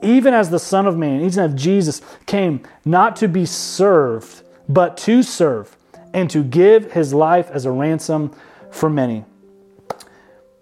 Even 0.00 0.32
as 0.32 0.48
the 0.48 0.58
Son 0.58 0.86
of 0.86 0.96
Man, 0.96 1.20
even 1.20 1.40
as 1.40 1.62
Jesus 1.62 2.00
came 2.24 2.62
not 2.86 3.16
to 3.16 3.28
be 3.28 3.44
served, 3.44 4.44
but 4.66 4.96
to 4.96 5.22
serve, 5.22 5.76
and 6.14 6.30
to 6.30 6.42
give 6.42 6.92
his 6.92 7.12
life 7.12 7.50
as 7.50 7.66
a 7.66 7.70
ransom 7.70 8.34
for 8.70 8.88
many. 8.88 9.26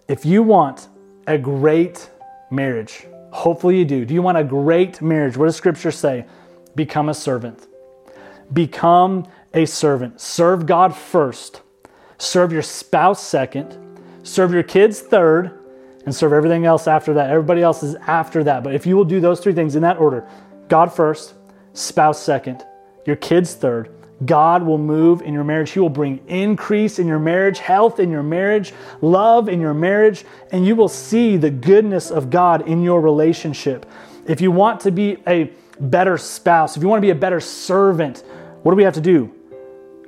If 0.09 0.26
you 0.26 0.43
want 0.43 0.88
a 1.28 1.38
great 1.38 2.11
marriage, 2.53 3.07
Hopefully 3.32 3.78
you 3.78 3.84
do. 3.86 4.05
Do 4.05 4.12
you 4.12 4.20
want 4.20 4.36
a 4.36 4.44
great 4.44 5.00
marriage? 5.00 5.38
What 5.38 5.46
does 5.46 5.57
Scripture 5.57 5.90
say? 5.90 6.26
Become 6.76 7.09
a 7.09 7.14
servant. 7.14 7.66
Become 8.53 9.26
a 9.55 9.64
servant. 9.64 10.20
Serve 10.20 10.66
God 10.66 10.94
first. 10.94 11.62
Serve 12.18 12.53
your 12.53 12.62
spouse 12.62 13.22
second. 13.22 13.78
Serve 14.22 14.53
your 14.53 14.62
kids 14.62 15.00
third. 15.00 15.59
And 16.05 16.14
serve 16.14 16.34
everything 16.34 16.66
else 16.66 16.86
after 16.86 17.14
that. 17.14 17.30
Everybody 17.30 17.62
else 17.62 17.82
is 17.82 17.94
after 18.07 18.44
that. 18.44 18.62
But 18.62 18.74
if 18.74 18.86
you 18.86 18.96
will 18.96 19.05
do 19.05 19.18
those 19.18 19.40
three 19.40 19.55
things 19.55 19.74
in 19.74 19.82
that 19.82 19.96
order 19.96 20.28
God 20.68 20.92
first, 20.92 21.34
spouse 21.72 22.20
second, 22.22 22.62
your 23.07 23.16
kids 23.16 23.55
third, 23.55 23.88
God 24.27 24.62
will 24.62 24.79
move 24.79 25.23
in 25.23 25.33
your 25.33 25.45
marriage. 25.45 25.70
He 25.70 25.81
will 25.81 25.89
bring 25.89 26.20
increase 26.29 26.99
in 26.99 27.07
your 27.07 27.18
marriage, 27.18 27.59
health 27.59 27.99
in 28.01 28.11
your 28.11 28.23
marriage, 28.23 28.73
love 29.01 29.49
in 29.49 29.61
your 29.61 29.75
marriage, 29.75 30.25
and 30.51 30.66
you 30.66 30.77
will 30.77 30.89
see 30.89 31.37
the 31.37 31.51
goodness 31.51 32.11
of 32.11 32.31
God 32.31 32.68
in 32.68 32.83
your 32.83 33.01
relationship. 33.01 33.87
If 34.27 34.41
you 34.41 34.51
want 34.51 34.81
to 34.81 34.91
be 34.91 35.18
a 35.27 35.51
better 35.81 36.18
spouse, 36.18 36.77
if 36.77 36.83
you 36.83 36.89
want 36.89 36.99
to 36.99 37.07
be 37.07 37.11
a 37.11 37.14
better 37.14 37.41
servant, 37.41 38.25
what 38.62 38.73
do 38.73 38.77
we 38.77 38.85
have 38.85 38.95
to 38.95 39.01
do? 39.01 39.33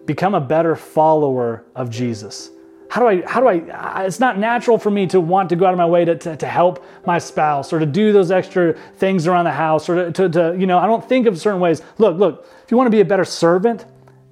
Become 0.06 0.34
a 0.34 0.40
better 0.40 0.76
follower 0.76 1.64
of 1.74 1.90
Jesus. 1.90 2.50
How 2.90 3.00
do 3.00 3.08
I, 3.08 3.26
how 3.26 3.40
do 3.40 3.48
I, 3.48 4.04
it's 4.04 4.20
not 4.20 4.38
natural 4.38 4.78
for 4.78 4.88
me 4.88 5.08
to 5.08 5.18
want 5.18 5.48
to 5.48 5.56
go 5.56 5.66
out 5.66 5.72
of 5.72 5.78
my 5.78 5.86
way 5.86 6.04
to, 6.04 6.14
to, 6.14 6.36
to 6.36 6.46
help 6.46 6.84
my 7.04 7.18
spouse 7.18 7.72
or 7.72 7.80
to 7.80 7.86
do 7.86 8.12
those 8.12 8.30
extra 8.30 8.74
things 8.98 9.26
around 9.26 9.46
the 9.46 9.50
house 9.50 9.88
or 9.88 9.96
to, 9.96 10.12
to, 10.12 10.28
to, 10.28 10.56
you 10.56 10.66
know, 10.68 10.78
I 10.78 10.86
don't 10.86 11.04
think 11.08 11.26
of 11.26 11.40
certain 11.40 11.58
ways. 11.58 11.82
Look, 11.98 12.16
look, 12.18 12.46
if 12.62 12.70
you 12.70 12.76
want 12.76 12.86
to 12.86 12.92
be 12.92 13.00
a 13.00 13.04
better 13.04 13.24
servant, 13.24 13.84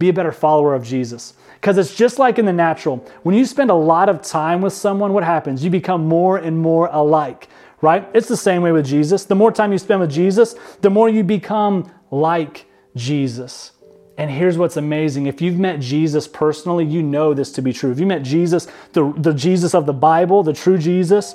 be 0.02 0.10
a 0.10 0.12
better 0.12 0.32
follower 0.32 0.74
of 0.74 0.84
Jesus. 0.84 1.34
Because 1.54 1.78
it's 1.78 1.94
just 1.94 2.18
like 2.18 2.38
in 2.38 2.44
the 2.44 2.52
natural. 2.52 2.96
When 3.22 3.36
you 3.36 3.46
spend 3.46 3.70
a 3.70 3.74
lot 3.74 4.08
of 4.08 4.20
time 4.20 4.60
with 4.60 4.72
someone, 4.72 5.12
what 5.12 5.22
happens? 5.22 5.62
You 5.62 5.70
become 5.70 6.06
more 6.06 6.36
and 6.36 6.58
more 6.58 6.88
alike, 6.92 7.48
right? 7.80 8.06
It's 8.12 8.28
the 8.28 8.36
same 8.36 8.62
way 8.62 8.72
with 8.72 8.84
Jesus. 8.84 9.24
The 9.24 9.36
more 9.36 9.52
time 9.52 9.70
you 9.70 9.78
spend 9.78 10.00
with 10.00 10.10
Jesus, 10.10 10.56
the 10.80 10.90
more 10.90 11.08
you 11.08 11.22
become 11.22 11.90
like 12.10 12.66
Jesus. 12.96 13.70
And 14.18 14.28
here's 14.28 14.58
what's 14.58 14.76
amazing. 14.76 15.26
If 15.26 15.40
you've 15.40 15.58
met 15.58 15.78
Jesus 15.80 16.26
personally, 16.26 16.84
you 16.84 17.00
know 17.00 17.32
this 17.32 17.52
to 17.52 17.62
be 17.62 17.72
true. 17.72 17.92
If 17.92 18.00
you 18.00 18.06
met 18.06 18.24
Jesus, 18.24 18.66
the, 18.92 19.14
the 19.16 19.32
Jesus 19.32 19.72
of 19.72 19.86
the 19.86 19.92
Bible, 19.92 20.42
the 20.42 20.52
true 20.52 20.78
Jesus, 20.78 21.34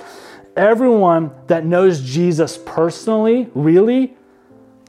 everyone 0.57 1.31
that 1.47 1.65
knows 1.65 2.01
Jesus 2.01 2.59
personally, 2.65 3.49
really, 3.55 4.15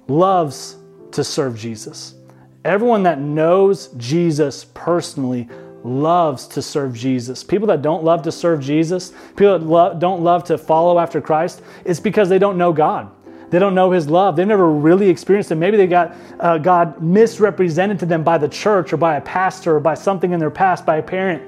loves 0.09 0.77
to 1.13 1.23
serve 1.23 1.57
Jesus. 1.57 2.18
Everyone 2.65 3.05
that 3.05 3.21
knows 3.21 3.89
Jesus 3.97 4.67
personally 4.75 5.49
loves 5.85 6.47
to 6.49 6.63
serve 6.63 6.95
Jesus. 6.95 7.45
People 7.45 7.69
that 7.69 7.83
don't 7.83 8.03
love 8.03 8.23
to 8.23 8.33
serve 8.33 8.61
Jesus, 8.61 9.13
people 9.37 9.59
that 9.59 9.65
lo- 9.65 9.95
don't 9.99 10.23
love 10.23 10.45
to 10.45 10.59
follow 10.59 10.99
after 10.99 11.21
Christ, 11.21 11.63
it's 11.85 12.01
because 12.01 12.29
they 12.29 12.39
don't 12.39 12.59
know 12.59 12.73
God. 12.73 13.11
They 13.51 13.59
don't 13.59 13.75
know 13.75 13.93
His 13.93 14.09
love. 14.09 14.37
They've 14.37 14.47
never 14.47 14.71
really 14.71 15.09
experienced 15.09 15.51
it. 15.51 15.55
Maybe 15.55 15.77
they 15.77 15.87
got 15.87 16.15
uh, 16.41 16.59
God 16.59 17.01
misrepresented 17.01 17.99
to 18.01 18.07
them 18.07 18.23
by 18.23 18.39
the 18.39 18.49
church 18.49 18.93
or 18.93 18.97
by 18.97 19.17
a 19.17 19.21
pastor 19.21 19.77
or 19.77 19.81
by 19.81 19.95
something 19.95 20.33
in 20.33 20.41
their 20.41 20.51
past, 20.51 20.85
by 20.85 20.97
a 20.97 21.03
parent. 21.03 21.43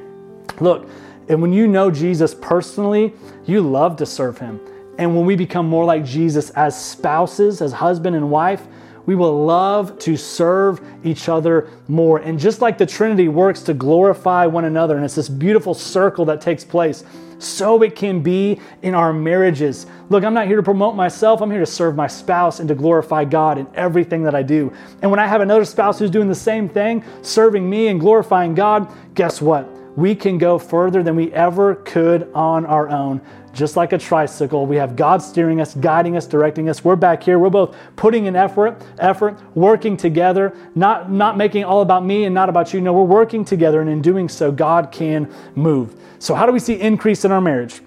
Look, 0.63 0.89
and 1.29 1.43
when 1.43 1.53
you 1.53 1.67
know 1.67 1.91
Jesus 1.91 2.35
personally, 2.35 3.13
you 3.45 3.61
love 3.61 3.97
to 3.97 4.07
serve 4.07 4.39
Him. 4.39 4.61
And 4.97 5.15
when 5.15 5.27
we 5.27 5.37
become 5.37 5.69
more 5.69 5.85
like 5.85 6.05
Jesus 6.05 6.51
as 6.51 6.83
spouses, 6.83 7.61
as 7.61 7.73
husband 7.73 8.17
and 8.17 8.31
wife, 8.31 8.67
we 9.07 9.14
will 9.14 9.44
love 9.44 9.98
to 10.01 10.16
serve 10.16 10.80
each 11.05 11.28
other 11.28 11.68
more. 11.88 12.18
And 12.18 12.38
just 12.38 12.61
like 12.61 12.78
the 12.78 12.86
Trinity 12.86 13.28
works 13.28 13.62
to 13.62 13.74
glorify 13.74 14.46
one 14.46 14.64
another, 14.64 14.96
and 14.96 15.05
it's 15.05 15.14
this 15.14 15.28
beautiful 15.28 15.74
circle 15.74 16.24
that 16.26 16.40
takes 16.40 16.64
place, 16.64 17.05
so 17.38 17.82
it 17.82 17.96
can 17.96 18.22
be 18.22 18.61
in 18.82 18.94
our 18.94 19.12
marriages. 19.12 19.86
Look, 20.11 20.24
I'm 20.24 20.34
not 20.34 20.46
here 20.46 20.57
to 20.57 20.62
promote 20.62 20.94
myself, 20.94 21.40
I'm 21.40 21.51
here 21.51 21.61
to 21.61 21.66
serve 21.66 21.96
my 21.96 22.07
spouse 22.07 22.61
and 22.61 22.68
to 22.68 22.74
glorify 22.74 23.24
God 23.24 23.59
in 23.59 23.66
everything 23.74 24.22
that 24.24 24.34
I 24.34 24.42
do. 24.42 24.72
And 25.03 25.11
when 25.11 25.20
I 25.20 25.26
have 25.26 25.40
another 25.40 25.64
spouse 25.64 25.98
who's 25.98 26.11
doing 26.11 26.28
the 26.28 26.34
same 26.34 26.68
thing, 26.68 27.03
serving 27.22 27.68
me 27.68 27.88
and 27.88 27.98
glorifying 27.98 28.55
God, 28.55 28.92
guess 29.14 29.40
what? 29.40 29.68
We 29.96 30.14
can 30.14 30.38
go 30.38 30.59
further 30.59 31.03
than 31.03 31.16
we 31.16 31.32
ever 31.32 31.74
could 31.76 32.30
on 32.34 32.64
our 32.66 32.88
own 32.88 33.20
just 33.53 33.76
like 33.76 33.92
a 33.92 33.98
tricycle. 33.98 34.66
We 34.66 34.76
have 34.76 34.96
God 34.96 35.22
steering 35.22 35.61
us, 35.61 35.74
guiding 35.74 36.16
us, 36.16 36.26
directing 36.26 36.68
us. 36.68 36.84
We're 36.84 36.96
back 36.96 37.22
here. 37.22 37.38
We're 37.38 37.51
both 37.51 37.76
putting 37.96 38.26
in 38.26 38.36
effort, 38.36 38.80
effort, 38.98 39.38
working 39.57 39.96
together, 39.96 40.57
not, 40.74 41.11
not 41.11 41.36
making 41.36 41.64
all 41.64 41.82
about 41.82 42.05
me 42.05 42.24
and 42.24 42.34
not 42.34 42.48
about 42.48 42.72
you. 42.72 42.80
No, 42.80 42.92
we're 42.92 43.05
working 43.05 43.44
together, 43.44 43.80
and 43.80 43.90
in 43.90 44.03
doing 44.03 44.28
so, 44.28 44.53
God 44.53 44.92
can 44.92 45.32
move. 45.55 46.01
So, 46.18 46.34
how 46.34 46.46
do 46.46 46.53
we 46.53 46.59
see 46.59 46.74
increase 46.80 47.24
in 47.24 47.32
our 47.32 47.40
marriage? 47.40 47.80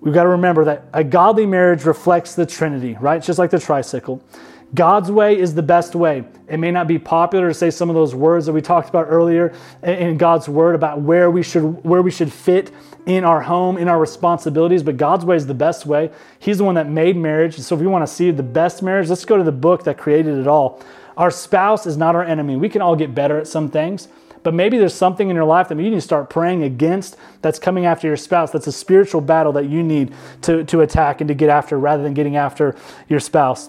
We've 0.00 0.14
got 0.14 0.24
to 0.24 0.30
remember 0.30 0.64
that 0.64 0.86
a 0.92 1.04
godly 1.04 1.46
marriage 1.46 1.84
reflects 1.84 2.34
the 2.34 2.44
Trinity, 2.44 2.96
right? 3.00 3.18
It's 3.18 3.26
just 3.26 3.38
like 3.38 3.50
the 3.50 3.60
tricycle. 3.60 4.22
God's 4.74 5.10
way 5.10 5.38
is 5.38 5.54
the 5.54 5.62
best 5.62 5.94
way. 5.94 6.24
It 6.48 6.56
may 6.56 6.70
not 6.70 6.88
be 6.88 6.98
popular 6.98 7.48
to 7.48 7.54
say 7.54 7.70
some 7.70 7.90
of 7.90 7.94
those 7.94 8.14
words 8.14 8.46
that 8.46 8.54
we 8.54 8.62
talked 8.62 8.88
about 8.88 9.06
earlier 9.08 9.52
in 9.82 10.16
God's 10.16 10.48
word 10.48 10.74
about 10.74 11.02
where 11.02 11.30
we 11.30 11.42
should 11.42 11.84
where 11.84 12.00
we 12.00 12.10
should 12.10 12.32
fit 12.32 12.70
in 13.04 13.24
our 13.24 13.42
home, 13.42 13.76
in 13.76 13.88
our 13.88 13.98
responsibilities, 13.98 14.82
but 14.82 14.96
God's 14.96 15.24
way 15.24 15.36
is 15.36 15.46
the 15.46 15.54
best 15.54 15.84
way. 15.84 16.10
He's 16.38 16.58
the 16.58 16.64
one 16.64 16.76
that 16.76 16.88
made 16.88 17.16
marriage. 17.16 17.58
So 17.58 17.74
if 17.74 17.80
we 17.80 17.86
want 17.86 18.06
to 18.06 18.12
see 18.12 18.30
the 18.30 18.42
best 18.42 18.82
marriage, 18.82 19.08
let's 19.08 19.24
go 19.26 19.36
to 19.36 19.44
the 19.44 19.52
book 19.52 19.84
that 19.84 19.98
created 19.98 20.38
it 20.38 20.46
all. 20.46 20.80
Our 21.16 21.30
spouse 21.30 21.86
is 21.86 21.98
not 21.98 22.14
our 22.14 22.24
enemy. 22.24 22.56
We 22.56 22.70
can 22.70 22.80
all 22.80 22.96
get 22.96 23.14
better 23.14 23.38
at 23.38 23.46
some 23.46 23.68
things, 23.68 24.08
but 24.42 24.54
maybe 24.54 24.78
there's 24.78 24.94
something 24.94 25.28
in 25.28 25.36
your 25.36 25.44
life 25.44 25.68
that 25.68 25.76
you 25.76 25.90
need 25.90 25.90
to 25.90 26.00
start 26.00 26.30
praying 26.30 26.62
against 26.62 27.16
that's 27.42 27.58
coming 27.58 27.84
after 27.84 28.06
your 28.06 28.16
spouse. 28.16 28.50
That's 28.50 28.66
a 28.66 28.72
spiritual 28.72 29.20
battle 29.20 29.52
that 29.52 29.68
you 29.68 29.82
need 29.82 30.14
to, 30.42 30.64
to 30.64 30.80
attack 30.80 31.20
and 31.20 31.28
to 31.28 31.34
get 31.34 31.50
after 31.50 31.78
rather 31.78 32.02
than 32.02 32.14
getting 32.14 32.36
after 32.36 32.74
your 33.08 33.20
spouse. 33.20 33.68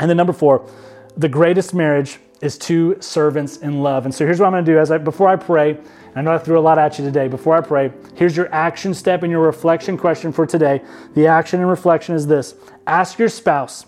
And 0.00 0.08
then 0.08 0.16
number 0.16 0.32
four, 0.32 0.68
the 1.16 1.28
greatest 1.28 1.74
marriage 1.74 2.18
is 2.40 2.58
two 2.58 2.96
servants 3.00 3.58
in 3.58 3.82
love. 3.82 4.04
And 4.04 4.14
so 4.14 4.26
here's 4.26 4.40
what 4.40 4.46
I'm 4.46 4.52
going 4.52 4.64
to 4.64 4.72
do 4.72 4.78
as 4.78 4.90
I 4.90 4.98
before 4.98 5.28
I 5.28 5.36
pray. 5.36 5.78
I 6.14 6.20
know 6.20 6.32
I 6.32 6.38
threw 6.38 6.58
a 6.58 6.60
lot 6.60 6.78
at 6.78 6.98
you 6.98 7.04
today. 7.04 7.28
Before 7.28 7.56
I 7.56 7.60
pray, 7.60 7.92
here's 8.16 8.36
your 8.36 8.52
action 8.52 8.92
step 8.92 9.22
and 9.22 9.30
your 9.30 9.40
reflection 9.40 9.96
question 9.96 10.32
for 10.32 10.44
today. 10.44 10.82
The 11.14 11.26
action 11.26 11.60
and 11.60 11.70
reflection 11.70 12.14
is 12.14 12.26
this: 12.26 12.54
Ask 12.86 13.18
your 13.18 13.28
spouse, 13.28 13.86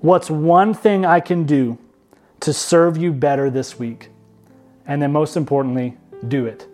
"What's 0.00 0.30
one 0.30 0.74
thing 0.74 1.06
I 1.06 1.20
can 1.20 1.44
do 1.44 1.78
to 2.40 2.52
serve 2.52 2.96
you 2.96 3.12
better 3.12 3.48
this 3.48 3.78
week?" 3.78 4.10
And 4.86 5.00
then 5.00 5.12
most 5.12 5.36
importantly, 5.36 5.96
do 6.26 6.44
it. 6.44 6.66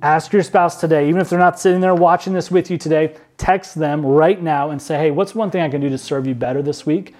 Ask 0.00 0.32
your 0.32 0.42
spouse 0.42 0.80
today, 0.80 1.08
even 1.08 1.20
if 1.20 1.28
they're 1.28 1.38
not 1.38 1.60
sitting 1.60 1.80
there 1.80 1.94
watching 1.94 2.32
this 2.32 2.50
with 2.50 2.70
you 2.70 2.78
today, 2.78 3.14
text 3.36 3.74
them 3.74 4.04
right 4.04 4.40
now 4.40 4.70
and 4.70 4.80
say, 4.80 4.96
"Hey, 4.96 5.10
what's 5.10 5.34
one 5.34 5.50
thing 5.50 5.62
I 5.62 5.68
can 5.68 5.80
do 5.80 5.88
to 5.90 5.98
serve 5.98 6.26
you 6.26 6.34
better 6.34 6.62
this 6.62 6.86
week?" 6.86 7.14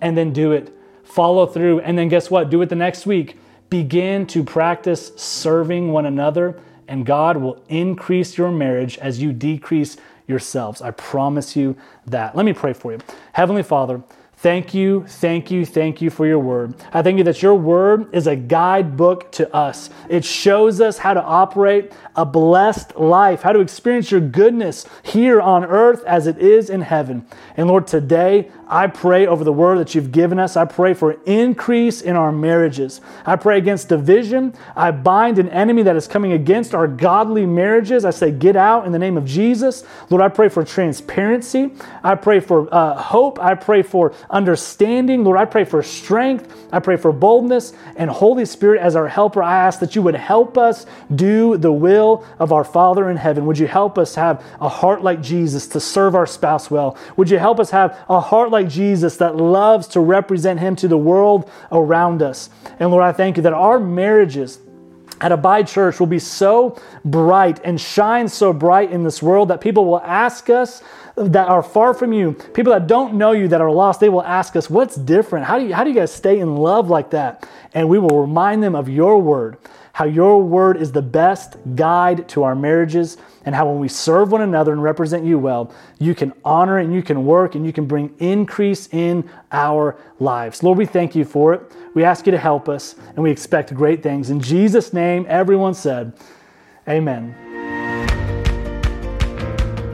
And 0.00 0.16
then 0.16 0.32
do 0.32 0.52
it. 0.52 0.74
Follow 1.04 1.46
through, 1.46 1.80
and 1.80 1.98
then 1.98 2.08
guess 2.08 2.30
what? 2.30 2.50
Do 2.50 2.60
it 2.62 2.68
the 2.68 2.76
next 2.76 3.06
week. 3.06 3.38
Begin 3.70 4.26
to 4.28 4.44
practice 4.44 5.12
serving 5.16 5.92
one 5.92 6.06
another, 6.06 6.60
and 6.86 7.04
God 7.04 7.38
will 7.38 7.62
increase 7.68 8.38
your 8.38 8.50
marriage 8.50 8.98
as 8.98 9.20
you 9.20 9.32
decrease 9.32 9.96
yourselves. 10.26 10.82
I 10.82 10.90
promise 10.90 11.56
you 11.56 11.76
that. 12.06 12.36
Let 12.36 12.44
me 12.44 12.52
pray 12.52 12.72
for 12.72 12.92
you. 12.92 12.98
Heavenly 13.32 13.62
Father, 13.62 14.02
Thank 14.38 14.72
you, 14.72 15.04
thank 15.08 15.50
you, 15.50 15.66
thank 15.66 16.00
you 16.00 16.10
for 16.10 16.24
your 16.24 16.38
word. 16.38 16.76
I 16.92 17.02
thank 17.02 17.18
you 17.18 17.24
that 17.24 17.42
your 17.42 17.56
word 17.56 18.14
is 18.14 18.28
a 18.28 18.36
guidebook 18.36 19.32
to 19.32 19.52
us. 19.52 19.90
It 20.08 20.24
shows 20.24 20.80
us 20.80 20.96
how 20.96 21.14
to 21.14 21.20
operate 21.20 21.90
a 22.18 22.26
blessed 22.26 22.96
life, 22.96 23.42
how 23.42 23.52
to 23.52 23.60
experience 23.60 24.10
your 24.10 24.20
goodness 24.20 24.84
here 25.04 25.40
on 25.40 25.64
earth 25.64 26.02
as 26.02 26.26
it 26.26 26.36
is 26.38 26.68
in 26.68 26.80
heaven. 26.80 27.24
And 27.56 27.68
Lord, 27.68 27.86
today 27.86 28.50
I 28.66 28.88
pray 28.88 29.26
over 29.26 29.44
the 29.44 29.52
word 29.52 29.78
that 29.78 29.94
you've 29.94 30.10
given 30.10 30.38
us. 30.40 30.56
I 30.56 30.64
pray 30.64 30.94
for 30.94 31.12
increase 31.24 32.02
in 32.02 32.16
our 32.16 32.32
marriages. 32.32 33.00
I 33.24 33.36
pray 33.36 33.56
against 33.56 33.88
division. 33.88 34.52
I 34.74 34.90
bind 34.90 35.38
an 35.38 35.48
enemy 35.48 35.84
that 35.84 35.94
is 35.94 36.08
coming 36.08 36.32
against 36.32 36.74
our 36.74 36.88
godly 36.88 37.46
marriages. 37.46 38.04
I 38.04 38.10
say, 38.10 38.32
get 38.32 38.56
out 38.56 38.84
in 38.84 38.90
the 38.90 38.98
name 38.98 39.16
of 39.16 39.24
Jesus. 39.24 39.84
Lord, 40.10 40.20
I 40.20 40.28
pray 40.28 40.48
for 40.48 40.64
transparency. 40.64 41.72
I 42.02 42.16
pray 42.16 42.40
for 42.40 42.68
uh, 42.74 43.00
hope. 43.00 43.38
I 43.38 43.54
pray 43.54 43.82
for 43.82 44.12
understanding. 44.28 45.22
Lord, 45.22 45.38
I 45.38 45.44
pray 45.44 45.64
for 45.64 45.82
strength. 45.84 46.52
I 46.72 46.80
pray 46.80 46.96
for 46.96 47.12
boldness 47.12 47.72
and 47.96 48.10
Holy 48.10 48.44
Spirit 48.44 48.82
as 48.82 48.96
our 48.96 49.06
helper. 49.06 49.40
I 49.40 49.56
ask 49.56 49.80
that 49.80 49.94
you 49.94 50.02
would 50.02 50.16
help 50.16 50.58
us 50.58 50.84
do 51.14 51.56
the 51.56 51.72
will 52.08 52.24
of 52.38 52.52
our 52.52 52.64
Father 52.64 53.10
in 53.10 53.16
heaven. 53.16 53.46
Would 53.46 53.58
you 53.58 53.66
help 53.66 53.98
us 53.98 54.14
have 54.14 54.44
a 54.60 54.68
heart 54.68 55.02
like 55.02 55.22
Jesus 55.22 55.66
to 55.68 55.80
serve 55.80 56.14
our 56.14 56.26
spouse 56.26 56.70
well? 56.70 56.96
Would 57.16 57.30
you 57.30 57.38
help 57.38 57.60
us 57.60 57.70
have 57.70 57.98
a 58.08 58.20
heart 58.20 58.50
like 58.50 58.68
Jesus 58.68 59.16
that 59.18 59.36
loves 59.36 59.88
to 59.88 60.00
represent 60.00 60.60
Him 60.60 60.76
to 60.76 60.88
the 60.88 60.98
world 60.98 61.50
around 61.70 62.22
us? 62.22 62.50
And 62.78 62.90
Lord, 62.90 63.04
I 63.04 63.12
thank 63.12 63.36
you 63.36 63.42
that 63.44 63.52
our 63.52 63.78
marriages, 63.78 64.58
at 65.20 65.32
Abide 65.32 65.66
Church 65.66 65.98
will 65.98 66.06
be 66.06 66.20
so 66.20 66.80
bright 67.04 67.60
and 67.64 67.80
shine 67.80 68.28
so 68.28 68.52
bright 68.52 68.92
in 68.92 69.02
this 69.02 69.20
world 69.20 69.48
that 69.48 69.60
people 69.60 69.84
will 69.84 70.00
ask 70.00 70.48
us 70.48 70.80
that 71.16 71.48
are 71.48 71.62
far 71.62 71.94
from 71.94 72.12
you, 72.12 72.32
people 72.54 72.72
that 72.72 72.86
don't 72.86 73.14
know 73.14 73.32
you, 73.32 73.48
that 73.48 73.60
are 73.60 73.70
lost, 73.70 73.98
they 73.98 74.08
will 74.08 74.22
ask 74.22 74.54
us, 74.54 74.70
What's 74.70 74.94
different? 74.94 75.46
How 75.46 75.58
do 75.58 75.66
you, 75.66 75.74
how 75.74 75.82
do 75.82 75.90
you 75.90 75.96
guys 75.96 76.12
stay 76.12 76.38
in 76.38 76.56
love 76.56 76.88
like 76.88 77.10
that? 77.10 77.48
And 77.74 77.88
we 77.88 77.98
will 77.98 78.20
remind 78.20 78.62
them 78.62 78.74
of 78.74 78.88
your 78.88 79.20
word, 79.20 79.56
how 79.98 80.04
your 80.04 80.40
word 80.40 80.76
is 80.76 80.92
the 80.92 81.02
best 81.02 81.56
guide 81.74 82.28
to 82.28 82.44
our 82.44 82.54
marriages, 82.54 83.16
and 83.44 83.52
how 83.52 83.68
when 83.68 83.80
we 83.80 83.88
serve 83.88 84.30
one 84.30 84.42
another 84.42 84.70
and 84.70 84.80
represent 84.80 85.24
you 85.24 85.40
well, 85.40 85.74
you 85.98 86.14
can 86.14 86.32
honor 86.44 86.78
and 86.78 86.94
you 86.94 87.02
can 87.02 87.26
work 87.26 87.56
and 87.56 87.66
you 87.66 87.72
can 87.72 87.84
bring 87.84 88.14
increase 88.20 88.88
in 88.92 89.28
our 89.50 89.98
lives. 90.20 90.62
Lord, 90.62 90.78
we 90.78 90.86
thank 90.86 91.16
you 91.16 91.24
for 91.24 91.52
it. 91.52 91.72
We 91.94 92.04
ask 92.04 92.26
you 92.26 92.30
to 92.30 92.38
help 92.38 92.68
us, 92.68 92.94
and 93.16 93.24
we 93.24 93.32
expect 93.32 93.74
great 93.74 94.00
things. 94.00 94.30
In 94.30 94.38
Jesus' 94.40 94.92
name, 94.92 95.26
everyone 95.28 95.74
said, 95.74 96.12
Amen. 96.88 97.47